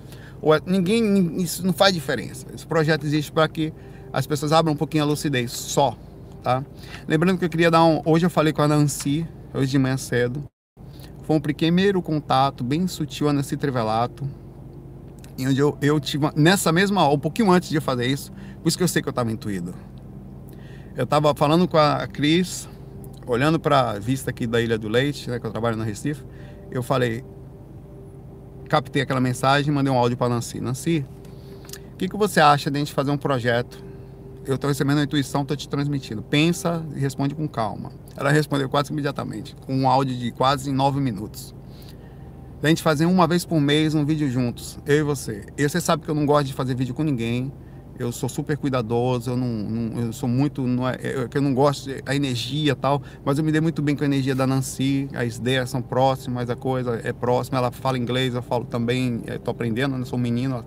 Ou 0.42 0.56
é, 0.56 0.62
ninguém, 0.66 1.42
isso 1.42 1.66
não 1.66 1.74
faz 1.74 1.94
diferença. 1.94 2.48
Esse 2.54 2.66
projeto 2.66 3.06
existe 3.06 3.32
para 3.32 3.48
que 3.48 3.74
as 4.12 4.26
pessoas 4.26 4.52
abram 4.52 4.74
um 4.74 4.78
pouquinho 4.78 5.04
a 5.04 5.08
lucidez, 5.08 5.52
só, 5.52 5.98
tá? 6.42 6.64
Lembrando 7.08 7.38
que 7.38 7.46
eu 7.46 7.50
queria 7.50 7.70
dar 7.70 7.84
um... 7.84 8.02
Hoje 8.06 8.26
eu 8.26 8.30
falei 8.30 8.52
com 8.54 8.62
a 8.62 8.68
Nancy, 8.68 9.28
hoje 9.54 9.72
de 9.72 9.78
manhã 9.78 9.98
cedo. 9.98 10.44
Foi 11.24 11.36
um 11.36 11.40
primeiro 11.40 12.02
contato 12.02 12.64
bem 12.64 12.88
sutil, 12.88 13.30
a 13.30 13.34
Nancy 13.34 13.56
Trevelato, 13.56 14.28
e 15.38 15.48
onde 15.48 15.60
eu, 15.60 15.78
eu 15.82 16.00
tive, 16.00 16.30
nessa 16.36 16.72
mesma 16.72 17.04
hora, 17.04 17.15
um 17.15 17.19
pouquinho 17.19 17.52
antes 17.52 17.69
de 17.69 17.76
eu 17.76 17.82
fazer 17.82 18.06
isso, 18.06 18.32
por 18.62 18.67
isso 18.67 18.78
que 18.78 18.84
eu 18.84 18.88
sei 18.88 19.02
que 19.02 19.08
eu 19.08 19.12
estava 19.12 19.32
intuído. 19.32 19.74
Eu 20.96 21.06
estava 21.06 21.34
falando 21.34 21.67
com 21.67 21.78
a 21.78 22.06
Cris, 22.08 22.69
olhando 23.26 23.60
para 23.60 23.91
a 23.91 24.00
vista 24.00 24.30
aqui 24.30 24.46
da 24.46 24.62
Ilha 24.62 24.78
do 24.78 24.88
Leite, 24.88 25.30
né, 25.30 25.39
que 25.39 25.46
eu 25.46 25.52
trabalho 25.52 25.76
no 25.76 25.84
Recife, 25.84 26.24
eu 26.69 26.84
falei, 26.84 27.24
captei 28.69 29.02
aquela 29.02 29.19
mensagem, 29.19 29.74
mandei 29.74 29.91
um 29.91 29.98
áudio 29.98 30.17
para 30.17 30.30
Nancy. 30.30 30.60
Nancy, 30.60 31.06
o 31.93 31.98
que, 31.98 32.08
que 32.08 32.17
você 32.17 32.39
acha 32.39 32.69
de 32.69 32.78
a 32.78 32.80
gente 32.80 32.93
fazer 32.93 33.12
um 33.12 33.17
projeto? 33.17 33.84
Eu 34.46 34.56
estou 34.56 34.67
recebendo 34.67 35.00
a 35.00 35.04
intuição, 35.04 35.41
estou 35.41 35.56
te 35.56 35.69
transmitindo. 35.69 36.22
Pensa 36.22 36.86
e 36.96 37.00
responde 37.00 37.34
com 37.34 37.48
calma. 37.48 37.91
Ela 38.15 38.30
respondeu 38.30 38.67
quase 38.67 38.91
imediatamente, 38.91 39.56
com 39.65 39.74
um 39.76 39.88
áudio 39.88 40.15
de 40.15 40.32
quase 40.32 40.72
nove 40.72 41.00
minutos 41.00 41.56
da 42.63 42.69
gente 42.69 42.82
fazer 42.82 43.06
uma 43.06 43.28
vez 43.28 43.43
por 43.43 43.60
mês 43.60 43.93
um 43.93 44.06
vídeo 44.06 44.32
juntos, 44.32 44.80
eu 44.86 44.99
e 44.99 45.04
você. 45.04 45.45
E 45.58 45.67
você 45.67 45.82
sabe 45.82 46.06
que 46.06 46.10
eu 46.10 46.15
não 46.15 46.26
gosto 46.26 46.47
de 46.47 46.54
fazer 46.54 46.73
vídeo 46.73 46.95
com 46.95 47.04
ninguém. 47.04 47.52
Eu 47.99 48.10
sou 48.10 48.30
super 48.30 48.56
cuidadoso, 48.56 49.32
eu 49.32 49.36
não, 49.36 49.47
não 49.47 50.02
eu 50.02 50.13
sou 50.13 50.30
muito, 50.30 50.65
não 50.65 50.88
é, 50.88 50.97
eu, 51.04 51.30
eu 51.32 51.41
não 51.41 51.54
gosto 51.54 51.89
da 52.04 52.15
energia 52.15 52.73
tal, 52.73 53.04
mas 53.26 53.38
eu 53.38 53.43
me 53.43 53.52
dei 53.52 53.60
muito 53.60 53.82
bem 53.82 53.97
com 53.97 54.04
a 54.04 54.08
energia 54.08 54.34
da 54.34 54.47
Nancy, 54.47 55.10
as 55.13 55.36
ideias 55.36 55.69
são 55.69 55.82
próximas, 55.82 56.49
a 56.49 56.56
coisa 56.56 57.02
é 57.04 57.12
próxima, 57.12 57.58
ela 57.58 57.69
fala 57.69 57.97
inglês, 57.97 58.34
eu 58.34 58.41
falo 58.41 58.63
também, 58.63 59.21
estou 59.28 59.52
aprendendo, 59.52 59.97
né? 59.97 60.06
sou 60.06 60.17
um 60.17 60.21
menino 60.21 60.65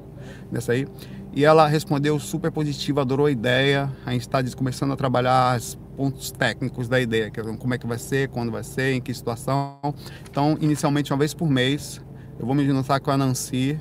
nessa 0.53 0.73
aí. 0.73 0.87
E 1.33 1.47
ela 1.47 1.67
respondeu 1.67 2.19
super 2.21 2.53
positiva, 2.53 3.01
adorou 3.01 3.25
a 3.25 3.31
ideia. 3.31 3.91
A 4.05 4.13
gente 4.13 4.23
está 4.23 4.43
começando 4.55 4.93
a 4.93 4.97
trabalhar 4.97 5.57
os 5.57 5.79
pontos 5.97 6.31
técnicos 6.31 6.89
da 6.89 7.01
ideia, 7.01 7.31
que 7.31 7.41
como 7.43 7.75
é 7.75 7.79
que 7.79 7.87
vai 7.87 7.99
ser, 7.99 8.29
quando 8.29 8.53
vai 8.53 8.63
ser, 8.63 8.93
em 8.93 9.01
que 9.01 9.13
situação. 9.13 9.79
Então, 10.29 10.57
inicialmente, 10.61 11.13
uma 11.13 11.19
vez 11.19 11.33
por 11.33 11.49
mês, 11.49 12.01
eu 12.39 12.47
vou 12.47 12.55
me 12.55 12.65
juntar 12.67 13.01
com 13.01 13.11
a 13.11 13.17
Nancy 13.17 13.79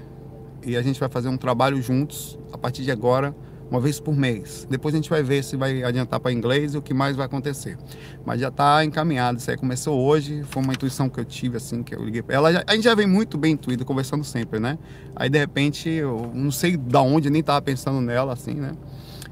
e 0.65 0.77
a 0.77 0.81
gente 0.81 0.99
vai 0.99 1.09
fazer 1.09 1.27
um 1.27 1.37
trabalho 1.37 1.81
juntos 1.81 2.39
a 2.51 2.57
partir 2.57 2.83
de 2.83 2.91
agora 2.91 3.35
uma 3.69 3.79
vez 3.79 3.99
por 3.99 4.15
mês. 4.15 4.67
Depois 4.69 4.93
a 4.93 4.97
gente 4.97 5.09
vai 5.09 5.23
ver 5.23 5.43
se 5.43 5.55
vai 5.55 5.83
adiantar 5.83 6.19
para 6.19 6.31
inglês 6.31 6.73
e 6.73 6.77
o 6.77 6.81
que 6.81 6.93
mais 6.93 7.15
vai 7.15 7.25
acontecer. 7.25 7.77
Mas 8.25 8.39
já 8.39 8.49
está 8.49 8.83
encaminhado. 8.85 9.39
Isso 9.39 9.49
aí 9.49 9.57
começou 9.57 9.99
hoje. 9.99 10.43
Foi 10.43 10.63
uma 10.63 10.73
intuição 10.73 11.09
que 11.09 11.19
eu 11.19 11.25
tive 11.25 11.57
assim 11.57 11.83
que 11.83 11.95
eu 11.95 12.03
liguei. 12.03 12.23
Ela 12.29 12.53
já, 12.53 12.63
a 12.65 12.75
gente 12.75 12.83
já 12.83 12.95
vem 12.95 13.07
muito 13.07 13.37
bem 13.37 13.53
intuído, 13.53 13.83
conversando 13.83 14.23
sempre, 14.23 14.59
né? 14.59 14.77
Aí 15.15 15.29
de 15.29 15.37
repente 15.37 15.89
eu 15.89 16.31
não 16.33 16.51
sei 16.51 16.77
da 16.77 17.01
onde 17.01 17.29
nem 17.29 17.39
estava 17.41 17.61
pensando 17.61 17.99
nela 18.01 18.33
assim, 18.33 18.53
né? 18.53 18.71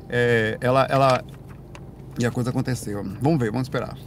É, 0.10 0.58
ela, 0.62 0.88
ela 0.90 1.24
e 2.20 2.26
a 2.26 2.32
coisa 2.32 2.50
aconteceu. 2.50 3.04
Vamos 3.22 3.40
ver, 3.40 3.52
vamos 3.52 3.66
esperar. 3.66 3.98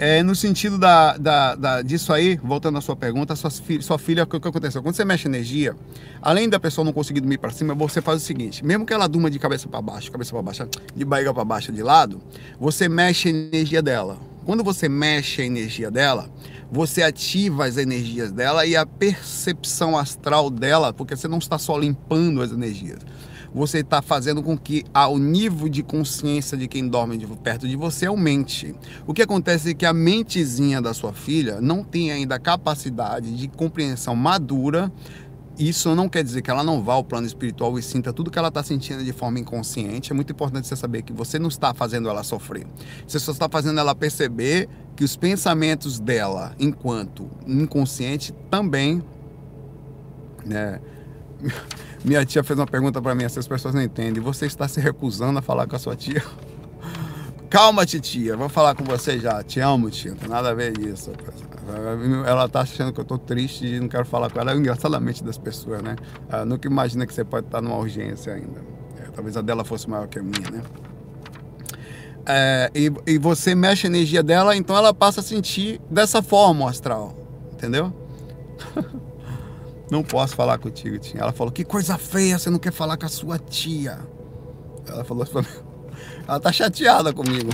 É, 0.00 0.22
no 0.22 0.32
sentido 0.32 0.78
da, 0.78 1.16
da, 1.16 1.54
da, 1.56 1.82
disso 1.82 2.12
aí, 2.12 2.36
voltando 2.36 2.78
à 2.78 2.80
sua 2.80 2.94
pergunta, 2.94 3.34
sua, 3.34 3.50
filha, 3.50 3.82
sua 3.82 3.98
filha, 3.98 4.22
o 4.22 4.26
que, 4.28 4.38
que 4.38 4.46
aconteceu? 4.46 4.80
Quando 4.80 4.94
você 4.94 5.04
mexe 5.04 5.26
energia, 5.26 5.74
além 6.22 6.48
da 6.48 6.60
pessoa 6.60 6.84
não 6.84 6.92
conseguir 6.92 7.20
dormir 7.20 7.38
para 7.38 7.50
cima, 7.50 7.74
você 7.74 8.00
faz 8.00 8.22
o 8.22 8.24
seguinte: 8.24 8.64
mesmo 8.64 8.86
que 8.86 8.92
ela 8.92 9.08
durma 9.08 9.28
de 9.28 9.40
cabeça 9.40 9.66
para 9.66 9.82
baixo, 9.82 10.12
cabeça 10.12 10.30
para 10.30 10.40
baixo, 10.40 10.68
de 10.94 11.04
barriga 11.04 11.34
para 11.34 11.44
baixo, 11.44 11.72
de 11.72 11.82
lado, 11.82 12.20
você 12.60 12.88
mexe 12.88 13.28
a 13.28 13.32
energia 13.32 13.82
dela. 13.82 14.18
Quando 14.46 14.62
você 14.62 14.88
mexe 14.88 15.42
a 15.42 15.44
energia 15.44 15.90
dela, 15.90 16.30
você 16.70 17.02
ativa 17.02 17.66
as 17.66 17.76
energias 17.76 18.30
dela 18.30 18.64
e 18.66 18.76
a 18.76 18.86
percepção 18.86 19.98
astral 19.98 20.48
dela, 20.48 20.92
porque 20.92 21.16
você 21.16 21.26
não 21.26 21.38
está 21.38 21.58
só 21.58 21.76
limpando 21.76 22.40
as 22.40 22.52
energias, 22.52 23.00
você 23.54 23.78
está 23.78 24.02
fazendo 24.02 24.42
com 24.42 24.56
que 24.56 24.84
o 24.94 25.18
nível 25.18 25.68
de 25.68 25.82
consciência 25.82 26.56
de 26.56 26.68
quem 26.68 26.88
dorme 26.88 27.16
de 27.16 27.26
perto 27.26 27.66
de 27.68 27.76
você 27.76 28.06
aumente. 28.06 28.74
O 29.06 29.14
que 29.14 29.22
acontece 29.22 29.70
é 29.70 29.74
que 29.74 29.86
a 29.86 29.92
mentezinha 29.92 30.80
da 30.80 30.92
sua 30.92 31.12
filha 31.12 31.60
não 31.60 31.82
tem 31.82 32.10
ainda 32.10 32.34
a 32.36 32.38
capacidade 32.38 33.36
de 33.36 33.48
compreensão 33.48 34.14
madura 34.14 34.92
isso 35.58 35.92
não 35.92 36.08
quer 36.08 36.22
dizer 36.22 36.40
que 36.40 36.50
ela 36.50 36.62
não 36.62 36.84
vá 36.84 36.94
ao 36.94 37.02
plano 37.02 37.26
espiritual 37.26 37.76
e 37.76 37.82
sinta 37.82 38.12
tudo 38.12 38.30
que 38.30 38.38
ela 38.38 38.46
está 38.46 38.62
sentindo 38.62 39.02
de 39.02 39.12
forma 39.12 39.40
inconsciente. 39.40 40.12
É 40.12 40.14
muito 40.14 40.32
importante 40.32 40.68
você 40.68 40.76
saber 40.76 41.02
que 41.02 41.12
você 41.12 41.36
não 41.36 41.48
está 41.48 41.74
fazendo 41.74 42.08
ela 42.08 42.22
sofrer. 42.22 42.64
Você 43.04 43.18
só 43.18 43.32
está 43.32 43.48
fazendo 43.48 43.80
ela 43.80 43.92
perceber 43.92 44.68
que 44.94 45.02
os 45.02 45.16
pensamentos 45.16 45.98
dela, 45.98 46.54
enquanto 46.60 47.28
inconsciente, 47.44 48.32
também. 48.48 49.02
Né? 50.46 50.80
Minha 52.04 52.24
tia 52.24 52.44
fez 52.44 52.58
uma 52.58 52.66
pergunta 52.66 53.02
para 53.02 53.14
mim, 53.14 53.24
essas 53.24 53.46
pessoas 53.46 53.74
não 53.74 53.82
entendem. 53.82 54.22
Você 54.22 54.46
está 54.46 54.68
se 54.68 54.80
recusando 54.80 55.38
a 55.38 55.42
falar 55.42 55.66
com 55.66 55.76
a 55.76 55.78
sua 55.78 55.96
tia? 55.96 56.22
Calma, 57.50 57.86
titia, 57.86 58.36
vou 58.36 58.48
falar 58.48 58.74
com 58.74 58.84
você 58.84 59.18
já. 59.18 59.42
Te 59.42 59.58
amo, 59.60 59.90
tia. 59.90 60.10
Não 60.12 60.18
tem 60.18 60.28
nada 60.28 60.50
a 60.50 60.54
ver 60.54 60.78
isso. 60.78 61.10
Ela 62.26 62.48
tá 62.48 62.60
achando 62.60 62.92
que 62.92 63.00
eu 63.00 63.04
tô 63.04 63.18
triste 63.18 63.66
e 63.66 63.80
não 63.80 63.88
quero 63.88 64.04
falar 64.04 64.30
com 64.30 64.38
ela. 64.38 64.52
É 64.52 64.56
engraçadamente 64.56 65.24
das 65.24 65.38
pessoas, 65.38 65.82
né? 65.82 65.96
Ela 66.28 66.44
nunca 66.44 66.68
imagina 66.68 67.06
que 67.06 67.12
você 67.12 67.24
pode 67.24 67.46
estar 67.46 67.60
numa 67.60 67.76
urgência 67.76 68.34
ainda. 68.34 68.60
É, 68.98 69.10
talvez 69.14 69.36
a 69.36 69.40
dela 69.40 69.64
fosse 69.64 69.88
maior 69.88 70.06
que 70.06 70.18
a 70.18 70.22
minha, 70.22 70.50
né? 70.50 70.62
É, 72.26 72.70
e, 72.74 72.92
e 73.06 73.18
você 73.18 73.54
mexe 73.54 73.86
a 73.86 73.90
energia 73.90 74.22
dela, 74.22 74.54
então 74.54 74.76
ela 74.76 74.92
passa 74.92 75.20
a 75.20 75.22
sentir 75.22 75.80
dessa 75.90 76.22
forma 76.22 76.66
o 76.66 76.68
astral. 76.68 77.16
Entendeu? 77.52 77.92
não 79.90 80.02
posso 80.02 80.36
falar 80.36 80.58
contigo, 80.58 80.98
tia. 80.98 81.20
Ela 81.20 81.32
falou: 81.32 81.52
Que 81.52 81.64
coisa 81.64 81.96
feia, 81.96 82.38
você 82.38 82.50
não 82.50 82.58
quer 82.58 82.72
falar 82.72 82.96
com 82.96 83.06
a 83.06 83.08
sua 83.08 83.38
tia. 83.38 83.98
Ela 84.86 85.04
falou 85.04 85.26
Ela 86.26 86.40
tá 86.40 86.52
chateada 86.52 87.12
comigo. 87.12 87.50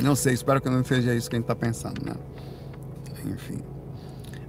Não 0.00 0.14
sei, 0.14 0.34
espero 0.34 0.60
que 0.60 0.68
não 0.68 0.82
seja 0.82 1.14
isso 1.14 1.28
que 1.28 1.36
a 1.36 1.38
gente 1.38 1.44
está 1.44 1.54
pensando, 1.54 2.04
né? 2.04 2.14
Enfim. 3.24 3.58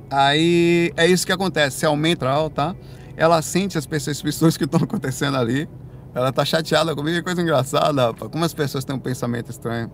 Aí 0.10 0.92
é 0.98 1.08
isso 1.08 1.26
que 1.26 1.32
acontece. 1.32 1.80
Se 1.80 1.86
aumenta, 1.86 2.26
tá? 2.50 2.76
Ela 3.16 3.42
sente 3.42 3.78
as 3.78 3.86
pessoas, 3.86 4.18
as 4.18 4.24
pessoas 4.24 4.58
que 4.58 4.64
estão 4.64 4.82
acontecendo 4.82 5.38
ali. 5.38 5.70
Ela 6.14 6.32
tá 6.32 6.44
chateada 6.44 6.94
comigo, 6.96 7.18
que 7.18 7.24
coisa 7.24 7.42
engraçada, 7.42 8.08
rapaz. 8.08 8.32
Como 8.32 8.44
as 8.44 8.54
pessoas 8.54 8.84
têm 8.84 8.96
um 8.96 9.00
pensamento 9.00 9.50
estranho. 9.50 9.92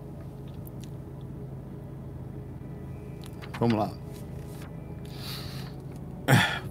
Vamos 3.60 3.78
lá. 3.78 3.92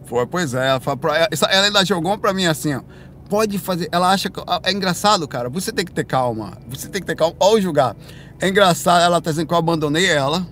Pô, 0.08 0.26
pois 0.26 0.54
é, 0.54 0.70
ela, 0.70 0.80
fala, 0.80 1.00
ela 1.50 1.66
ainda 1.66 1.84
jogou 1.86 2.18
pra 2.18 2.34
mim 2.34 2.46
assim, 2.46 2.74
ó. 2.74 2.82
Pode 3.30 3.60
fazer. 3.60 3.90
Ela 3.92 4.10
acha 4.12 4.30
que. 4.30 4.42
É 4.64 4.72
engraçado, 4.72 5.28
cara. 5.28 5.50
Você 5.50 5.72
tem 5.72 5.84
que 5.84 5.92
ter 5.92 6.06
calma. 6.06 6.54
Você 6.70 6.88
tem 6.88 7.02
que 7.02 7.08
ter 7.08 7.16
calma. 7.16 7.36
Ou 7.40 7.60
julgar. 7.60 7.96
É 8.40 8.48
engraçado, 8.48 9.02
ela 9.02 9.20
tá 9.20 9.32
dizendo 9.32 9.48
que 9.48 9.54
eu 9.54 9.58
abandonei 9.58 10.06
ela. 10.06 10.48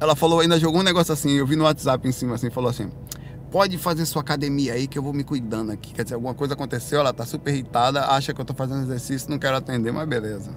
Ela 0.00 0.16
falou, 0.16 0.40
ainda 0.40 0.58
jogou 0.58 0.80
um 0.80 0.84
negócio 0.84 1.12
assim, 1.12 1.30
eu 1.32 1.46
vi 1.46 1.54
no 1.54 1.62
WhatsApp 1.64 2.08
em 2.08 2.10
cima 2.10 2.34
assim, 2.34 2.50
falou 2.50 2.70
assim: 2.70 2.90
pode 3.52 3.76
fazer 3.76 4.06
sua 4.06 4.22
academia 4.22 4.72
aí 4.72 4.88
que 4.88 4.98
eu 4.98 5.02
vou 5.02 5.12
me 5.12 5.22
cuidando 5.22 5.70
aqui. 5.70 5.92
Quer 5.92 6.02
dizer, 6.02 6.14
alguma 6.14 6.34
coisa 6.34 6.54
aconteceu, 6.54 6.98
ela 6.98 7.12
tá 7.12 7.26
super 7.26 7.52
irritada, 7.52 8.06
acha 8.06 8.32
que 8.32 8.40
eu 8.40 8.44
tô 8.44 8.54
fazendo 8.54 8.82
exercício, 8.82 9.30
não 9.30 9.38
quero 9.38 9.56
atender, 9.56 9.92
mas 9.92 10.08
beleza. 10.08 10.50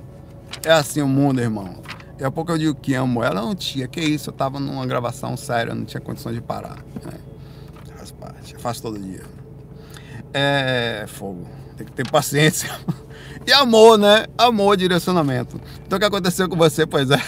É 0.64 0.72
assim 0.72 1.02
o 1.02 1.08
mundo, 1.08 1.42
irmão. 1.42 1.76
Daqui 2.12 2.24
a 2.24 2.32
pouco 2.32 2.54
eu 2.54 2.58
digo 2.58 2.74
que 2.74 2.96
amo 2.96 3.22
ela, 3.22 3.42
não 3.42 3.54
tinha, 3.54 3.88
que 3.88 4.00
isso, 4.00 4.30
eu 4.30 4.34
tava 4.34 4.60
numa 4.60 4.86
gravação 4.86 5.36
séria, 5.36 5.76
não 5.76 5.84
tinha 5.84 6.00
condição 6.00 6.34
de 6.34 6.40
parar. 6.40 6.78
Né? 7.04 7.20
Faz 8.06 8.12
parte, 8.12 8.54
eu 8.54 8.60
faço 8.60 8.82
todo 8.84 9.00
dia. 9.00 9.24
É 10.32 11.06
fogo, 11.08 11.48
tem 11.76 11.88
que 11.88 11.92
ter 11.92 12.10
paciência. 12.10 12.70
E 13.48 13.54
amor, 13.54 13.98
né? 13.98 14.26
Amor, 14.38 14.76
direcionamento. 14.76 15.62
Então 15.86 15.98
o 15.98 16.00
que 16.00 16.06
aconteceu 16.06 16.50
com 16.50 16.56
você, 16.56 16.86
pois 16.86 17.12
é. 17.12 17.22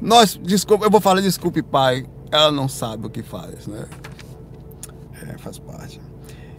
Nós, 0.00 0.38
desculpa, 0.42 0.86
eu 0.86 0.90
vou 0.90 1.00
falar 1.00 1.20
desculpe, 1.20 1.62
pai. 1.62 2.06
Ela 2.30 2.50
não 2.50 2.68
sabe 2.68 3.06
o 3.06 3.10
que 3.10 3.22
faz, 3.22 3.66
né? 3.66 3.86
É, 5.28 5.36
faz 5.36 5.58
parte. 5.58 6.00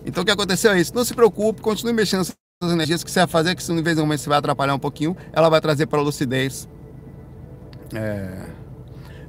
Então 0.06 0.22
o 0.22 0.26
que 0.26 0.32
aconteceu 0.32 0.72
é 0.72 0.80
isso. 0.80 0.94
Não 0.94 1.04
se 1.04 1.16
preocupe, 1.16 1.62
continue 1.62 1.94
mexendo 1.94 2.28
nas 2.62 2.72
energias 2.72 3.04
que 3.04 3.10
você 3.10 3.20
vai 3.20 3.28
fazer, 3.28 3.56
que 3.56 3.64
se 3.64 3.72
no 3.72 3.82
vez 3.82 3.96
de 3.96 4.02
um 4.02 4.06
momento 4.06 4.22
você 4.22 4.30
vai 4.30 4.38
atrapalhar 4.38 4.76
um 4.76 4.80
pouquinho, 4.80 5.18
ela 5.34 5.50
vai 5.50 5.60
trazer 5.60 5.88
para 5.88 6.02
lucidez. 6.02 6.68
É, 7.96 8.46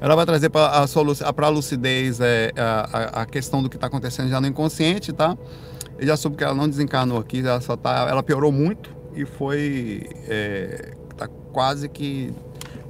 ela 0.02 0.16
vai 0.16 0.26
trazer 0.26 0.50
para 0.50 0.66
a, 0.66 1.46
a 1.46 1.48
lucidez 1.48 2.18
é, 2.18 2.52
a, 2.56 3.22
a, 3.22 3.26
questão 3.26 3.62
do 3.62 3.70
que 3.70 3.76
está 3.76 3.86
acontecendo 3.86 4.28
já 4.28 4.40
no 4.40 4.48
inconsciente, 4.48 5.12
tá? 5.12 5.38
Eu 5.96 6.04
já 6.04 6.16
soube 6.16 6.36
que 6.36 6.42
ela 6.42 6.56
não 6.56 6.68
desencarnou 6.68 7.20
aqui, 7.20 7.38
ela 7.38 7.60
só 7.60 7.76
tá, 7.76 8.08
ela 8.10 8.20
piorou 8.20 8.50
muito 8.50 8.90
e 9.14 9.24
foi 9.24 10.10
é, 10.26 10.94
tá 11.16 11.28
quase 11.52 11.88
que 11.88 12.34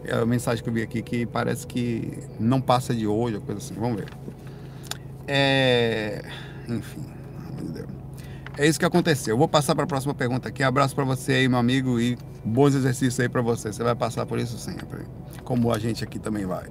é 0.06 0.14
a 0.14 0.24
mensagem 0.24 0.64
que 0.64 0.70
eu 0.70 0.72
vi 0.72 0.80
aqui 0.80 1.02
que 1.02 1.26
parece 1.26 1.66
que 1.66 2.18
não 2.40 2.62
passa 2.62 2.94
de 2.94 3.06
hoje, 3.06 3.38
coisa 3.40 3.58
assim. 3.58 3.74
Vamos 3.74 4.00
ver. 4.00 4.08
É, 5.28 6.22
enfim, 6.66 7.04
é 8.56 8.66
isso 8.66 8.78
que 8.78 8.86
aconteceu. 8.86 9.34
Eu 9.34 9.38
vou 9.38 9.48
passar 9.48 9.74
para 9.74 9.84
a 9.84 9.86
próxima 9.86 10.14
pergunta 10.14 10.48
aqui. 10.48 10.62
Abraço 10.62 10.94
para 10.94 11.04
você 11.04 11.32
aí, 11.32 11.48
meu 11.48 11.58
amigo, 11.58 12.00
e 12.00 12.16
bons 12.42 12.74
exercícios 12.74 13.20
aí 13.20 13.28
para 13.28 13.42
você. 13.42 13.70
Você 13.70 13.84
vai 13.84 13.94
passar 13.94 14.24
por 14.24 14.38
isso 14.38 14.56
sempre, 14.56 15.02
como 15.44 15.70
a 15.70 15.78
gente 15.78 16.02
aqui 16.02 16.18
também 16.18 16.46
vai. 16.46 16.64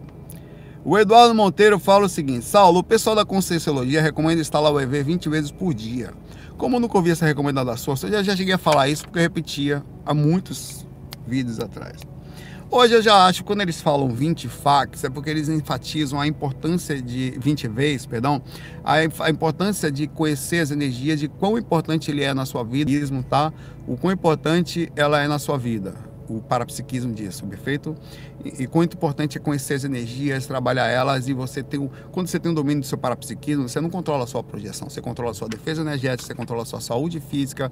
O 0.83 0.97
Eduardo 0.97 1.35
Monteiro 1.35 1.77
fala 1.77 2.05
o 2.05 2.09
seguinte: 2.09 2.43
Saulo, 2.43 2.79
o 2.79 2.83
pessoal 2.83 3.15
da 3.15 3.23
Conscienciologia 3.23 4.01
recomenda 4.01 4.41
instalar 4.41 4.73
o 4.73 4.79
EV 4.79 5.03
20 5.03 5.29
vezes 5.29 5.51
por 5.51 5.75
dia. 5.75 6.11
Como 6.57 6.75
eu 6.75 6.79
nunca 6.79 6.97
ouvi 6.97 7.11
essa 7.11 7.25
recomendação 7.25 7.93
eu 8.03 8.09
já, 8.09 8.23
já 8.23 8.35
cheguei 8.35 8.53
a 8.53 8.57
falar 8.57 8.89
isso 8.89 9.03
porque 9.03 9.19
eu 9.19 9.21
repetia 9.21 9.83
há 10.03 10.13
muitos 10.13 10.85
vídeos 11.27 11.59
atrás. 11.59 12.01
Hoje 12.69 12.95
eu 12.95 13.01
já 13.01 13.27
acho 13.27 13.41
que 13.41 13.47
quando 13.47 13.61
eles 13.61 13.79
falam 13.79 14.09
20 14.09 14.47
fax 14.47 15.03
é 15.03 15.09
porque 15.09 15.29
eles 15.29 15.49
enfatizam 15.49 16.19
a 16.19 16.25
importância 16.25 16.99
de 16.99 17.37
20 17.39 17.67
vezes, 17.67 18.05
perdão, 18.07 18.41
a, 18.83 19.03
importância 19.29 19.91
de 19.91 20.07
conhecer 20.07 20.61
as 20.61 20.71
energias, 20.71 21.19
de 21.19 21.27
quão 21.27 21.59
importante 21.59 22.09
ele 22.09 22.23
é 22.23 22.33
na 22.33 22.45
sua 22.45 22.63
vida, 22.63 23.23
tá? 23.29 23.53
O 23.85 23.97
quão 23.97 24.11
importante 24.11 24.91
ela 24.95 25.21
é 25.21 25.27
na 25.27 25.37
sua 25.37 25.57
vida 25.57 26.10
o 26.37 26.41
parapsiquismo 26.41 27.13
disso, 27.13 27.45
perfeito? 27.45 27.95
E, 28.43 28.63
e 28.63 28.67
quanto 28.67 28.95
importante 28.95 29.37
é 29.37 29.41
conhecer 29.41 29.75
as 29.75 29.83
energias, 29.83 30.45
trabalhar 30.45 30.87
elas 30.87 31.27
e 31.27 31.33
você 31.33 31.61
tem 31.61 31.79
o, 31.79 31.89
quando 32.11 32.27
você 32.27 32.39
tem 32.39 32.51
o 32.51 32.55
domínio 32.55 32.81
do 32.81 32.85
seu 32.87 32.97
parapsiquismo, 32.97 33.67
você 33.67 33.81
não 33.81 33.89
controla 33.89 34.23
a 34.23 34.27
sua 34.27 34.43
projeção, 34.43 34.89
você 34.89 35.01
controla 35.01 35.31
a 35.31 35.33
sua 35.33 35.47
defesa 35.47 35.81
energética, 35.81 36.27
você 36.27 36.35
controla 36.35 36.63
a 36.63 36.65
sua 36.65 36.81
saúde 36.81 37.19
física, 37.19 37.71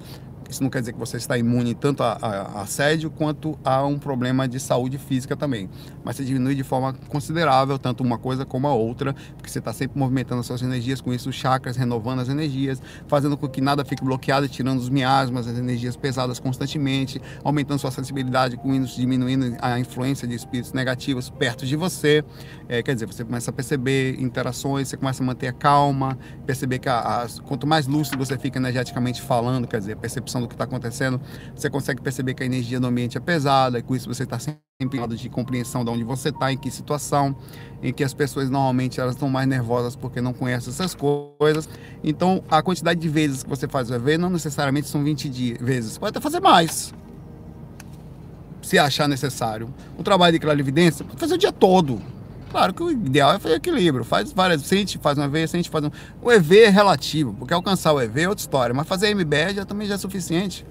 isso 0.50 0.62
não 0.62 0.70
quer 0.70 0.80
dizer 0.80 0.92
que 0.92 0.98
você 0.98 1.16
está 1.16 1.38
imune 1.38 1.74
tanto 1.74 2.02
a, 2.02 2.18
a, 2.20 2.62
assédio 2.62 3.10
quanto 3.10 3.58
a 3.64 3.86
um 3.86 3.98
problema 3.98 4.48
de 4.48 4.58
saúde 4.58 4.98
física 4.98 5.36
também. 5.36 5.68
Mas 6.04 6.16
você 6.16 6.24
diminui 6.24 6.54
de 6.54 6.64
forma 6.64 6.92
considerável 7.08 7.78
tanto 7.78 8.02
uma 8.02 8.18
coisa 8.18 8.44
como 8.44 8.66
a 8.66 8.74
outra, 8.74 9.14
porque 9.36 9.48
você 9.48 9.60
está 9.60 9.72
sempre 9.72 9.98
movimentando 9.98 10.40
as 10.40 10.46
suas 10.46 10.62
energias, 10.62 11.00
com 11.00 11.12
isso 11.12 11.28
os 11.28 11.34
chakras, 11.34 11.76
renovando 11.76 12.20
as 12.20 12.28
energias, 12.28 12.82
fazendo 13.06 13.36
com 13.36 13.48
que 13.48 13.60
nada 13.60 13.84
fique 13.84 14.04
bloqueado, 14.04 14.48
tirando 14.48 14.78
os 14.78 14.88
miasmas, 14.88 15.46
as 15.46 15.56
energias 15.56 15.96
pesadas 15.96 16.40
constantemente, 16.40 17.20
aumentando 17.44 17.78
sua 17.78 17.90
sensibilidade, 17.90 18.56
com 18.56 18.74
isso 18.74 18.98
diminuindo 18.98 19.56
a 19.60 19.78
influência 19.78 20.26
de 20.26 20.34
espíritos 20.34 20.72
negativos 20.72 21.30
perto 21.30 21.64
de 21.64 21.76
você. 21.76 22.24
É, 22.68 22.82
quer 22.82 22.94
dizer, 22.94 23.06
você 23.06 23.24
começa 23.24 23.50
a 23.50 23.52
perceber 23.52 24.20
interações, 24.20 24.88
você 24.88 24.96
começa 24.96 25.22
a 25.22 25.26
manter 25.26 25.48
a 25.48 25.52
calma, 25.52 26.18
perceber 26.44 26.78
que 26.78 26.88
a, 26.88 27.22
a, 27.22 27.26
quanto 27.46 27.66
mais 27.66 27.86
lúcido 27.86 28.18
você 28.18 28.36
fica 28.36 28.58
energeticamente 28.58 29.22
falando, 29.22 29.66
quer 29.66 29.78
dizer, 29.78 29.92
a 29.92 29.96
percepção 29.96 30.39
do 30.40 30.48
que 30.48 30.54
está 30.54 30.64
acontecendo, 30.64 31.20
você 31.54 31.70
consegue 31.70 32.00
perceber 32.00 32.34
que 32.34 32.42
a 32.42 32.46
energia 32.46 32.80
do 32.80 32.86
ambiente 32.86 33.16
é 33.16 33.20
pesada, 33.20 33.78
e 33.78 33.82
com 33.82 33.94
isso 33.94 34.08
você 34.08 34.24
está 34.24 34.38
sempre 34.38 34.56
de 35.16 35.28
compreensão 35.28 35.84
de 35.84 35.90
onde 35.90 36.02
você 36.02 36.30
está, 36.30 36.52
em 36.52 36.56
que 36.56 36.70
situação, 36.70 37.36
em 37.82 37.92
que 37.92 38.02
as 38.02 38.14
pessoas 38.14 38.48
normalmente 38.48 39.00
elas 39.00 39.14
estão 39.14 39.28
mais 39.28 39.46
nervosas 39.46 39.94
porque 39.94 40.20
não 40.20 40.32
conhecem 40.32 40.72
essas 40.72 40.94
coisas. 40.94 41.68
Então, 42.02 42.42
a 42.50 42.62
quantidade 42.62 42.98
de 42.98 43.08
vezes 43.08 43.42
que 43.42 43.48
você 43.48 43.68
faz 43.68 43.90
o 43.90 43.94
EV 43.94 44.16
não 44.16 44.30
necessariamente 44.30 44.88
são 44.88 45.04
20 45.04 45.28
dias, 45.28 45.58
vezes, 45.60 45.98
pode 45.98 46.10
até 46.10 46.20
fazer 46.20 46.40
mais. 46.40 46.94
Se 48.62 48.78
achar 48.78 49.08
necessário. 49.08 49.72
O 49.98 50.02
trabalho 50.02 50.32
de 50.32 50.38
clarividência, 50.38 51.04
pode 51.04 51.20
fazer 51.20 51.34
o 51.34 51.38
dia 51.38 51.52
todo. 51.52 52.00
Claro 52.50 52.74
que 52.74 52.82
o 52.82 52.90
ideal 52.90 53.32
é 53.32 53.38
fazer 53.38 53.54
equilíbrio. 53.54 54.04
Faz 54.04 54.32
várias, 54.32 54.62
sente, 54.62 54.98
faz 54.98 55.16
uma 55.16 55.28
vez, 55.28 55.50
sente, 55.50 55.70
faz 55.70 55.84
um. 55.84 55.90
O 56.20 56.32
EV 56.32 56.64
é 56.64 56.68
relativo, 56.68 57.32
porque 57.34 57.54
alcançar 57.54 57.92
o 57.92 58.00
EV 58.00 58.22
é 58.22 58.28
outra 58.28 58.42
história, 58.42 58.74
mas 58.74 58.88
fazer 58.88 59.14
MBE 59.14 59.54
já 59.54 59.64
também 59.64 59.86
já 59.86 59.94
é 59.94 59.98
suficiente. 59.98 60.66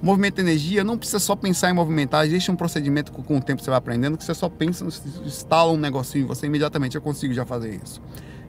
Movimento 0.00 0.36
de 0.36 0.42
energia, 0.42 0.82
não 0.82 0.96
precisa 0.96 1.18
só 1.18 1.36
pensar 1.36 1.70
em 1.70 1.74
movimentar, 1.74 2.24
existe 2.24 2.50
um 2.50 2.56
procedimento 2.56 3.12
que 3.12 3.20
com 3.20 3.36
o 3.36 3.42
tempo 3.42 3.62
você 3.62 3.68
vai 3.68 3.78
aprendendo 3.78 4.16
que 4.16 4.24
você 4.24 4.32
só 4.32 4.48
pensa, 4.48 4.86
instala 5.24 5.72
um 5.72 5.76
negocinho 5.76 6.24
você 6.24 6.46
imediatamente 6.46 6.94
eu 6.94 7.02
consigo 7.02 7.34
já 7.34 7.44
fazer 7.44 7.80
isso. 7.82 8.00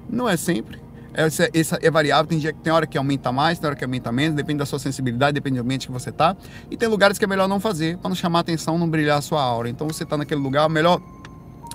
Não 0.07 0.29
é 0.29 0.37
sempre, 0.37 0.79
essa, 1.13 1.45
é, 1.45 1.49
essa 1.53 1.79
é 1.81 1.89
variável, 1.89 2.27
tem, 2.27 2.37
dia, 2.37 2.53
tem 2.53 2.71
hora 2.71 2.85
que 2.85 2.97
aumenta 2.97 3.31
mais, 3.31 3.57
tem 3.57 3.67
hora 3.67 3.75
que 3.75 3.83
aumenta 3.83 4.11
menos, 4.11 4.35
depende 4.35 4.59
da 4.59 4.65
sua 4.65 4.79
sensibilidade, 4.79 5.33
depende 5.33 5.57
do 5.57 5.63
ambiente 5.63 5.87
que 5.87 5.93
você 5.93 6.11
está. 6.11 6.37
E 6.69 6.77
tem 6.77 6.87
lugares 6.87 7.17
que 7.17 7.25
é 7.25 7.27
melhor 7.27 7.47
não 7.47 7.59
fazer, 7.59 7.97
para 7.97 8.09
não 8.09 8.15
chamar 8.15 8.39
atenção, 8.39 8.77
não 8.77 8.87
brilhar 8.87 9.17
a 9.17 9.21
sua 9.21 9.41
aura. 9.41 9.69
Então 9.69 9.87
você 9.87 10.03
está 10.03 10.15
naquele 10.17 10.41
lugar, 10.41 10.69
melhor 10.69 11.01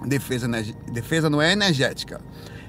defesa, 0.07 0.49
defesa 0.93 1.31
não 1.31 1.41
é 1.41 1.53
energética. 1.53 2.21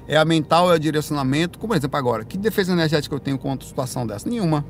É 0.07 0.17
a 0.17 0.25
mental, 0.25 0.71
é 0.71 0.75
o 0.75 0.79
direcionamento. 0.79 1.57
Como 1.57 1.73
exemplo 1.73 1.97
agora, 1.97 2.23
que 2.23 2.37
defesa 2.37 2.71
energética 2.73 3.15
eu 3.15 3.19
tenho 3.19 3.37
contra 3.37 3.67
situação 3.67 4.05
dessa? 4.05 4.29
Nenhuma. 4.29 4.65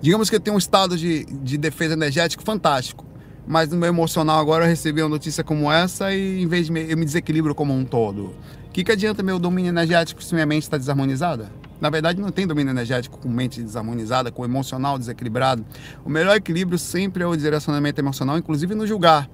Digamos 0.00 0.28
que 0.28 0.36
eu 0.36 0.40
tenho 0.40 0.56
um 0.56 0.58
estado 0.58 0.96
de, 0.96 1.24
de 1.24 1.56
defesa 1.56 1.94
energética 1.94 2.42
fantástico, 2.42 3.06
mas 3.46 3.70
no 3.70 3.76
meu 3.76 3.88
emocional 3.88 4.40
agora 4.40 4.64
eu 4.64 4.68
recebi 4.68 5.00
uma 5.00 5.08
notícia 5.08 5.44
como 5.44 5.70
essa 5.70 6.12
e 6.12 6.42
em 6.42 6.46
vez 6.46 6.66
de 6.66 6.72
me, 6.72 6.90
eu 6.90 6.96
me 6.96 7.04
desequilibro 7.04 7.54
como 7.54 7.72
um 7.72 7.84
todo. 7.84 8.34
O 8.66 8.70
que, 8.72 8.82
que 8.82 8.92
adianta 8.92 9.22
meu 9.22 9.38
domínio 9.38 9.68
energético 9.68 10.22
se 10.22 10.34
minha 10.34 10.46
mente 10.46 10.64
está 10.64 10.76
desarmonizada? 10.76 11.52
Na 11.80 11.90
verdade, 11.90 12.20
não 12.20 12.30
tem 12.30 12.46
domínio 12.46 12.70
energético 12.70 13.18
com 13.18 13.28
mente 13.28 13.62
desarmonizada, 13.62 14.30
com 14.30 14.44
emocional 14.44 14.98
desequilibrado. 14.98 15.64
O 16.04 16.08
melhor 16.08 16.36
equilíbrio 16.36 16.78
sempre 16.78 17.22
é 17.22 17.26
o 17.26 17.36
direcionamento 17.36 18.00
emocional, 18.00 18.38
inclusive 18.38 18.74
no 18.74 18.86
julgar. 18.86 19.28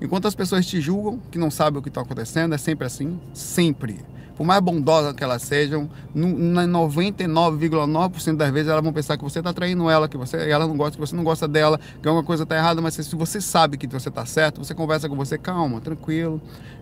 Enquanto 0.00 0.26
as 0.26 0.34
pessoas 0.34 0.66
te 0.66 0.80
julgam, 0.80 1.20
que 1.30 1.38
não 1.38 1.50
sabem 1.50 1.78
o 1.78 1.82
que 1.82 1.88
está 1.88 2.00
acontecendo, 2.00 2.54
é 2.54 2.58
sempre 2.58 2.86
assim, 2.86 3.20
sempre. 3.32 4.00
Por 4.36 4.46
mais 4.46 4.60
bondosas 4.60 5.12
que 5.12 5.22
elas 5.22 5.42
sejam, 5.42 5.88
99,9% 6.16 8.36
das 8.36 8.50
vezes 8.50 8.70
elas 8.70 8.82
vão 8.82 8.92
pensar 8.92 9.16
que 9.16 9.22
você 9.22 9.40
está 9.40 9.52
traindo 9.52 9.88
ela, 9.90 10.08
que 10.08 10.16
você, 10.16 10.50
ela 10.50 10.66
não 10.66 10.76
gosta, 10.76 10.94
que 10.94 11.00
você 11.00 11.14
não 11.14 11.22
gosta 11.22 11.46
dela, 11.46 11.78
que 12.00 12.08
alguma 12.08 12.24
coisa 12.24 12.44
está 12.44 12.56
errada, 12.56 12.80
mas 12.80 12.94
se 12.94 13.14
você 13.14 13.40
sabe 13.40 13.76
que 13.76 13.86
você 13.86 14.08
está 14.08 14.24
certo, 14.24 14.64
você 14.64 14.74
conversa 14.74 15.08
com 15.08 15.14
você, 15.14 15.36
calma, 15.36 15.80
tranquilo. 15.80 16.40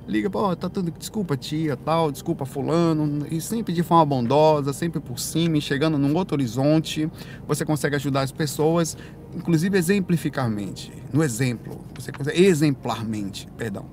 Liga, 0.09 0.31
pô, 0.31 0.57
tá 0.57 0.69
tudo, 0.69 0.91
desculpa 0.91 1.37
tia, 1.37 1.77
tal, 1.77 2.11
desculpa 2.11 2.47
fulano, 2.47 3.27
e 3.31 3.41
sempre 3.41 3.73
de 3.73 3.83
forma 3.83 4.07
bondosa, 4.07 4.73
sempre 4.73 5.01
por 5.01 5.19
cima, 5.19 5.61
chegando 5.61 5.99
num 5.99 6.17
outro 6.17 6.37
horizonte, 6.37 7.11
você 7.47 7.65
consegue 7.65 7.97
ajudar 7.97 8.23
as 8.23 8.33
pessoas, 8.33 8.97
inclusive 9.35 9.77
exemplificarmente, 9.77 10.93
no 11.13 11.23
exemplo, 11.23 11.81
você 11.95 12.13
consegue 12.13 12.45
exemplarmente, 12.45 13.47
perdão, 13.57 13.87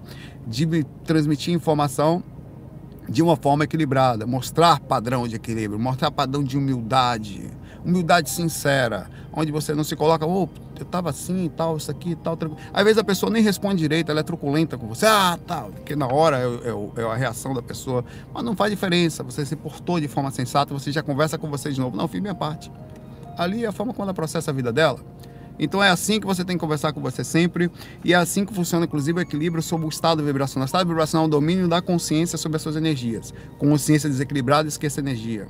de 0.46 0.84
transmitir 1.06 1.54
informação 1.54 2.24
de 3.10 3.22
uma 3.22 3.36
forma 3.36 3.64
equilibrada, 3.64 4.26
mostrar 4.26 4.80
padrão 4.80 5.28
de 5.28 5.36
equilíbrio, 5.36 5.80
mostrar 5.80 6.12
padrão 6.12 6.44
de 6.44 6.58
humildade, 6.58 7.50
humildade 7.84 8.30
sincera, 8.30 9.10
onde 9.32 9.52
você 9.52 9.74
não 9.74 9.84
se 9.84 9.96
coloca, 9.96 10.26
oh, 10.26 10.50
eu 10.78 10.84
estava 10.84 11.10
assim 11.10 11.46
e 11.46 11.50
tal, 11.50 11.78
isso 11.78 11.90
aqui 11.90 12.12
e 12.12 12.16
tal. 12.16 12.38
Às 12.74 12.84
vezes 12.84 12.98
a 12.98 13.04
pessoa 13.04 13.32
nem 13.32 13.42
responde 13.42 13.78
direito, 13.78 14.12
ela 14.12 14.20
é 14.20 14.24
truculenta 14.24 14.78
com 14.78 14.88
você, 14.88 15.06
ah, 15.06 15.40
tal, 15.48 15.72
porque 15.72 15.96
na 15.96 16.08
hora 16.08 16.38
é, 16.38 16.44
é, 16.44 17.02
é, 17.02 17.06
a 17.06 17.16
reação 17.16 17.54
da 17.54 17.62
pessoa, 17.62 18.04
mas 18.34 18.44
não 18.44 18.56
faz 18.56 18.72
diferença, 18.72 19.24
você 19.24 19.46
se 19.46 19.56
portou 19.56 20.00
de 20.00 20.08
forma 20.08 20.30
sensata, 20.32 20.74
você 20.74 20.92
já 20.92 21.02
conversa 21.02 21.38
com 21.38 21.50
você 21.50 21.72
de 21.72 21.80
novo, 21.80 21.96
não, 21.96 22.08
fiz 22.08 22.20
minha 22.20 22.36
parte. 22.36 22.72
Ali 23.38 23.64
é 23.64 23.68
a 23.68 23.72
forma 23.72 23.94
como 23.94 24.04
ela 24.04 24.14
processa 24.14 24.52
a 24.52 24.54
vida 24.54 24.74
dela. 24.74 25.00
Então 25.60 25.84
é 25.84 25.90
assim 25.90 26.20
que 26.20 26.26
você 26.26 26.44
tem 26.44 26.56
que 26.56 26.62
conversar 26.62 26.94
com 26.94 27.02
você 27.02 27.24
sempre 27.24 27.72
e 28.04 28.14
é 28.14 28.16
assim 28.16 28.46
que 28.46 28.54
funciona 28.54 28.86
inclusive 28.86 29.20
o 29.20 29.22
equilíbrio 29.22 29.62
sobre 29.62 29.86
o 29.86 29.90
estado 29.90 30.24
vibracional. 30.24 30.66
O 30.66 30.68
estado 30.68 30.88
vibracional 30.88 31.26
é 31.26 31.28
o 31.28 31.32
domínio 31.32 31.68
da 31.68 31.82
consciência 31.82 32.38
sobre 32.38 32.58
as 32.58 32.62
suas 32.62 32.76
energias. 32.76 33.34
Consciência 33.58 34.10
desequilibrada 34.10 34.68
esquece 34.68 35.00
energia. 35.00 35.48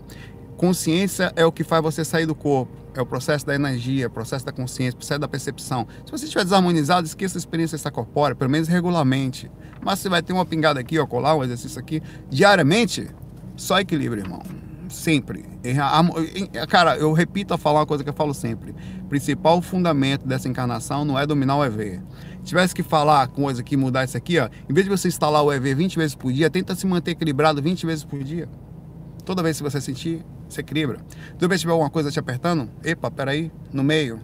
Consciência 0.56 1.32
é 1.36 1.46
o 1.46 1.52
que 1.52 1.64
faz 1.64 1.84
você 1.84 2.04
sair 2.04 2.26
do 2.26 2.34
corpo. 2.34 2.72
É 2.96 3.02
o 3.02 3.06
processo 3.06 3.46
da 3.46 3.54
energia, 3.54 4.08
o 4.08 4.10
processo 4.10 4.44
da 4.44 4.52
consciência, 4.52 4.98
processo 4.98 5.20
da 5.20 5.28
percepção. 5.28 5.88
Se 6.04 6.12
você 6.12 6.26
estiver 6.26 6.44
desarmonizado, 6.44 7.06
esqueça 7.06 7.38
a 7.38 7.40
experiência 7.40 7.76
extracorpórea, 7.76 8.36
pelo 8.36 8.50
menos 8.50 8.68
regularmente. 8.68 9.52
Mas 9.86 10.00
você 10.00 10.10
vai 10.10 10.24
ter 10.24 10.34
uma 10.34 10.48
pingada 10.48 10.80
aqui, 10.80 10.98
ó, 10.98 11.06
colar 11.06 11.36
um 11.36 11.44
exercício 11.44 11.80
aqui, 11.80 12.02
diariamente, 12.28 13.08
só 13.56 13.80
equilíbrio, 13.80 14.24
irmão 14.24 14.42
sempre. 14.94 15.46
Cara, 16.70 16.98
eu 16.98 17.12
repito 17.14 17.54
a 17.54 17.58
falar 17.58 17.80
uma 17.80 17.86
coisa 17.86 18.04
que 18.04 18.10
eu 18.10 18.14
falo 18.14 18.34
sempre. 18.34 18.74
O 19.02 19.06
principal 19.06 19.62
fundamento 19.62 20.28
dessa 20.28 20.48
encarnação 20.48 21.06
não 21.06 21.18
é 21.18 21.26
dominar 21.26 21.58
o 21.58 21.66
EV. 21.66 22.02
Se 22.40 22.50
tivesse 22.50 22.74
que 22.74 22.84
falar 22.84 23.28
coisa 23.28 23.62
que 23.62 23.76
mudar 23.76 24.06
isso 24.06 24.16
aqui, 24.16 24.40
ó, 24.40 24.50
em 24.70 24.74
vez 24.74 24.86
de 24.86 24.90
você 24.90 25.08
instalar 25.08 25.44
o 25.44 25.52
EV 25.52 25.76
20 25.76 25.98
vezes 25.98 26.16
por 26.16 26.32
dia, 26.32 26.50
tenta 26.50 26.76
se 26.76 26.88
manter 26.88 27.12
equilibrado 27.12 27.62
20 27.62 27.86
vezes 27.86 28.04
por 28.04 28.24
dia. 28.24 28.48
Toda 29.26 29.44
vez 29.44 29.58
que 29.58 29.64
você 29.64 29.82
sentir, 29.82 30.26
se 30.48 30.62
equilibra. 30.62 31.00
Toda 31.34 31.50
vez 31.50 31.60
que 31.60 31.64
tiver 31.64 31.74
alguma 31.74 31.90
coisa 31.90 32.10
te 32.10 32.20
apertando, 32.20 32.70
epa, 32.84 33.12
peraí, 33.12 33.52
no 33.74 33.84
meio. 33.84 34.22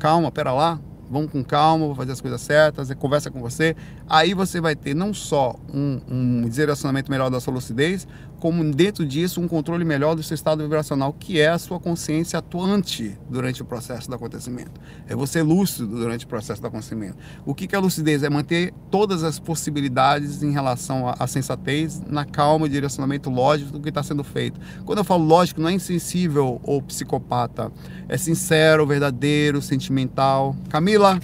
Calma, 0.00 0.32
pera 0.32 0.52
lá, 0.52 0.80
vamos 1.08 1.30
com 1.30 1.44
calma, 1.44 1.86
vou 1.86 1.94
fazer 1.94 2.12
as 2.12 2.20
coisas 2.20 2.40
certas, 2.40 2.92
conversa 2.94 3.30
com 3.30 3.40
você. 3.40 3.76
Aí 4.08 4.34
você 4.34 4.60
vai 4.60 4.74
ter 4.74 4.94
não 4.94 5.14
só 5.14 5.54
um, 5.72 6.00
um 6.08 6.48
direcionamento 6.48 7.10
melhor 7.10 7.30
da 7.30 7.40
sua 7.40 7.54
lucidez, 7.54 8.06
como 8.44 8.62
dentro 8.62 9.06
disso 9.06 9.40
um 9.40 9.48
controle 9.48 9.86
melhor 9.86 10.14
do 10.14 10.22
seu 10.22 10.34
estado 10.34 10.62
vibracional, 10.62 11.14
que 11.14 11.40
é 11.40 11.48
a 11.48 11.58
sua 11.58 11.80
consciência 11.80 12.38
atuante 12.38 13.18
durante 13.26 13.62
o 13.62 13.64
processo 13.64 14.06
do 14.06 14.14
acontecimento. 14.14 14.78
É 15.08 15.16
você 15.16 15.42
lúcido 15.42 15.86
durante 15.86 16.26
o 16.26 16.28
processo 16.28 16.60
do 16.60 16.66
acontecimento. 16.66 17.16
O 17.46 17.54
que 17.54 17.74
é 17.74 17.78
lucidez? 17.78 18.22
É 18.22 18.28
manter 18.28 18.74
todas 18.90 19.24
as 19.24 19.38
possibilidades 19.38 20.42
em 20.42 20.50
relação 20.50 21.08
à 21.18 21.26
sensatez 21.26 22.02
na 22.06 22.26
calma 22.26 22.66
e 22.66 22.68
direcionamento 22.68 23.30
lógico 23.30 23.72
do 23.72 23.80
que 23.80 23.88
está 23.88 24.02
sendo 24.02 24.22
feito. 24.22 24.60
Quando 24.84 24.98
eu 24.98 25.04
falo 25.04 25.24
lógico, 25.24 25.62
não 25.62 25.70
é 25.70 25.72
insensível 25.72 26.60
ou 26.64 26.82
psicopata, 26.82 27.72
é 28.10 28.18
sincero, 28.18 28.86
verdadeiro, 28.86 29.62
sentimental. 29.62 30.54
Camila, 30.68 31.18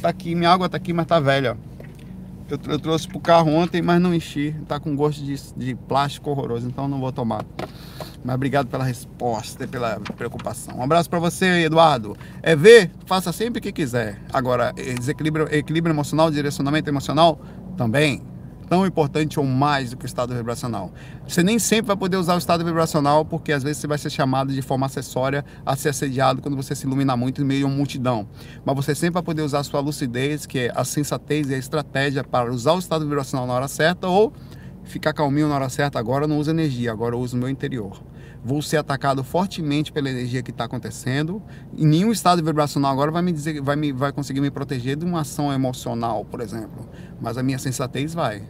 tá 0.00 0.08
aqui, 0.08 0.36
minha 0.36 0.50
água 0.52 0.68
tá 0.68 0.76
aqui, 0.76 0.92
mas 0.92 1.06
tá 1.06 1.18
velha. 1.18 1.56
Eu, 2.50 2.58
eu 2.72 2.78
trouxe 2.78 3.06
pro 3.06 3.20
carro 3.20 3.52
ontem, 3.52 3.80
mas 3.80 4.00
não 4.00 4.14
enchi. 4.14 4.54
Tá 4.66 4.80
com 4.80 4.96
gosto 4.96 5.22
de, 5.22 5.36
de 5.56 5.74
plástico 5.74 6.30
horroroso, 6.30 6.66
então 6.66 6.88
não 6.88 6.98
vou 6.98 7.12
tomar. 7.12 7.44
Mas 8.24 8.34
obrigado 8.34 8.66
pela 8.66 8.84
resposta 8.84 9.64
e 9.64 9.66
pela 9.66 10.00
preocupação. 10.16 10.78
Um 10.78 10.82
abraço 10.82 11.08
para 11.08 11.18
você, 11.18 11.46
Eduardo. 11.62 12.16
É 12.42 12.54
ver, 12.56 12.90
faça 13.06 13.32
sempre 13.32 13.60
o 13.60 13.62
que 13.62 13.72
quiser. 13.72 14.20
Agora, 14.32 14.72
desequilíbrio, 14.72 15.48
equilíbrio 15.50 15.92
emocional, 15.92 16.30
direcionamento 16.30 16.90
emocional, 16.90 17.40
também 17.76 18.22
tão 18.70 18.86
importante 18.86 19.40
ou 19.40 19.44
mais 19.44 19.90
do 19.90 19.96
que 19.96 20.04
o 20.04 20.06
estado 20.06 20.32
vibracional. 20.32 20.92
Você 21.26 21.42
nem 21.42 21.58
sempre 21.58 21.88
vai 21.88 21.96
poder 21.96 22.16
usar 22.16 22.36
o 22.36 22.38
estado 22.38 22.64
vibracional, 22.64 23.24
porque 23.24 23.50
às 23.52 23.64
vezes 23.64 23.78
você 23.78 23.88
vai 23.88 23.98
ser 23.98 24.10
chamado 24.10 24.52
de 24.52 24.62
forma 24.62 24.86
acessória 24.86 25.44
a 25.66 25.74
ser 25.74 25.88
assediado 25.88 26.40
quando 26.40 26.54
você 26.54 26.72
se 26.76 26.86
ilumina 26.86 27.16
muito 27.16 27.42
em 27.42 27.44
meio 27.44 27.66
a 27.66 27.68
uma 27.68 27.76
multidão. 27.76 28.28
Mas 28.64 28.76
você 28.76 28.94
sempre 28.94 29.14
vai 29.14 29.24
poder 29.24 29.42
usar 29.42 29.58
a 29.58 29.64
sua 29.64 29.80
lucidez, 29.80 30.46
que 30.46 30.60
é 30.60 30.72
a 30.72 30.84
sensatez 30.84 31.50
e 31.50 31.54
a 31.54 31.58
estratégia 31.58 32.22
para 32.22 32.48
usar 32.48 32.74
o 32.74 32.78
estado 32.78 33.04
vibracional 33.04 33.44
na 33.44 33.54
hora 33.54 33.66
certa 33.66 34.06
ou 34.06 34.32
ficar 34.84 35.12
calminho 35.12 35.48
na 35.48 35.56
hora 35.56 35.68
certa. 35.68 35.98
Agora 35.98 36.26
eu 36.26 36.28
não 36.28 36.38
uso 36.38 36.52
energia, 36.52 36.92
agora 36.92 37.16
eu 37.16 37.18
uso 37.18 37.36
o 37.36 37.40
meu 37.40 37.48
interior 37.48 38.00
vou 38.42 38.62
ser 38.62 38.78
atacado 38.78 39.22
fortemente 39.22 39.92
pela 39.92 40.08
energia 40.08 40.42
que 40.42 40.50
está 40.50 40.64
acontecendo. 40.64 41.42
E 41.76 41.84
nenhum 41.84 42.10
estado 42.10 42.42
vibracional 42.42 42.90
agora 42.90 43.10
vai 43.10 43.20
me 43.20 43.32
dizer, 43.32 43.60
vai 43.60 43.76
me, 43.76 43.92
vai 43.92 44.12
conseguir 44.12 44.40
me 44.40 44.50
proteger 44.50 44.96
de 44.96 45.04
uma 45.04 45.20
ação 45.20 45.52
emocional, 45.52 46.24
por 46.24 46.40
exemplo. 46.40 46.88
Mas 47.20 47.36
a 47.36 47.42
minha 47.42 47.58
sensatez 47.58 48.14
vai. 48.14 48.42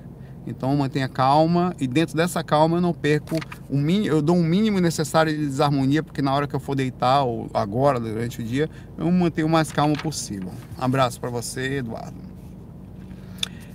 Então 0.47 0.75
mantenha 0.77 1.09
calma 1.09 1.75
e 1.79 1.87
dentro 1.87 2.17
dessa 2.17 2.43
calma 2.43 2.79
eu 2.79 2.81
não 2.81 2.93
perco 2.93 3.37
o 3.69 3.77
mínimo, 3.77 4.07
eu 4.15 4.23
dou 4.23 4.37
um 4.37 4.43
mínimo 4.43 4.81
necessário 4.81 5.33
de 5.33 5.39
desarmonia, 5.39 6.03
porque 6.03 6.23
na 6.23 6.33
hora 6.35 6.47
que 6.47 6.55
eu 6.55 6.61
for 6.61 6.75
deitar 6.75 7.23
ou 7.23 7.49
agora 7.53 8.01
durante 8.01 8.41
o 8.41 8.45
dia, 8.45 8.69
eu 8.97 9.11
mantenho 9.11 9.47
o 9.47 9.51
mais 9.51 9.71
calmo 9.71 9.97
possível. 9.97 10.51
Um 10.79 10.85
abraço 10.85 11.21
para 11.21 11.31
você, 11.31 11.79
Eduardo. 11.79 12.31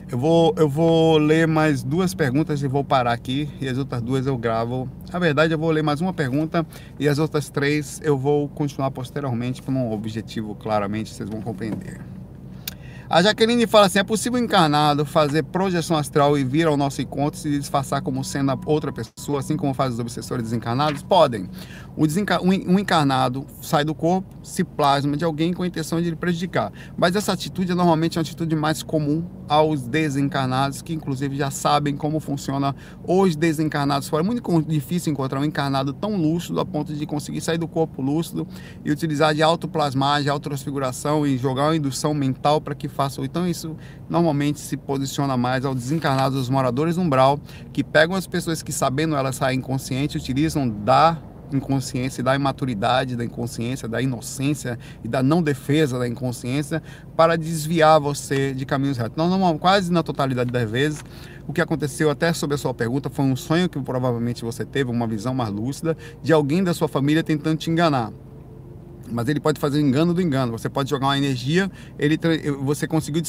Eu 0.07 0.19
vou, 0.19 0.53
eu 0.55 0.69
vou 0.69 1.17
ler 1.17 1.47
mais 1.47 1.83
duas 1.83 2.13
perguntas 2.13 2.61
e 2.61 2.67
vou 2.67 2.83
parar 2.83 3.11
aqui 3.11 3.49
e 3.59 3.67
as 3.67 3.77
outras 3.77 4.01
duas 4.01 4.27
eu 4.27 4.37
gravo. 4.37 4.87
Na 5.11 5.17
verdade, 5.17 5.53
eu 5.53 5.57
vou 5.57 5.71
ler 5.71 5.81
mais 5.81 5.99
uma 5.99 6.13
pergunta 6.13 6.65
e 6.99 7.09
as 7.09 7.17
outras 7.17 7.49
três 7.49 7.99
eu 8.03 8.15
vou 8.15 8.47
continuar 8.47 8.91
posteriormente 8.91 9.63
por 9.63 9.73
um 9.73 9.91
objetivo 9.91 10.53
claramente 10.55 11.11
vocês 11.11 11.27
vão 11.27 11.41
compreender. 11.41 11.99
A 13.07 13.21
Jaqueline 13.21 13.67
fala 13.67 13.85
assim: 13.85 13.99
é 13.99 14.03
possível 14.03 14.39
encarnado 14.39 15.05
fazer 15.05 15.43
projeção 15.43 15.95
astral 15.95 16.37
e 16.37 16.43
vir 16.43 16.65
ao 16.65 16.75
nosso 16.75 17.01
encontro 17.01 17.39
se 17.39 17.49
disfarçar 17.49 18.01
como 18.01 18.23
sendo 18.23 18.59
outra 18.65 18.91
pessoa, 18.91 19.39
assim 19.39 19.55
como 19.55 19.73
fazem 19.73 19.93
os 19.93 19.99
obsessores 19.99 20.43
desencarnados? 20.43 21.03
Podem. 21.03 21.49
Um 21.97 22.79
encarnado 22.79 23.45
sai 23.61 23.85
do 23.85 23.93
corpo, 23.93 24.35
se 24.43 24.63
plasma 24.63 25.15
de 25.15 25.23
alguém 25.23 25.53
com 25.53 25.63
a 25.63 25.67
intenção 25.67 26.01
de 26.01 26.09
lhe 26.09 26.15
prejudicar. 26.15 26.71
Mas 26.97 27.15
essa 27.15 27.31
atitude 27.33 27.71
é 27.71 27.75
normalmente 27.75 28.17
uma 28.17 28.21
atitude 28.21 28.55
mais 28.55 28.81
comum 28.81 29.23
aos 29.47 29.81
desencarnados, 29.81 30.81
que 30.81 30.93
inclusive 30.93 31.35
já 31.35 31.51
sabem 31.51 31.95
como 31.95 32.19
funciona 32.19 32.75
os 33.07 33.35
desencarnados 33.35 34.07
fora. 34.09 34.23
É 34.23 34.25
muito 34.25 34.43
difícil 34.67 35.11
encontrar 35.11 35.39
um 35.39 35.45
encarnado 35.45 35.93
tão 35.93 36.15
lúcido 36.15 36.59
a 36.59 36.65
ponto 36.65 36.93
de 36.93 37.05
conseguir 37.05 37.41
sair 37.41 37.57
do 37.57 37.67
corpo 37.67 38.01
lúcido 38.01 38.47
e 38.83 38.91
utilizar 38.91 39.33
de 39.33 39.43
autoplasmagem, 39.43 40.29
autotransfiguração 40.29 41.25
e 41.25 41.37
jogar 41.37 41.65
uma 41.65 41.75
indução 41.75 42.13
mental 42.13 42.59
para 42.59 42.75
que 42.75 42.87
faça. 42.87 43.21
Então 43.21 43.47
isso 43.47 43.75
normalmente 44.09 44.59
se 44.59 44.77
posiciona 44.77 45.37
mais 45.37 45.65
ao 45.65 45.75
desencarnado 45.75 46.35
dos 46.35 46.49
moradores 46.49 46.95
do 46.95 47.01
umbral, 47.01 47.39
que 47.71 47.83
pegam 47.83 48.15
as 48.15 48.27
pessoas 48.27 48.61
que 48.61 48.71
sabendo 48.71 49.15
elas 49.15 49.35
saem 49.35 49.59
inconscientes, 49.59 50.21
utilizam 50.21 50.67
da 50.67 51.17
inconsciência 51.51 52.23
da 52.23 52.35
imaturidade 52.35 53.15
da 53.15 53.23
inconsciência, 53.23 53.87
da 53.87 54.01
inocência 54.01 54.77
e 55.03 55.07
da 55.07 55.21
não 55.21 55.41
defesa 55.41 55.99
da 55.99 56.07
inconsciência 56.07 56.81
para 57.15 57.37
desviar 57.37 57.99
você 57.99 58.53
de 58.53 58.65
caminhos 58.65 58.97
retos. 58.97 59.15
Não, 59.17 59.57
quase 59.57 59.91
na 59.91 60.03
totalidade 60.03 60.51
das 60.51 60.69
vezes, 60.69 61.03
o 61.47 61.53
que 61.53 61.61
aconteceu 61.61 62.09
até 62.09 62.33
sobre 62.33 62.55
a 62.55 62.57
sua 62.57 62.73
pergunta 62.73 63.09
foi 63.09 63.25
um 63.25 63.35
sonho 63.35 63.69
que 63.69 63.79
provavelmente 63.79 64.43
você 64.43 64.65
teve, 64.65 64.89
uma 64.89 65.07
visão 65.07 65.33
mais 65.33 65.49
lúcida 65.49 65.97
de 66.21 66.33
alguém 66.33 66.63
da 66.63 66.73
sua 66.73 66.87
família 66.87 67.23
tentando 67.23 67.57
te 67.57 67.69
enganar. 67.69 68.11
Mas 69.11 69.27
ele 69.27 69.39
pode 69.39 69.59
fazer 69.59 69.79
engano 69.79 70.13
do 70.13 70.21
engano. 70.21 70.51
Você 70.51 70.69
pode 70.69 70.89
jogar 70.89 71.07
uma 71.07 71.17
energia, 71.17 71.69
ele 71.97 72.19
você 72.61 72.87
conseguiu 72.87 73.21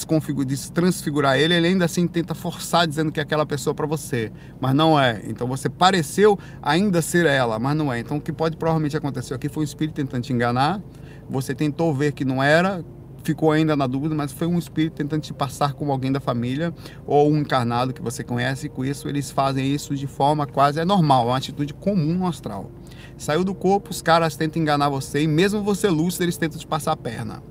transfigurar 0.73 1.39
ele, 1.39 1.55
ele 1.55 1.69
ainda 1.69 1.85
assim 1.85 2.07
tenta 2.07 2.35
forçar 2.35 2.87
dizendo 2.87 3.13
que 3.13 3.21
é 3.21 3.23
aquela 3.23 3.47
pessoa 3.47 3.75
para 3.75 3.87
você, 3.87 4.33
mas 4.61 4.75
não 4.75 4.99
é. 4.99 5.23
Então 5.27 5.47
você 5.47 5.69
pareceu 5.69 6.39
ainda 6.63 7.03
ser 7.03 7.27
ela, 7.27 7.59
mas 7.59 7.77
não 7.77 7.93
é. 7.93 8.01
Então 8.01 8.17
o 8.17 8.21
que 8.21 8.33
pode 8.33 8.57
provavelmente 8.57 8.97
acontecer 8.97 9.35
aqui 9.35 9.49
foi 9.49 9.63
um 9.63 9.65
espírito 9.65 9.95
tentando 9.95 10.23
te 10.23 10.33
enganar. 10.33 10.81
Você 11.29 11.55
tentou 11.55 11.93
ver 11.93 12.13
que 12.13 12.25
não 12.25 12.43
era, 12.43 12.85
ficou 13.27 13.51
ainda 13.51 13.75
na 13.75 13.87
dúvida, 13.87 14.15
mas 14.15 14.33
foi 14.33 14.47
um 14.47 14.57
espírito 14.57 14.95
tentando 14.95 15.21
te 15.21 15.35
passar 15.35 15.73
como 15.73 15.91
alguém 15.91 16.13
da 16.13 16.21
família 16.21 16.73
ou 17.05 17.31
um 17.31 17.39
encarnado 17.39 17.93
que 17.93 18.01
você 18.01 18.23
conhece. 18.23 18.67
E 18.67 18.69
com 18.69 18.85
isso 18.85 19.09
eles 19.09 19.31
fazem 19.31 19.67
isso 19.67 19.95
de 19.95 20.07
forma 20.07 20.47
quase 20.47 20.79
é 20.79 20.85
normal, 20.85 21.25
é 21.25 21.31
uma 21.31 21.37
atitude 21.37 21.75
comum 21.75 22.15
no 22.15 22.27
astral. 22.27 22.71
Saiu 23.19 23.45
do 23.45 23.55
corpo, 23.55 23.91
os 23.91 24.03
caras 24.03 24.37
tentam 24.37 24.61
enganar 24.61 24.89
você 24.89 25.23
e 25.23 25.27
mesmo 25.27 25.63
você 25.63 25.89
lúcido, 25.89 26.25
eles 26.25 26.37
tentam 26.37 26.59
te 26.59 26.67
passar 26.67 26.93
a 26.93 26.97
perna. 26.97 27.43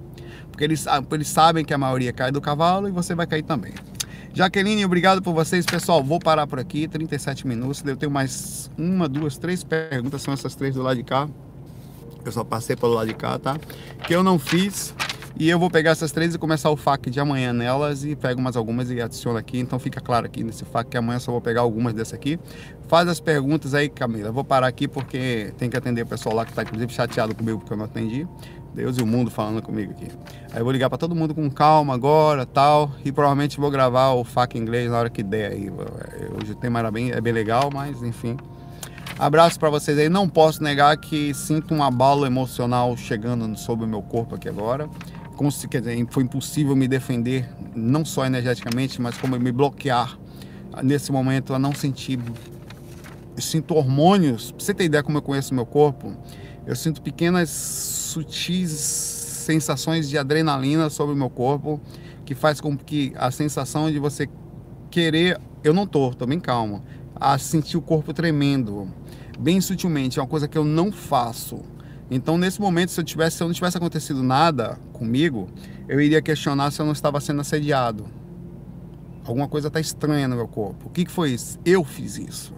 Porque 0.52 0.64
eles, 0.64 0.86
eles 1.12 1.28
sabem 1.28 1.66
que 1.66 1.74
a 1.74 1.78
maioria 1.78 2.14
cai 2.14 2.32
do 2.32 2.40
cavalo 2.40 2.88
e 2.88 2.92
você 2.92 3.14
vai 3.14 3.28
cair 3.28 3.44
também. 3.44 3.74
Jaqueline, 4.34 4.86
obrigado 4.86 5.22
por 5.22 5.34
vocês. 5.34 5.66
Pessoal, 5.66 6.04
vou 6.04 6.20
parar 6.20 6.46
por 6.46 6.60
aqui, 6.60 6.88
37 6.88 7.48
minutos. 7.48 7.84
Eu 7.86 7.96
tenho 7.96 8.12
mais 8.12 8.70
uma, 8.78 9.08
duas, 9.08 9.38
três 9.38 9.64
perguntas, 9.64 10.22
são 10.22 10.34
essas 10.34 10.56
três 10.56 10.76
do 10.76 10.82
lado 10.82 10.98
de 10.98 11.04
cá. 11.04 11.28
Eu 12.24 12.32
só 12.32 12.44
passei 12.44 12.76
pelo 12.76 12.94
lado 12.94 13.08
de 13.08 13.14
cá, 13.14 13.40
tá? 13.40 13.58
Que 14.06 14.14
eu 14.14 14.24
não 14.24 14.38
fiz. 14.38 14.94
E 15.38 15.50
eu 15.50 15.60
vou 15.60 15.70
pegar 15.70 15.92
essas 15.92 16.14
três 16.14 16.34
e 16.34 16.38
começar 16.38 16.70
o 16.70 16.78
FAQ 16.78 17.10
de 17.10 17.20
amanhã 17.20 17.52
nelas 17.52 18.06
e 18.06 18.16
pego 18.16 18.42
mais 18.42 18.56
algumas 18.56 18.90
e 18.90 19.02
adiciono 19.02 19.38
aqui. 19.38 19.60
Então 19.60 19.78
fica 19.78 20.00
claro 20.00 20.26
aqui 20.26 20.42
nesse 20.46 20.64
FAQ 20.64 20.92
que 20.92 20.98
amanhã 20.98 21.20
só 21.20 21.30
vou 21.30 21.42
pegar 21.42 21.60
algumas 21.60 21.94
dessa 21.94 22.16
aqui. 22.16 22.40
Faz 22.88 23.06
as 23.10 23.20
perguntas 23.20 23.74
aí, 23.74 23.90
Camila. 23.90 24.30
Eu 24.30 24.34
vou 24.34 24.46
parar 24.46 24.68
aqui 24.68 24.88
porque 24.88 25.54
tem 25.58 25.70
que 25.70 25.76
atender 25.76 26.04
o 26.04 26.08
pessoal 26.08 26.34
lá 26.36 26.46
que 26.46 26.52
está 26.52 26.64
inclusive 26.64 26.94
chateado 26.94 27.36
comigo 27.36 27.60
porque 27.60 27.74
eu 27.74 27.78
não 27.78 27.84
atendi. 27.84 28.26
Deus 28.74 28.98
e 28.98 29.02
o 29.02 29.06
mundo 29.06 29.30
falando 29.30 29.62
comigo 29.62 29.92
aqui. 29.92 30.08
Aí 30.54 30.60
eu 30.60 30.64
vou 30.64 30.72
ligar 30.72 30.88
para 30.88 30.98
todo 30.98 31.14
mundo 31.14 31.36
com 31.36 31.50
calma 31.50 31.94
agora, 31.94 32.46
tal, 32.46 32.92
e 33.04 33.12
provavelmente 33.12 33.60
vou 33.60 33.70
gravar 33.70 34.14
o 34.14 34.24
FAQ 34.24 34.58
inglês 34.58 34.90
na 34.90 35.00
hora 35.00 35.10
que 35.10 35.22
der 35.22 35.52
aí. 35.52 35.70
Hoje 35.70 36.54
o 36.54 36.56
tema 36.56 36.80
era 36.80 36.90
bem, 36.90 37.12
é 37.12 37.20
bem 37.20 37.34
legal, 37.34 37.70
mas 37.74 38.02
enfim. 38.02 38.38
Abraço 39.20 39.60
para 39.60 39.70
vocês 39.70 39.98
aí. 39.98 40.08
Não 40.08 40.30
posso 40.30 40.64
negar 40.64 40.96
que 40.96 41.34
sinto 41.34 41.74
um 41.74 41.84
abalo 41.84 42.26
emocional 42.26 42.96
chegando 42.96 43.58
sobre 43.58 43.84
o 43.84 43.88
meu 43.88 44.02
corpo 44.02 44.36
aqui 44.36 44.48
agora 44.48 44.90
dizer, 45.82 46.08
foi 46.10 46.24
impossível 46.24 46.76
me 46.76 46.88
defender, 46.88 47.48
não 47.76 48.04
só 48.06 48.26
energeticamente, 48.26 49.02
mas 49.02 49.18
como 49.18 49.38
me 49.40 49.52
bloquear 49.52 50.18
nesse 50.84 51.12
momento 51.12 51.54
a 51.54 51.60
não 51.60 51.74
sentir. 51.74 52.20
Eu 53.36 53.42
sinto 53.42 53.76
hormônios, 53.76 54.52
pra 54.52 54.64
você 54.64 54.74
ter 54.74 54.86
ideia 54.86 55.04
como 55.04 55.18
eu 55.18 55.22
conheço 55.22 55.54
meu 55.54 55.66
corpo, 55.66 56.16
eu 56.66 56.76
sinto 56.76 57.02
pequenas 57.02 57.50
sutis 57.50 58.72
sensações 59.46 60.10
de 60.10 60.18
adrenalina 60.18 60.90
sobre 60.90 61.14
o 61.14 61.18
meu 61.18 61.30
corpo, 61.30 61.80
que 62.26 62.34
faz 62.34 62.60
com 62.60 62.76
que 62.76 63.14
a 63.16 63.30
sensação 63.30 63.92
de 63.92 64.00
você 64.00 64.28
querer, 64.90 65.40
eu 65.64 65.74
não 65.74 65.86
tô, 65.86 66.12
tô 66.12 66.26
bem 66.26 66.40
calmo, 66.40 66.82
a 67.16 67.38
sentir 67.38 67.78
o 67.78 67.82
corpo 67.82 68.14
tremendo, 68.14 68.88
bem 69.38 69.62
sutilmente, 69.62 70.18
é 70.18 70.22
uma 70.22 70.28
coisa 70.28 70.48
que 70.48 70.58
eu 70.58 70.66
não 70.66 70.92
faço 70.92 71.60
então, 72.10 72.38
nesse 72.38 72.62
momento, 72.62 72.92
se 72.92 73.00
eu, 73.00 73.04
tivesse, 73.04 73.38
se 73.38 73.44
eu 73.44 73.48
não 73.48 73.54
tivesse 73.54 73.78
acontecido 73.78 74.22
nada 74.22 74.78
comigo, 74.94 75.48
eu 75.88 76.00
iria 76.00 76.22
questionar 76.22 76.72
se 76.72 76.80
eu 76.82 76.86
não 76.86 76.94
estava 76.94 77.20
sendo 77.20 77.42
assediado. 77.42 78.06
Alguma 79.26 79.48
coisa 79.48 79.70
está 79.70 79.80
estranha 79.80 80.28
no 80.28 80.36
meu 80.36 80.48
corpo. 80.48 80.88
O 80.88 80.90
que, 80.92 81.06
que 81.06 81.12
foi 81.12 81.32
isso? 81.32 81.58
Eu 81.66 81.84
fiz 81.84 82.18
isso. 82.18 82.54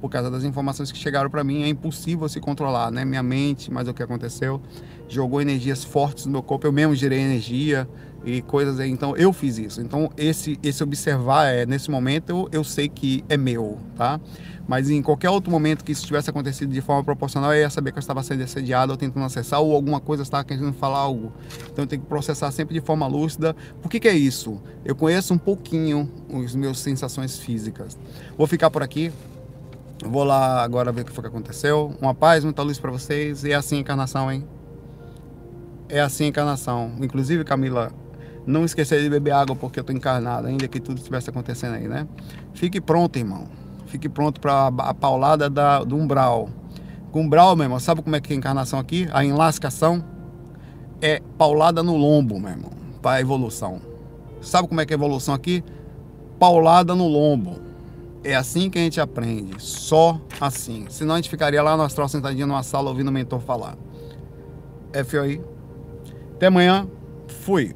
Por 0.00 0.10
causa 0.10 0.30
das 0.30 0.42
informações 0.42 0.90
que 0.90 0.98
chegaram 0.98 1.30
para 1.30 1.44
mim, 1.44 1.62
é 1.62 1.68
impossível 1.68 2.28
se 2.28 2.40
controlar, 2.40 2.90
né? 2.90 3.04
Minha 3.04 3.22
mente, 3.22 3.70
mas 3.70 3.86
o 3.86 3.94
que 3.94 4.02
aconteceu, 4.02 4.60
jogou 5.08 5.40
energias 5.40 5.84
fortes 5.84 6.26
no 6.26 6.32
meu 6.32 6.42
corpo. 6.42 6.66
Eu 6.66 6.72
mesmo 6.72 6.94
gerei 6.94 7.20
energia 7.20 7.88
e 8.24 8.42
coisas 8.42 8.80
aí. 8.80 8.90
Então, 8.90 9.16
eu 9.16 9.32
fiz 9.32 9.58
isso. 9.58 9.80
Então, 9.80 10.10
esse, 10.16 10.58
esse 10.62 10.82
observar, 10.82 11.46
é, 11.46 11.66
nesse 11.66 11.90
momento, 11.90 12.30
eu, 12.30 12.48
eu 12.52 12.64
sei 12.64 12.88
que 12.88 13.24
é 13.28 13.36
meu, 13.36 13.78
tá? 13.96 14.20
Mas 14.68 14.90
em 14.90 15.00
qualquer 15.00 15.30
outro 15.30 15.50
momento 15.50 15.82
que 15.82 15.92
isso 15.92 16.06
tivesse 16.06 16.28
acontecido 16.28 16.70
de 16.70 16.82
forma 16.82 17.02
proporcional, 17.02 17.54
eu 17.54 17.62
ia 17.62 17.70
saber 17.70 17.90
que 17.90 17.96
eu 17.96 18.00
estava 18.00 18.22
sendo 18.22 18.42
assediado 18.42 18.92
ou 18.92 18.98
tentando 18.98 19.24
acessar, 19.24 19.62
ou 19.62 19.74
alguma 19.74 19.98
coisa 19.98 20.22
estava 20.22 20.44
querendo 20.44 20.74
falar 20.74 20.98
algo. 20.98 21.32
Então 21.72 21.84
eu 21.84 21.86
tenho 21.86 22.02
que 22.02 22.08
processar 22.08 22.50
sempre 22.50 22.74
de 22.74 22.84
forma 22.84 23.06
lúcida. 23.06 23.56
Por 23.80 23.88
que, 23.88 23.98
que 23.98 24.06
é 24.06 24.12
isso? 24.12 24.60
Eu 24.84 24.94
conheço 24.94 25.32
um 25.32 25.38
pouquinho 25.38 26.10
os 26.28 26.54
meus 26.54 26.80
sensações 26.80 27.38
físicas. 27.38 27.98
Vou 28.36 28.46
ficar 28.46 28.70
por 28.70 28.82
aqui. 28.82 29.10
Vou 30.04 30.22
lá 30.22 30.62
agora 30.62 30.92
ver 30.92 31.00
o 31.00 31.04
que 31.06 31.12
foi 31.12 31.22
que 31.22 31.28
aconteceu. 31.28 31.96
Uma 31.98 32.14
paz, 32.14 32.44
muita 32.44 32.60
luz 32.60 32.78
para 32.78 32.90
vocês. 32.90 33.44
E 33.44 33.52
é 33.52 33.54
assim 33.54 33.78
a 33.78 33.80
encarnação, 33.80 34.30
hein? 34.30 34.46
É 35.88 36.00
assim 36.02 36.24
a 36.24 36.28
encarnação. 36.28 36.92
Inclusive, 37.00 37.42
Camila, 37.42 37.90
não 38.46 38.64
esquecer 38.64 39.02
de 39.02 39.10
beber 39.10 39.32
água 39.32 39.54
porque 39.54 39.80
eu 39.80 39.84
tô 39.84 39.92
encarnado, 39.92 40.46
ainda 40.46 40.66
que 40.68 40.80
tudo 40.80 40.98
estivesse 40.98 41.30
acontecendo 41.30 41.74
aí, 41.74 41.86
né? 41.88 42.06
Fique 42.54 42.80
pronto, 42.80 43.16
irmão 43.16 43.46
fique 43.88 44.08
pronto 44.08 44.40
para 44.40 44.66
a 44.66 44.94
paulada 44.94 45.50
da, 45.50 45.82
do 45.82 45.96
umbral. 45.96 46.48
Com 47.10 47.22
umbral, 47.22 47.56
meu 47.56 47.64
irmão, 47.64 47.80
sabe 47.80 48.02
como 48.02 48.14
é 48.14 48.20
que 48.20 48.32
é 48.32 48.36
a 48.36 48.38
encarnação 48.38 48.78
aqui? 48.78 49.08
A 49.12 49.24
enlascação 49.24 50.04
é 51.00 51.20
paulada 51.36 51.82
no 51.82 51.96
lombo, 51.96 52.38
meu 52.38 52.50
irmão, 52.50 52.70
para 53.02 53.16
a 53.16 53.20
evolução. 53.20 53.80
Sabe 54.40 54.68
como 54.68 54.80
é 54.80 54.86
que 54.86 54.92
é 54.92 54.96
a 54.96 54.98
evolução 54.98 55.34
aqui? 55.34 55.64
Paulada 56.38 56.94
no 56.94 57.08
lombo. 57.08 57.66
É 58.22 58.34
assim 58.34 58.68
que 58.68 58.78
a 58.78 58.82
gente 58.82 59.00
aprende, 59.00 59.54
só 59.62 60.20
assim. 60.40 60.86
Senão 60.90 61.14
a 61.14 61.16
gente 61.18 61.30
ficaria 61.30 61.62
lá 61.62 61.76
no 61.76 61.82
astral 61.82 62.08
sentadinho 62.08 62.46
numa 62.46 62.62
sala 62.62 62.90
ouvindo 62.90 63.08
o 63.08 63.12
mentor 63.12 63.40
falar. 63.40 63.76
FOI. 65.06 65.42
Até 66.34 66.46
amanhã. 66.46 66.86
Fui. 67.26 67.72